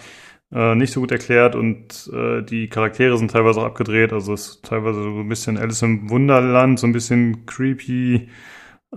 [0.52, 4.12] äh, nicht so gut erklärt und äh, die Charaktere sind teilweise auch abgedreht.
[4.12, 8.28] Also es ist teilweise so ein bisschen Alice im Wunderland, so ein bisschen creepy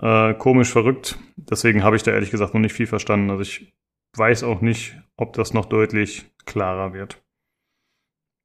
[0.01, 1.17] äh, komisch verrückt.
[1.37, 3.29] Deswegen habe ich da ehrlich gesagt noch nicht viel verstanden.
[3.29, 3.73] Also ich
[4.17, 7.21] weiß auch nicht, ob das noch deutlich klarer wird.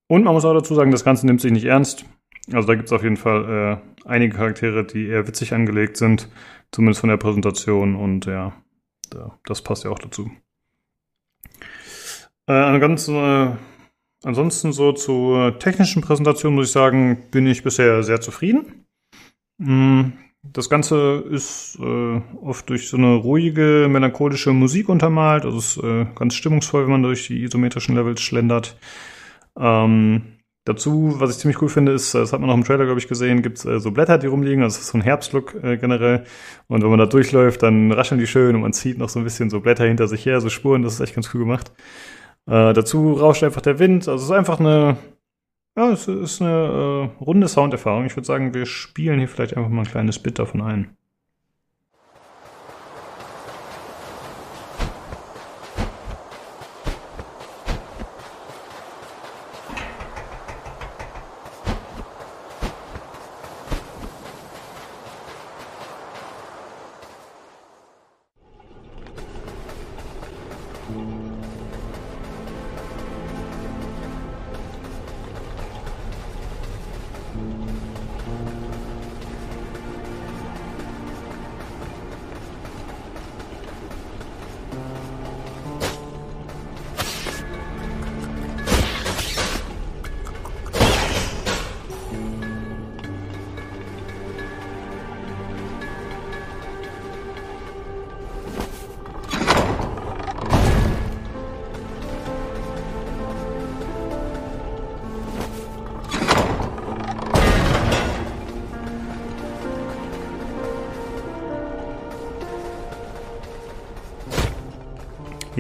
[0.08, 2.04] Und man muss auch dazu sagen, das Ganze nimmt sich nicht ernst.
[2.52, 6.28] Also da gibt es auf jeden Fall äh, einige Charaktere, die eher witzig angelegt sind,
[6.72, 7.96] zumindest von der Präsentation.
[7.96, 8.52] Und ja,
[9.10, 10.30] da, das passt ja auch dazu.
[12.46, 13.50] Äh, ganz, äh,
[14.24, 18.86] ansonsten so zur technischen Präsentation muss ich sagen, bin ich bisher sehr zufrieden.
[19.58, 20.10] Mm
[20.42, 25.44] das Ganze ist äh, oft durch so eine ruhige, melancholische Musik untermalt.
[25.44, 28.76] Also es ist äh, ganz stimmungsvoll, wenn man durch die isometrischen Levels schlendert.
[29.58, 30.39] Ähm,
[30.72, 33.08] dazu, was ich ziemlich cool finde, ist, das hat man auch im Trailer, glaube ich,
[33.08, 34.62] gesehen, gibt es äh, so Blätter, die rumliegen.
[34.62, 36.24] Also es ist so ein Herbstlook äh, generell.
[36.68, 39.24] Und wenn man da durchläuft, dann rascheln die schön und man zieht noch so ein
[39.24, 40.82] bisschen so Blätter hinter sich her, so Spuren.
[40.82, 41.72] Das ist echt ganz cool gemacht.
[42.46, 44.08] Äh, dazu rauscht einfach der Wind.
[44.08, 44.96] Also es ist einfach eine
[45.76, 48.04] ja, es ist eine äh, runde Sounderfahrung.
[48.04, 50.96] Ich würde sagen, wir spielen hier vielleicht einfach mal ein kleines Bit davon ein.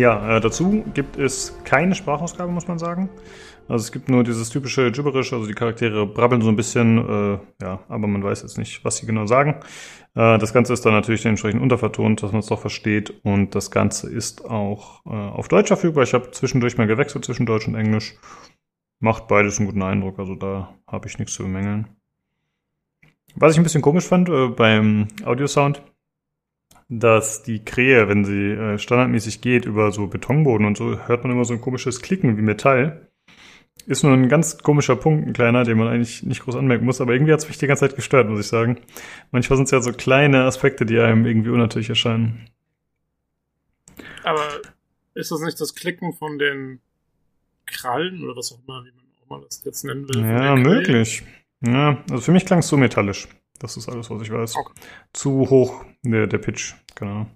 [0.00, 3.10] Ja, äh, dazu gibt es keine Sprachausgabe, muss man sagen.
[3.68, 7.38] Also es gibt nur dieses typische Gibberish, also die Charaktere brabbeln so ein bisschen, äh,
[7.62, 9.56] ja, aber man weiß jetzt nicht, was sie genau sagen.
[10.14, 13.12] Äh, das Ganze ist dann natürlich entsprechend untervertont, dass man es doch versteht.
[13.24, 16.04] Und das Ganze ist auch äh, auf Deutsch verfügbar.
[16.04, 18.14] Ich habe zwischendurch mal gewechselt zwischen Deutsch und Englisch.
[19.00, 21.88] Macht beides einen guten Eindruck, also da habe ich nichts zu bemängeln.
[23.34, 25.82] Was ich ein bisschen komisch fand äh, beim Audiosound,
[26.90, 31.32] dass die Krähe, wenn sie äh, standardmäßig geht über so Betonboden und so, hört man
[31.32, 33.08] immer so ein komisches Klicken wie Metall.
[33.86, 37.00] Ist nur ein ganz komischer Punkt, ein kleiner, den man eigentlich nicht groß anmerken muss,
[37.00, 38.78] aber irgendwie hat es mich die ganze Zeit gestört, muss ich sagen.
[39.30, 42.50] Manchmal sind es ja so kleine Aspekte, die einem irgendwie unnatürlich erscheinen.
[44.24, 44.42] Aber
[45.14, 46.80] ist das nicht das Klicken von den
[47.66, 50.22] Krallen oder was auch immer, wie man auch mal das jetzt nennen will?
[50.22, 51.22] Ja, möglich.
[51.60, 53.28] Ja, also für mich klang es so metallisch.
[53.60, 54.56] Das ist alles, was ich weiß.
[54.56, 54.72] Okay.
[55.12, 57.26] Zu hoch der, der Pitch, genau.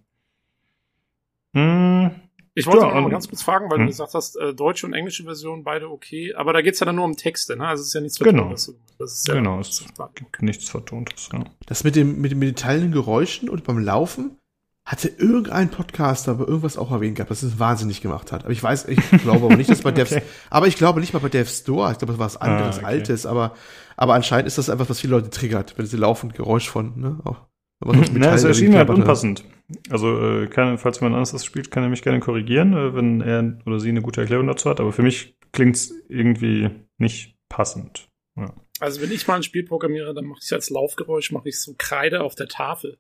[1.52, 2.10] Hm.
[2.56, 3.86] Ich wollte ja, noch mal ganz kurz fragen, weil hm.
[3.86, 6.96] du gesagt hast, äh, deutsche und englische Version beide okay, aber da geht's ja dann
[6.96, 7.66] nur um Texte, ne?
[7.66, 8.66] Also es ist ja nichts Vertontes.
[8.66, 8.78] Genau.
[8.98, 11.44] Das ist ja genau, es ist nichts Vertontes, ja.
[11.66, 14.38] Das mit dem mit, mit den teilenden Geräuschen und beim Laufen
[14.84, 18.44] hatte irgendein Podcaster aber irgendwas auch erwähnt gehabt, dass es wahnsinnig gemacht hat.
[18.44, 20.04] Aber ich weiß, ich glaube aber nicht, dass bei okay.
[20.04, 22.76] Devs, aber ich glaube nicht mal bei Dev Store, ich glaube, das war was anderes,
[22.76, 22.86] ah, okay.
[22.86, 23.54] altes, aber
[23.96, 27.18] aber anscheinend ist das einfach, was viele Leute triggert, wenn sie laufend Geräusch von, ne?
[27.24, 27.46] Auch,
[28.12, 29.44] Na, es erschien halt unpassend.
[29.90, 33.20] Also, äh, kann, falls jemand anderes das spielt, kann er mich gerne korrigieren, äh, wenn
[33.20, 34.80] er oder sie eine gute Erklärung dazu hat.
[34.80, 38.08] Aber für mich klingt's irgendwie nicht passend.
[38.36, 38.54] Ja.
[38.80, 41.74] Also, wenn ich mal ein Spiel programmiere, dann mache ich als Laufgeräusch, mache ich so
[41.76, 42.98] Kreide auf der Tafel.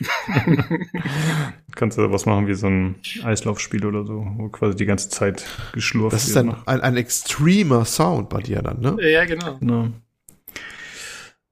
[1.74, 5.44] Kannst du was machen wie so ein Eislaufspiel oder so, wo quasi die ganze Zeit
[5.72, 6.20] geschlurft wird.
[6.20, 8.96] Das ist dann ein, ein extremer Sound bei dir dann, ne?
[9.00, 9.56] Ja, genau.
[9.58, 9.88] genau.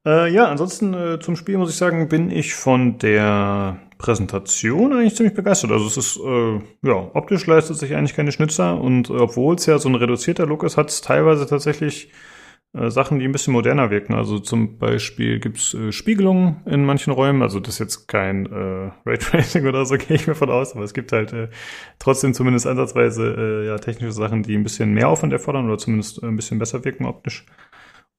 [0.06, 5.16] Äh, ja, ansonsten äh, zum Spiel muss ich sagen, bin ich von der Präsentation eigentlich
[5.16, 5.72] ziemlich begeistert.
[5.72, 9.78] Also es ist, äh, ja, optisch leistet sich eigentlich keine Schnitzer und obwohl es ja
[9.78, 12.12] so ein reduzierter Look ist, hat es teilweise tatsächlich
[12.76, 14.14] äh, Sachen, die ein bisschen moderner wirken.
[14.14, 17.42] Also zum Beispiel gibt's äh, Spiegelungen in manchen Räumen.
[17.42, 20.84] Also das ist jetzt kein äh, Raytracing oder so, gehe ich mir von aus, aber
[20.84, 21.48] es gibt halt äh,
[21.98, 26.22] trotzdem zumindest ansatzweise äh, ja, technische Sachen, die ein bisschen mehr Aufwand erfordern oder zumindest
[26.22, 27.46] ein bisschen besser wirken optisch.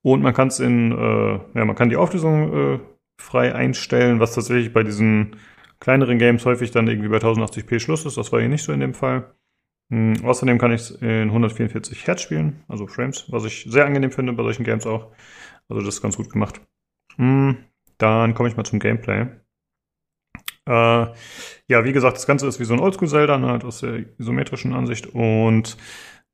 [0.02, 2.80] Und man kann es in, äh, ja, man kann die Auflösung äh,
[3.20, 5.36] frei einstellen, was tatsächlich bei diesen
[5.80, 8.18] kleineren Games häufig dann irgendwie bei 1080p Schluss ist.
[8.18, 9.34] Das war hier nicht so in dem Fall.
[9.90, 14.12] Mhm, außerdem kann ich es in 144 Hertz spielen, also Frames, was ich sehr angenehm
[14.12, 15.12] finde bei solchen Games auch.
[15.70, 16.62] Also das ist ganz gut gemacht.
[17.18, 17.58] Mhm,
[17.98, 19.28] dann komme ich mal zum Gameplay.
[20.68, 21.08] Äh,
[21.70, 24.74] ja, wie gesagt, das Ganze ist wie so ein Oldschool-Zelda, ne, halt aus der isometrischen
[24.74, 25.78] Ansicht und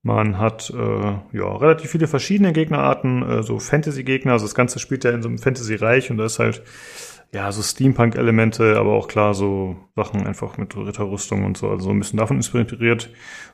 [0.01, 4.33] man hat äh, ja relativ viele verschiedene Gegnerarten, äh, so Fantasy-Gegner.
[4.33, 6.61] Also das Ganze spielt ja in so einem Fantasy-Reich und da ist halt
[7.33, 11.89] ja so Steampunk-Elemente, aber auch klar so Sachen einfach mit Ritterrüstung und so, also so
[11.89, 13.11] ein bisschen davon inspiriert.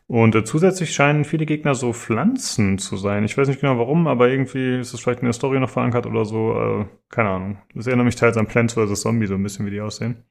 [0.07, 3.23] Und äh, zusätzlich scheinen viele Gegner so Pflanzen zu sein.
[3.23, 6.05] Ich weiß nicht genau warum, aber irgendwie ist es vielleicht in der Story noch verankert
[6.07, 6.53] oder so.
[6.53, 7.57] Äh, keine Ahnung.
[7.73, 9.01] Das erinnert mich teils an Plants vs.
[9.01, 10.23] Zombie, so ein bisschen wie die aussehen.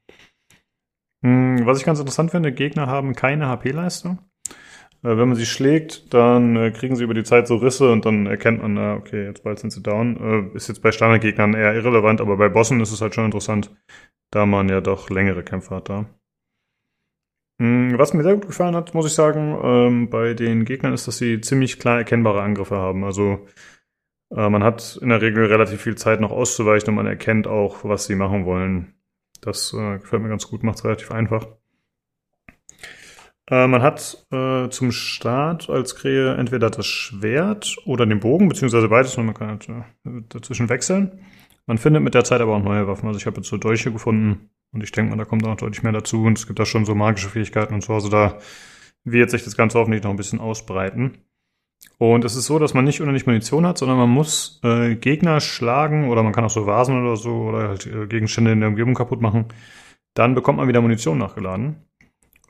[1.23, 4.19] Hm, was ich ganz interessant finde, Gegner haben keine HP-Leistung.
[5.03, 8.05] Äh, wenn man sie schlägt, dann äh, kriegen sie über die Zeit so Risse und
[8.05, 10.51] dann erkennt man, na, okay, jetzt bald sind sie down.
[10.53, 13.71] Äh, ist jetzt bei Standardgegnern eher irrelevant, aber bei Bossen ist es halt schon interessant,
[14.31, 16.05] da man ja doch längere Kämpfe hat da.
[17.61, 21.07] Hm, was mir sehr gut gefallen hat, muss ich sagen, ähm, bei den Gegnern ist,
[21.07, 23.03] dass sie ziemlich klar erkennbare Angriffe haben.
[23.03, 23.45] Also
[24.31, 28.05] man hat in der Regel relativ viel Zeit noch auszuweichen und man erkennt auch, was
[28.05, 28.93] sie machen wollen.
[29.41, 31.47] Das gefällt mir ganz gut, macht es relativ einfach.
[33.49, 38.87] Äh, man hat äh, zum Start als Krähe entweder das Schwert oder den Bogen, beziehungsweise
[38.87, 41.19] beides, und man kann halt äh, dazwischen wechseln.
[41.65, 43.07] Man findet mit der Zeit aber auch neue Waffen.
[43.07, 45.83] Also ich habe jetzt so Dolche gefunden und ich denke mal, da kommt auch deutlich
[45.83, 47.93] mehr dazu und es gibt da schon so magische Fähigkeiten und so.
[47.93, 48.39] Also da
[49.03, 51.19] wird sich das Ganze hoffentlich noch ein bisschen ausbreiten.
[51.97, 55.39] Und es ist so, dass man nicht unendlich Munition hat, sondern man muss äh, Gegner
[55.41, 58.69] schlagen oder man kann auch so Vasen oder so oder halt äh, Gegenstände in der
[58.69, 59.45] Umgebung kaputt machen.
[60.13, 61.88] Dann bekommt man wieder Munition nachgeladen.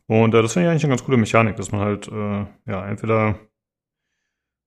[0.10, 2.88] Und äh, das finde ich eigentlich eine ganz coole Mechanik, dass man halt, äh, ja,
[2.88, 3.36] entweder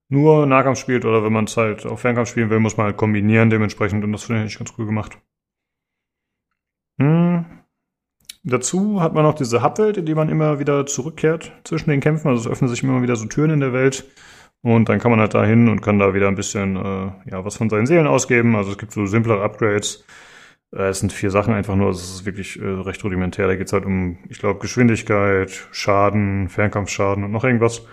[0.09, 2.97] nur Nahkampf spielt oder wenn man es halt auf Fernkampf spielen will, muss man halt
[2.97, 5.17] kombinieren dementsprechend und das finde ich eigentlich ganz cool gemacht.
[6.97, 7.45] Hm.
[8.45, 12.29] Dazu hat man noch diese Hubwelt, in die man immer wieder zurückkehrt zwischen den Kämpfen.
[12.29, 14.05] Also es öffnen sich immer wieder so Türen in der Welt.
[14.61, 17.43] Und dann kann man halt da hin und kann da wieder ein bisschen äh, ja,
[17.43, 18.55] was von seinen Seelen ausgeben.
[18.55, 20.05] Also es gibt so simplere Upgrades.
[20.73, 23.47] Äh, es sind vier Sachen einfach nur, es ist wirklich äh, recht rudimentär.
[23.47, 27.85] Da geht es halt um, ich glaube, Geschwindigkeit, Schaden, Fernkampfschaden und noch irgendwas.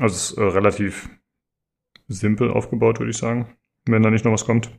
[0.00, 1.08] Also es ist äh, relativ
[2.08, 3.56] simpel aufgebaut, würde ich sagen,
[3.86, 4.70] wenn da nicht noch was kommt.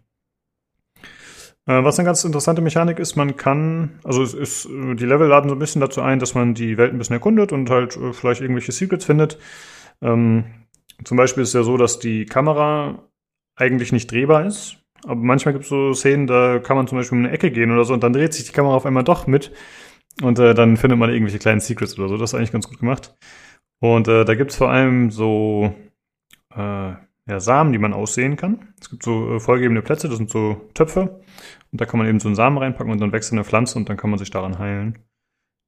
[1.68, 5.28] Äh, was eine ganz interessante Mechanik ist, man kann, also es ist, äh, die Level
[5.28, 7.98] laden so ein bisschen dazu ein, dass man die Welt ein bisschen erkundet und halt
[7.98, 9.40] äh, vielleicht irgendwelche Secrets findet.
[10.02, 10.46] Ähm,
[11.04, 13.10] zum Beispiel ist es ja so, dass die Kamera
[13.56, 14.85] eigentlich nicht drehbar ist.
[15.04, 17.72] Aber manchmal gibt es so Szenen, da kann man zum Beispiel um eine Ecke gehen
[17.72, 19.52] oder so und dann dreht sich die Kamera auf einmal doch mit
[20.22, 22.18] und äh, dann findet man irgendwelche kleinen Secrets oder so.
[22.18, 23.16] Das ist eigentlich ganz gut gemacht.
[23.82, 25.74] Und äh, da gibt es vor allem so
[26.56, 26.94] äh,
[27.28, 28.74] ja, Samen, die man aussehen kann.
[28.80, 31.22] Es gibt so äh, vollgebende Plätze, das sind so Töpfe.
[31.72, 33.90] Und da kann man eben so einen Samen reinpacken und dann wächst eine Pflanze und
[33.90, 35.00] dann kann man sich daran heilen.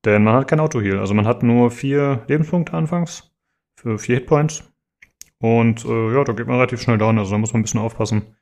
[0.05, 0.99] Denn man hat kein Auto-Heal.
[0.99, 3.35] Also man hat nur vier Lebenspunkte anfangs
[3.77, 4.63] für vier Hitpoints.
[5.39, 7.19] Und äh, ja, da geht man relativ schnell down.
[7.19, 8.36] Also da muss man ein bisschen aufpassen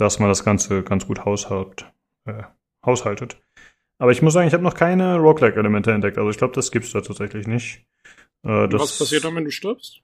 [0.00, 1.86] dass man das Ganze ganz gut haushalt,
[2.24, 2.42] äh,
[2.84, 3.38] haushaltet.
[3.98, 6.16] Aber ich muss sagen, ich habe noch keine Roguelike-Elemente entdeckt.
[6.16, 7.84] Also ich glaube, das gibt's da tatsächlich nicht.
[8.42, 10.00] Äh, Was passiert dann, wenn du stirbst?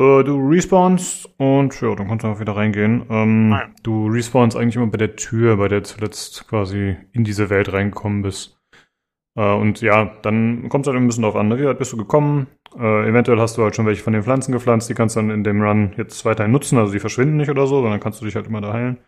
[0.00, 3.04] Äh, du respawnst und ja, dann kannst du auch wieder reingehen.
[3.10, 3.68] Ähm, ah.
[3.82, 7.72] Du respawnst eigentlich immer bei der Tür, bei der du zuletzt quasi in diese Welt
[7.72, 8.57] reingekommen bist.
[9.36, 11.48] Äh, und ja, dann kommt es halt ein bisschen drauf an.
[11.48, 11.58] Ne?
[11.58, 12.46] Wie weit bist du gekommen?
[12.78, 15.30] Äh, eventuell hast du halt schon welche von den Pflanzen gepflanzt, die kannst du dann
[15.30, 18.24] in dem Run jetzt weiterhin nutzen, also die verschwinden nicht oder so, sondern kannst du
[18.24, 18.98] dich halt immer da heilen.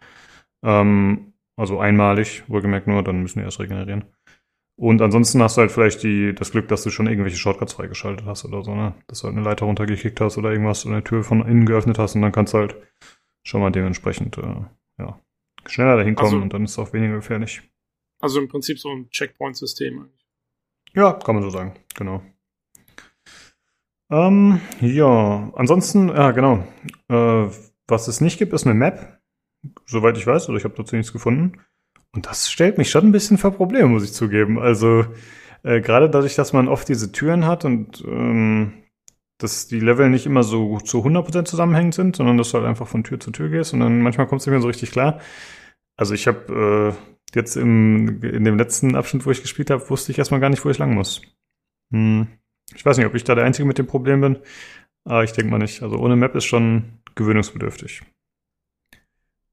[0.65, 4.05] Ähm, also einmalig, wohlgemerkt nur, dann müssen die erst regenerieren.
[4.81, 8.25] Und ansonsten hast du halt vielleicht die, das Glück, dass du schon irgendwelche Shortcuts freigeschaltet
[8.25, 8.95] hast oder so, ne?
[9.09, 11.99] Dass du halt eine Leiter runtergekickt hast oder irgendwas oder eine Tür von innen geöffnet
[11.99, 12.77] hast und dann kannst du halt
[13.43, 14.65] schon mal dementsprechend, äh,
[14.99, 15.21] ja,
[15.67, 17.61] schneller dahin kommen also, und dann ist es auch weniger gefährlich.
[18.21, 20.27] Also im Prinzip so ein Checkpoint-System eigentlich.
[20.95, 22.23] Ja, kann man so sagen, genau.
[24.11, 26.65] Ähm, ja, ansonsten, ja, genau.
[27.09, 27.49] Äh,
[27.87, 29.21] was es nicht gibt, ist eine Map.
[29.87, 31.61] Soweit ich weiß, oder ich habe dazu nichts gefunden.
[32.13, 34.59] Und das stellt mich schon ein bisschen vor Probleme, muss ich zugeben.
[34.59, 35.05] Also,
[35.63, 38.73] äh, gerade dadurch, dass man oft diese Türen hat und ähm,
[39.39, 42.89] dass die Level nicht immer so zu 100% zusammenhängend sind, sondern dass du halt einfach
[42.89, 45.21] von Tür zu Tür gehst und dann manchmal kommst du nicht mehr so richtig klar.
[45.97, 46.95] Also ich habe
[47.35, 50.65] jetzt im, in dem letzten Abschnitt, wo ich gespielt habe, wusste ich erstmal gar nicht,
[50.65, 51.23] wo ich lang muss.
[51.93, 52.29] Hm.
[52.75, 54.39] Ich weiß nicht, ob ich da der Einzige mit dem Problem bin,
[55.05, 55.83] aber ich denke mal nicht.
[55.83, 58.03] Also ohne Map ist schon gewöhnungsbedürftig.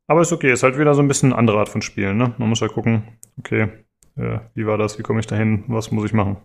[0.08, 2.34] Aber ist okay, ist halt wieder so ein bisschen eine andere Art von Spielen, ne?
[2.38, 3.04] Man muss halt gucken,
[3.38, 3.70] okay,
[4.16, 6.38] äh, wie war das, wie komme ich dahin, was muss ich machen?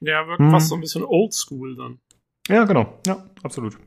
[0.00, 0.50] Ja, wirkt hm.
[0.50, 2.00] fast so ein bisschen oldschool dann.
[2.48, 3.78] Ja, genau, ja, absolut.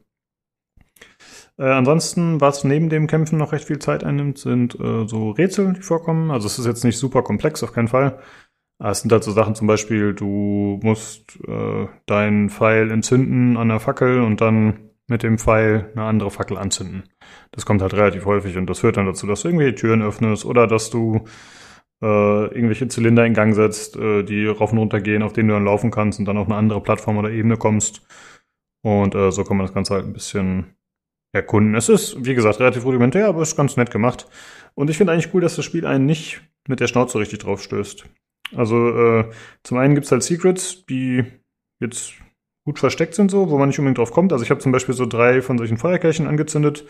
[1.60, 5.74] Äh, ansonsten, was neben dem Kämpfen noch recht viel Zeit einnimmt, sind äh, so Rätsel,
[5.74, 6.32] die vorkommen.
[6.32, 8.20] Also es ist jetzt nicht super komplex, auf keinen Fall.
[8.80, 13.68] Aber es sind halt so Sachen zum Beispiel, du musst äh, deinen Pfeil entzünden an
[13.68, 17.04] der Fackel und dann mit dem Pfeil eine andere Fackel anzünden.
[17.52, 20.46] Das kommt halt relativ häufig und das führt dann dazu, dass du irgendwelche Türen öffnest
[20.46, 21.26] oder dass du
[22.02, 25.56] äh, irgendwelche Zylinder in Gang setzt, äh, die rauf und runter gehen, auf denen du
[25.56, 28.08] dann laufen kannst und dann auf eine andere Plattform oder Ebene kommst.
[28.82, 30.76] Und äh, so kann man das Ganze halt ein bisschen
[31.32, 31.76] erkunden.
[31.76, 34.28] Es ist, wie gesagt, relativ rudimentär, aber ist ganz nett gemacht.
[34.76, 37.62] Und ich finde eigentlich cool, dass das Spiel einen nicht mit der Schnauze richtig drauf
[37.62, 38.06] stößt.
[38.56, 39.30] Also äh,
[39.64, 41.24] zum einen gibt's halt Secrets, die
[41.80, 42.14] jetzt
[42.66, 44.34] gut versteckt sind, so, wo man nicht unbedingt drauf kommt.
[44.34, 46.86] Also ich habe zum Beispiel so drei von solchen Feuerkirchen angezündet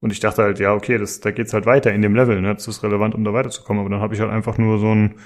[0.00, 2.54] und ich dachte halt, ja, okay, das, da geht's halt weiter in dem Level, ne?
[2.54, 3.80] Das ist relevant, um da weiterzukommen.
[3.80, 5.20] Aber dann habe ich halt einfach nur so einen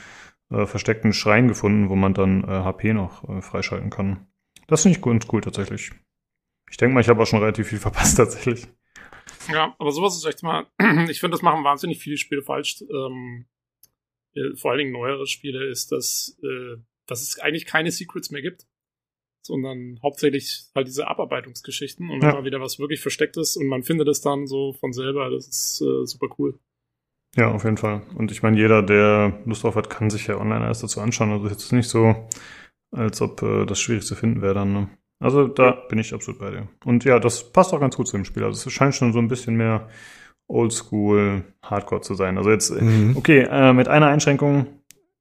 [0.50, 4.26] äh, versteckten Schrein gefunden, wo man dann äh, HP noch äh, freischalten kann.
[4.68, 5.90] Das finde ich ganz cool tatsächlich.
[6.70, 8.66] Ich denke mal, ich habe auch schon relativ viel verpasst tatsächlich.
[9.52, 10.66] Ja, aber sowas ist echt mal,
[11.08, 12.82] ich finde, das machen wahnsinnig viele Spiele falsch.
[12.90, 13.46] Ähm,
[14.34, 16.76] äh, vor allen Dingen neuere Spiele ist, dass, äh,
[17.06, 18.66] dass es eigentlich keine Secrets mehr gibt
[19.42, 23.82] sondern hauptsächlich halt diese Abarbeitungsgeschichten und wenn mal wieder was wirklich versteckt ist und man
[23.82, 26.58] findet es dann so von selber, das ist äh, super cool.
[27.36, 28.02] Ja, auf jeden Fall.
[28.16, 31.30] Und ich meine, jeder, der Lust drauf hat, kann sich ja online erst dazu anschauen.
[31.30, 32.28] Also jetzt ist nicht so,
[32.90, 34.72] als ob äh, das schwierig zu finden wäre dann.
[34.72, 34.90] Ne?
[35.20, 36.68] Also da bin ich absolut bei dir.
[36.84, 38.42] Und ja, das passt auch ganz gut zu dem Spiel.
[38.42, 39.88] Also es scheint schon so ein bisschen mehr
[40.48, 42.38] Oldschool Hardcore zu sein.
[42.38, 43.14] Also jetzt, mhm.
[43.16, 44.66] okay, äh, mit einer Einschränkung,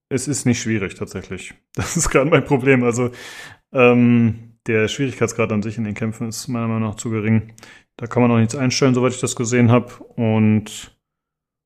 [0.07, 1.53] es ist nicht schwierig tatsächlich.
[1.75, 2.83] Das ist gerade mein Problem.
[2.83, 3.11] Also
[3.71, 7.53] ähm, der Schwierigkeitsgrad an sich in den Kämpfen ist meiner Meinung nach zu gering.
[7.97, 9.93] Da kann man auch nichts einstellen, soweit ich das gesehen habe.
[10.15, 10.97] Und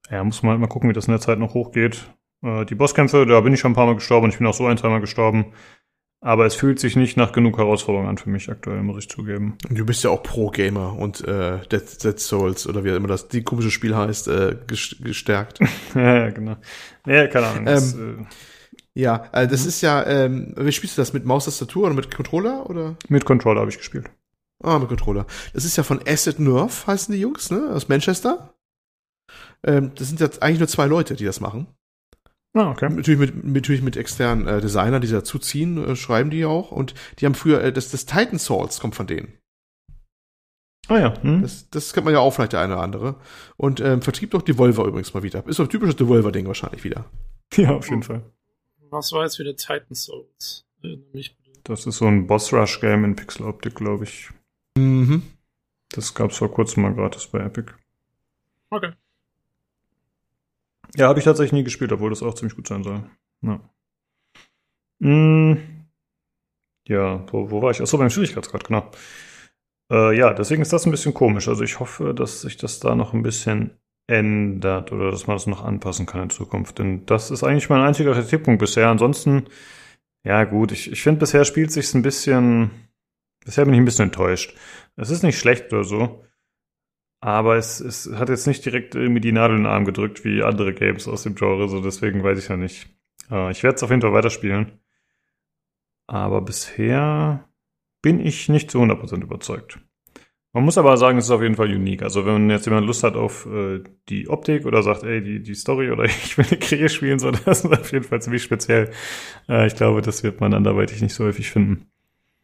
[0.09, 2.11] ja, muss man halt mal gucken, wie das in der Zeit noch hochgeht.
[2.43, 4.53] Äh, die Bosskämpfe, da bin ich schon ein paar Mal gestorben und ich bin auch
[4.53, 5.53] so ein, zweimal gestorben.
[6.25, 9.57] Aber es fühlt sich nicht nach genug Herausforderungen an für mich aktuell, muss ich zugeben.
[9.69, 13.43] Du bist ja auch Pro-Gamer und äh, Dead, Dead Souls oder wie immer das die
[13.43, 15.59] komische Spiel heißt, äh, gestärkt.
[15.95, 16.55] ja, genau.
[17.05, 17.65] Ja, keine Ahnung.
[17.65, 18.27] Das, ähm,
[18.95, 19.67] äh, ja, äh, das mhm.
[19.67, 22.95] ist ja, ähm, wie spielst du das mit Maustastatur oder mit Controller oder?
[23.09, 24.09] Mit Controller habe ich gespielt.
[24.63, 25.25] Ah, mit Controller.
[25.53, 27.69] Das ist ja von Acid Nerve, heißen die Jungs, ne?
[27.73, 28.53] Aus Manchester.
[29.61, 31.67] Ähm, das sind jetzt eigentlich nur zwei Leute, die das machen.
[32.53, 32.87] Ah, okay.
[32.89, 36.71] Natürlich mit, natürlich mit externen äh, Designern, die dazu ziehen, äh, schreiben die auch.
[36.71, 39.39] Und die haben früher, äh, das, das Titan Souls kommt von denen.
[40.87, 41.23] Ah ja.
[41.23, 41.41] Hm.
[41.41, 43.15] Das, das kennt man ja auch vielleicht der eine oder andere.
[43.57, 45.45] Und ähm, vertrieb doch Devolver übrigens mal wieder.
[45.47, 47.05] Ist so ein typisches Devolver-Ding wahrscheinlich wieder.
[47.55, 48.23] Ja, auf jeden Fall.
[48.89, 50.65] Was war jetzt wieder Titan Souls?
[51.63, 54.31] Das ist so ein Boss-Rush-Game in Pixel-Optik, glaube ich.
[54.75, 55.21] Mhm.
[55.89, 57.71] Das gab es vor kurzem mal gratis bei Epic.
[58.71, 58.93] Okay.
[60.95, 63.03] Ja, habe ich tatsächlich nie gespielt, obwohl das auch ziemlich gut sein soll.
[63.41, 63.59] Ja.
[65.01, 65.57] Hm.
[66.87, 67.81] Ja, wo, wo war ich?
[67.81, 68.89] Achso, beim Schwierigkeitsgrad, genau.
[69.91, 71.47] Äh, ja, deswegen ist das ein bisschen komisch.
[71.47, 75.47] Also ich hoffe, dass sich das da noch ein bisschen ändert oder dass man das
[75.47, 76.79] noch anpassen kann in Zukunft.
[76.79, 78.89] Denn das ist eigentlich mein einziger Kritikpunkt bisher.
[78.89, 79.45] Ansonsten,
[80.25, 82.71] ja gut, ich, ich finde, bisher spielt sich ein bisschen,
[83.45, 84.55] bisher bin ich ein bisschen enttäuscht.
[84.95, 86.25] Es ist nicht schlecht oder so,
[87.23, 90.43] aber es, es hat jetzt nicht direkt irgendwie die Nadel in den Arm gedrückt wie
[90.43, 92.89] andere Games aus dem Genre, so deswegen weiß ich ja nicht.
[93.31, 94.73] Äh, ich werde es auf jeden Fall weiterspielen.
[96.05, 97.47] Aber bisher
[98.01, 99.79] bin ich nicht zu 100% überzeugt.
[100.51, 102.03] Man muss aber sagen, es ist auf jeden Fall unique.
[102.03, 105.55] Also wenn jetzt jemand Lust hat auf äh, die Optik oder sagt, ey, die, die
[105.55, 108.91] Story oder ich will eine Kriege spielen, so das ist auf jeden Fall ziemlich speziell.
[109.47, 111.87] Äh, ich glaube, das wird man anderweitig nicht so häufig finden.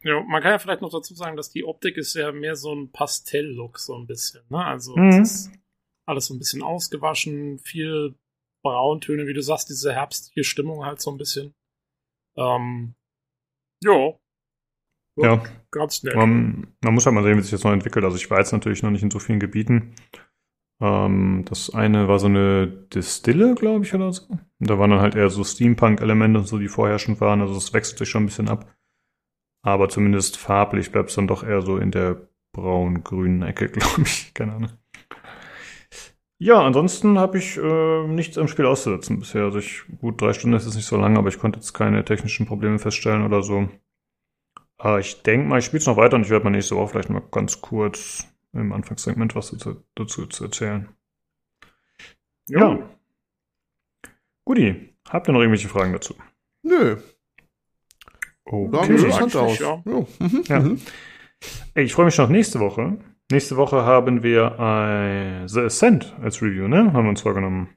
[0.02, 2.74] Ja, man kann ja vielleicht noch dazu sagen, dass die Optik ist ja mehr so
[2.74, 4.42] ein Pastell-Look, so ein bisschen.
[4.48, 4.64] Ne?
[4.64, 5.08] Also mhm.
[5.08, 5.52] es ist
[6.06, 8.14] alles so ein bisschen ausgewaschen, viel
[8.62, 11.54] Brauntöne, wie du sagst, diese herbstliche Stimmung halt so ein bisschen.
[12.36, 12.94] Ähm,
[13.82, 14.14] ja,
[15.16, 16.14] ja, ganz nett.
[16.14, 18.04] Man, man, muss halt mal sehen, wie sich das noch entwickelt.
[18.04, 19.94] Also ich war jetzt natürlich noch nicht in so vielen Gebieten.
[20.80, 24.28] Ähm, das eine war so eine Distille, glaube ich, oder so.
[24.28, 27.40] Und da waren dann halt eher so Steampunk-Elemente und so, die vorherrschend waren.
[27.40, 28.74] Also es wechselt sich schon ein bisschen ab.
[29.62, 34.32] Aber zumindest farblich bleibt es dann doch eher so in der braun-grünen Ecke, glaube ich.
[34.34, 34.70] Keine Ahnung.
[36.38, 39.44] Ja, ansonsten habe ich äh, nichts am Spiel auszusetzen bisher.
[39.44, 42.02] Also ich, gut, drei Stunden ist es nicht so lang, aber ich konnte jetzt keine
[42.02, 43.68] technischen Probleme feststellen oder so.
[44.82, 46.88] Äh, ich denke mal, ich spiele es noch weiter und ich werde mal nächste Woche
[46.88, 50.88] vielleicht mal ganz kurz im Anfangssegment was dazu, dazu zu erzählen.
[52.48, 52.70] Ja.
[52.70, 52.90] ja.
[54.44, 56.14] Guti, habt ihr noch irgendwelche Fragen dazu?
[56.62, 56.96] Nö.
[58.44, 58.70] Okay.
[58.72, 59.84] Sah interessant eigentlich aus.
[59.84, 59.92] ja.
[59.92, 60.06] Ja.
[60.18, 60.44] Mhm.
[60.48, 60.60] Ja.
[60.60, 60.80] Mhm.
[61.74, 62.98] Ey, ich freue mich schon auf nächste Woche.
[63.30, 66.92] Nächste Woche haben wir äh, The Ascent als Review, ne?
[66.92, 67.68] Haben wir uns vorgenommen.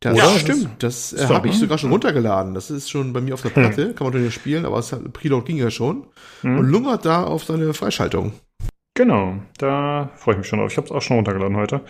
[0.00, 0.38] Das Oder?
[0.38, 0.68] stimmt.
[0.80, 2.54] Das äh, habe ich sogar schon runtergeladen.
[2.54, 3.94] Das ist schon bei mir auf der Platte.
[3.94, 6.08] Kann man natürlich spielen, aber es hat, Preload ging ja schon.
[6.42, 6.58] Hm?
[6.58, 8.32] Und lungert da auf seine Freischaltung.
[8.94, 10.70] Genau, da freue ich mich schon drauf.
[10.70, 11.80] Ich habe es auch schon runtergeladen heute.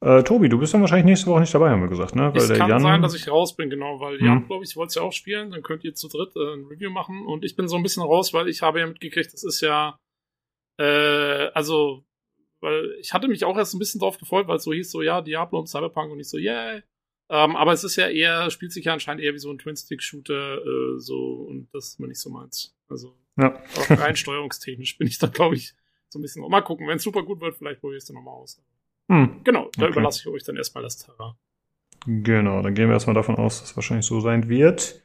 [0.00, 2.30] Äh, Tobi, du bist dann wahrscheinlich nächste Woche nicht dabei, haben wir gesagt, ne?
[2.34, 4.26] Es kann Jan, sein, dass ich raus bin, genau, weil Mhm.
[4.26, 6.66] Jan, glaube ich, wollte es ja auch spielen, dann könnt ihr zu dritt äh, ein
[6.66, 9.42] Review machen und ich bin so ein bisschen raus, weil ich habe ja mitgekriegt, das
[9.42, 9.98] ist ja,
[10.78, 12.04] äh, also,
[12.60, 15.00] weil ich hatte mich auch erst ein bisschen drauf gefreut, weil es so hieß, so,
[15.00, 16.82] ja, Diablo und Cyberpunk und ich so, yeah.
[17.28, 20.58] Ähm, aber es ist ja eher, spielt sich ja anscheinend eher wie so ein Twin-Stick-Shooter,
[20.58, 22.76] äh, so, und das ist mir nicht so meins.
[22.88, 23.54] Also, Ja.
[23.76, 25.74] auch rein steuerungstechnisch bin ich da, glaube ich,
[26.08, 28.16] so ein bisschen, mal gucken, wenn es super gut wird, vielleicht probiere ich es dann
[28.16, 28.62] nochmal aus.
[29.10, 29.92] Hm, Genau, da Okay.
[29.92, 31.34] überlasse ich euch dann erstmal das Terrain.
[32.06, 35.02] genau, dann gehen wir erstmal davon aus, dass es wahrscheinlich so sein wird.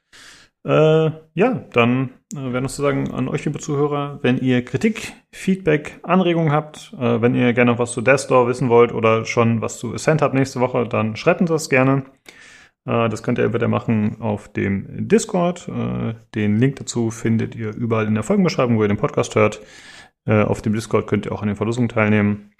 [0.63, 5.13] Äh, ja, dann äh, wäre noch zu sagen an euch, liebe Zuhörer, wenn ihr Kritik,
[5.31, 9.25] Feedback, Anregungen habt, äh, wenn ihr gerne noch was zu Death Store wissen wollt oder
[9.25, 12.03] schon was zu Ascent habt nächste Woche, dann schreibt uns das gerne.
[12.85, 15.67] Äh, das könnt ihr entweder machen auf dem Discord.
[15.67, 19.61] Äh, den Link dazu findet ihr überall in der Folgenbeschreibung, wo ihr den Podcast hört.
[20.27, 22.51] Äh, auf dem Discord könnt ihr auch an den Verlosungen teilnehmen.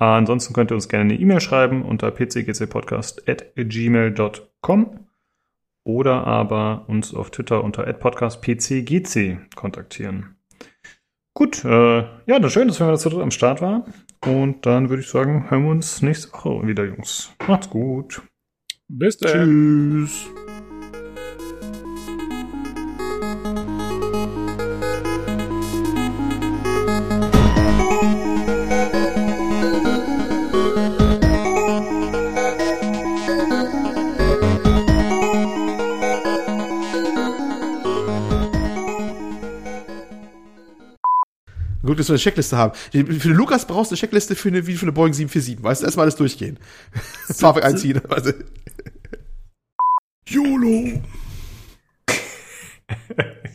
[0.00, 5.06] Ansonsten könnt ihr uns gerne eine E-Mail schreiben unter pcgcpodcast.gmail.com
[5.84, 10.36] oder aber uns auf Twitter unter podcastpcgc kontaktieren.
[11.34, 13.92] Gut, äh, ja, dann schön, dass wir zu dritt am Start waren.
[14.24, 17.34] Und dann würde ich sagen, hören wir uns nächste Woche wieder, Jungs.
[17.46, 18.22] Macht's gut.
[18.88, 20.06] Bis dann.
[20.06, 20.30] Tschüss.
[42.10, 42.74] Wir eine Checkliste haben.
[42.74, 45.62] Für den Lukas brauchst du eine Checkliste für eine, wie für eine Boeing 747.
[45.62, 46.58] Weißt du, erstmal alles durchgehen.
[47.32, 48.00] Fahrwerk einziehen.
[48.08, 48.32] Also.
[50.28, 51.02] YOLO!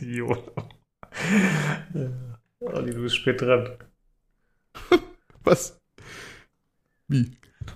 [0.00, 0.36] jo.
[2.60, 3.70] Olli, du bist spät dran.
[5.44, 5.80] Was?
[7.08, 7.30] Wie?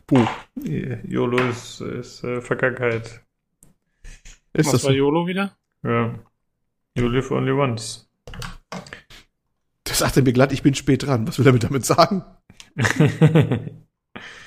[0.08, 0.26] Wo?
[0.56, 3.22] YOLO ist, ist äh, Vergangenheit.
[4.52, 4.96] Ist Was das war so?
[4.96, 5.56] YOLO wieder?
[5.82, 6.18] Ja.
[6.96, 8.10] You live only once.
[10.00, 11.28] Das sagt er mir glatt, ich bin spät dran.
[11.28, 12.24] Was will er mir damit sagen?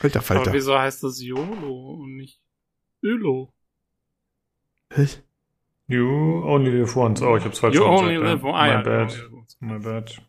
[0.01, 0.51] Alter Aber Falter.
[0.51, 2.41] wieso heißt das YOLO und nicht
[3.01, 3.53] YOLO?
[4.91, 5.05] Hä?
[5.87, 6.07] you
[6.43, 7.21] only live once.
[7.21, 8.55] Oh, ich hab's falsch You only live one.
[8.55, 9.13] Ah, My bad.
[9.13, 10.19] genau, My bad.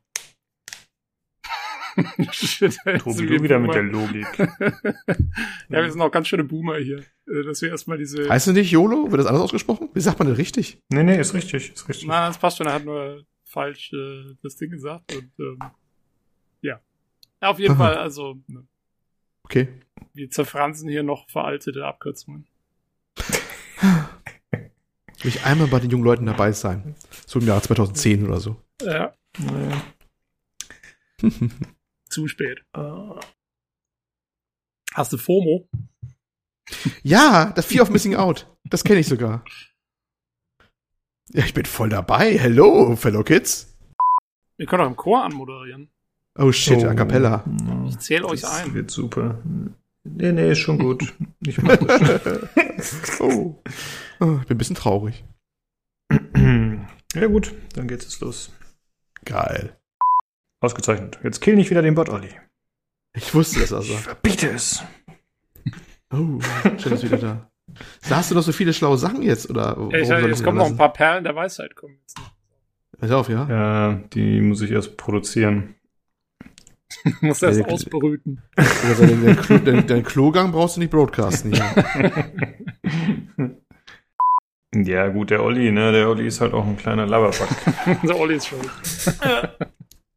[2.33, 3.73] Shit, Tobi, du wieder mit Boomer.
[3.73, 4.27] der Logik.
[5.71, 6.99] ja, wir sind auch ganz schöne Boomer hier.
[7.27, 8.29] Äh, Dass wir erstmal diese.
[8.29, 9.11] Heißt es nicht YOLO?
[9.11, 9.89] Wird das anders ausgesprochen?
[9.95, 10.83] Wie sagt man denn richtig?
[10.91, 12.09] Nee, nee, ist richtig, ist richtig.
[12.09, 13.25] Na, das passt schon, er hat nur
[13.55, 15.15] falsch äh, das Ding gesagt.
[15.15, 15.59] Und ähm,
[16.61, 16.81] ja.
[17.41, 17.79] Auf jeden Aha.
[17.85, 18.67] Fall, also, ne,
[19.45, 19.69] Okay.
[20.13, 22.47] wir zerfransen hier noch veraltete Abkürzungen.
[24.51, 26.95] Will ich einmal bei den jungen Leuten dabei sein.
[27.27, 28.61] So im Jahr 2010 oder so.
[28.83, 29.75] Ja, Nee.
[32.11, 32.65] zu spät.
[32.75, 33.21] Äh,
[34.93, 35.69] Hast du FOMO?
[37.03, 38.47] Ja, das Fear of Missing Out.
[38.65, 39.45] Das kenne ich sogar.
[41.33, 42.39] Ja, ich bin voll dabei.
[42.39, 43.75] Hello, Fellow Kids.
[44.57, 45.89] Wir können auch im Chor anmoderieren.
[46.39, 46.89] Oh shit, oh.
[46.89, 47.45] a cappella.
[47.89, 48.75] Ich zähle euch Das ein.
[48.75, 49.39] wird super.
[50.05, 51.15] Nee, nee, ist schon gut.
[51.47, 53.63] Ich mach das oh.
[54.21, 54.39] oh.
[54.41, 55.25] Ich bin ein bisschen traurig.
[56.37, 56.87] schon.
[57.15, 58.53] ja gut, dann geht's jetzt los.
[59.25, 59.77] Geil.
[60.61, 61.19] Ausgezeichnet.
[61.23, 62.31] Jetzt kill nicht wieder den Bot, Olli.
[63.15, 63.95] Ich wusste das also.
[63.95, 64.83] Verbiete es.
[66.13, 66.41] Oh,
[66.79, 67.51] schön, dass du wieder da.
[68.09, 69.77] Da hast du noch so viele schlaue Sachen jetzt, oder?
[69.91, 71.75] Ja, ich, soll ich jetzt denn kommen noch ein paar Perlen der Weisheit.
[71.75, 72.31] Kommen jetzt noch.
[72.99, 73.47] Pass auf, ja?
[73.49, 75.75] Ja, die muss ich erst produzieren.
[77.21, 78.41] Muss erst Ja, ausbrüten.
[78.57, 81.53] Oder deinen, deinen, Klo, deinen, deinen Klogang brauchst du nicht broadcasten
[84.75, 85.93] ja, gut, der Olli, ne?
[85.93, 87.49] Der Olli ist halt auch ein kleiner Laberpack.
[88.05, 88.71] Der Olli ist schuld.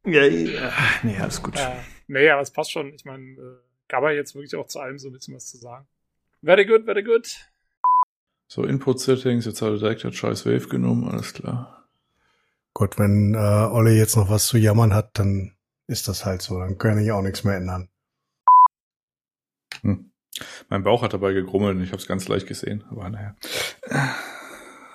[0.06, 0.72] ja, ja.
[1.02, 1.56] Nee, alles gut.
[1.56, 1.72] Äh,
[2.06, 2.92] nee, aber es passt schon.
[2.94, 3.56] Ich meine, äh,
[3.88, 5.86] gab er jetzt wirklich auch zu allem so ein bisschen was zu sagen.
[6.42, 7.26] Very good, very good.
[8.46, 11.88] So, Input-Settings, jetzt hat er direkt den scheiß Wave genommen, alles klar.
[12.72, 15.52] Gut, wenn äh, Olle jetzt noch was zu jammern hat, dann
[15.86, 16.58] ist das halt so.
[16.58, 17.88] Dann kann ich auch nichts mehr ändern.
[20.68, 23.34] Mein Bauch hat dabei gegrummelt und ich habe es ganz leicht gesehen, aber naja.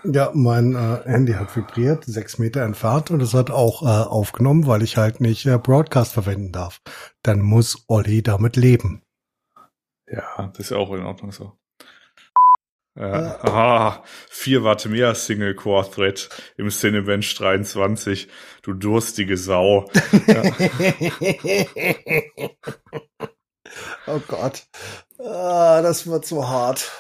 [0.06, 4.66] Ja, mein äh, Handy hat vibriert, sechs Meter entfernt und es hat auch äh, aufgenommen,
[4.68, 6.82] weil ich halt nicht äh, Broadcast verwenden darf.
[7.22, 9.03] Dann muss Olli damit leben.
[10.08, 11.54] Ja, das ist ja auch in Ordnung so.
[12.96, 13.44] Ja.
[13.44, 18.28] Ah, vier Watt mehr Single Core Thread im Cinebench 23.
[18.62, 19.90] Du durstige Sau.
[20.28, 20.44] Ja.
[24.08, 24.68] oh Gott.
[25.18, 26.92] Ah, das wird so hart.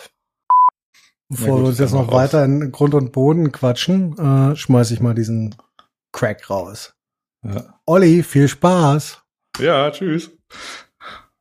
[1.29, 5.13] Bevor wir uns jetzt noch weiter in Grund und Boden quatschen, äh, schmeiße ich mal
[5.13, 5.55] diesen
[6.11, 6.95] Crack raus.
[7.43, 7.79] Ja.
[7.85, 9.21] Olli, viel Spaß.
[9.59, 10.31] Ja, tschüss.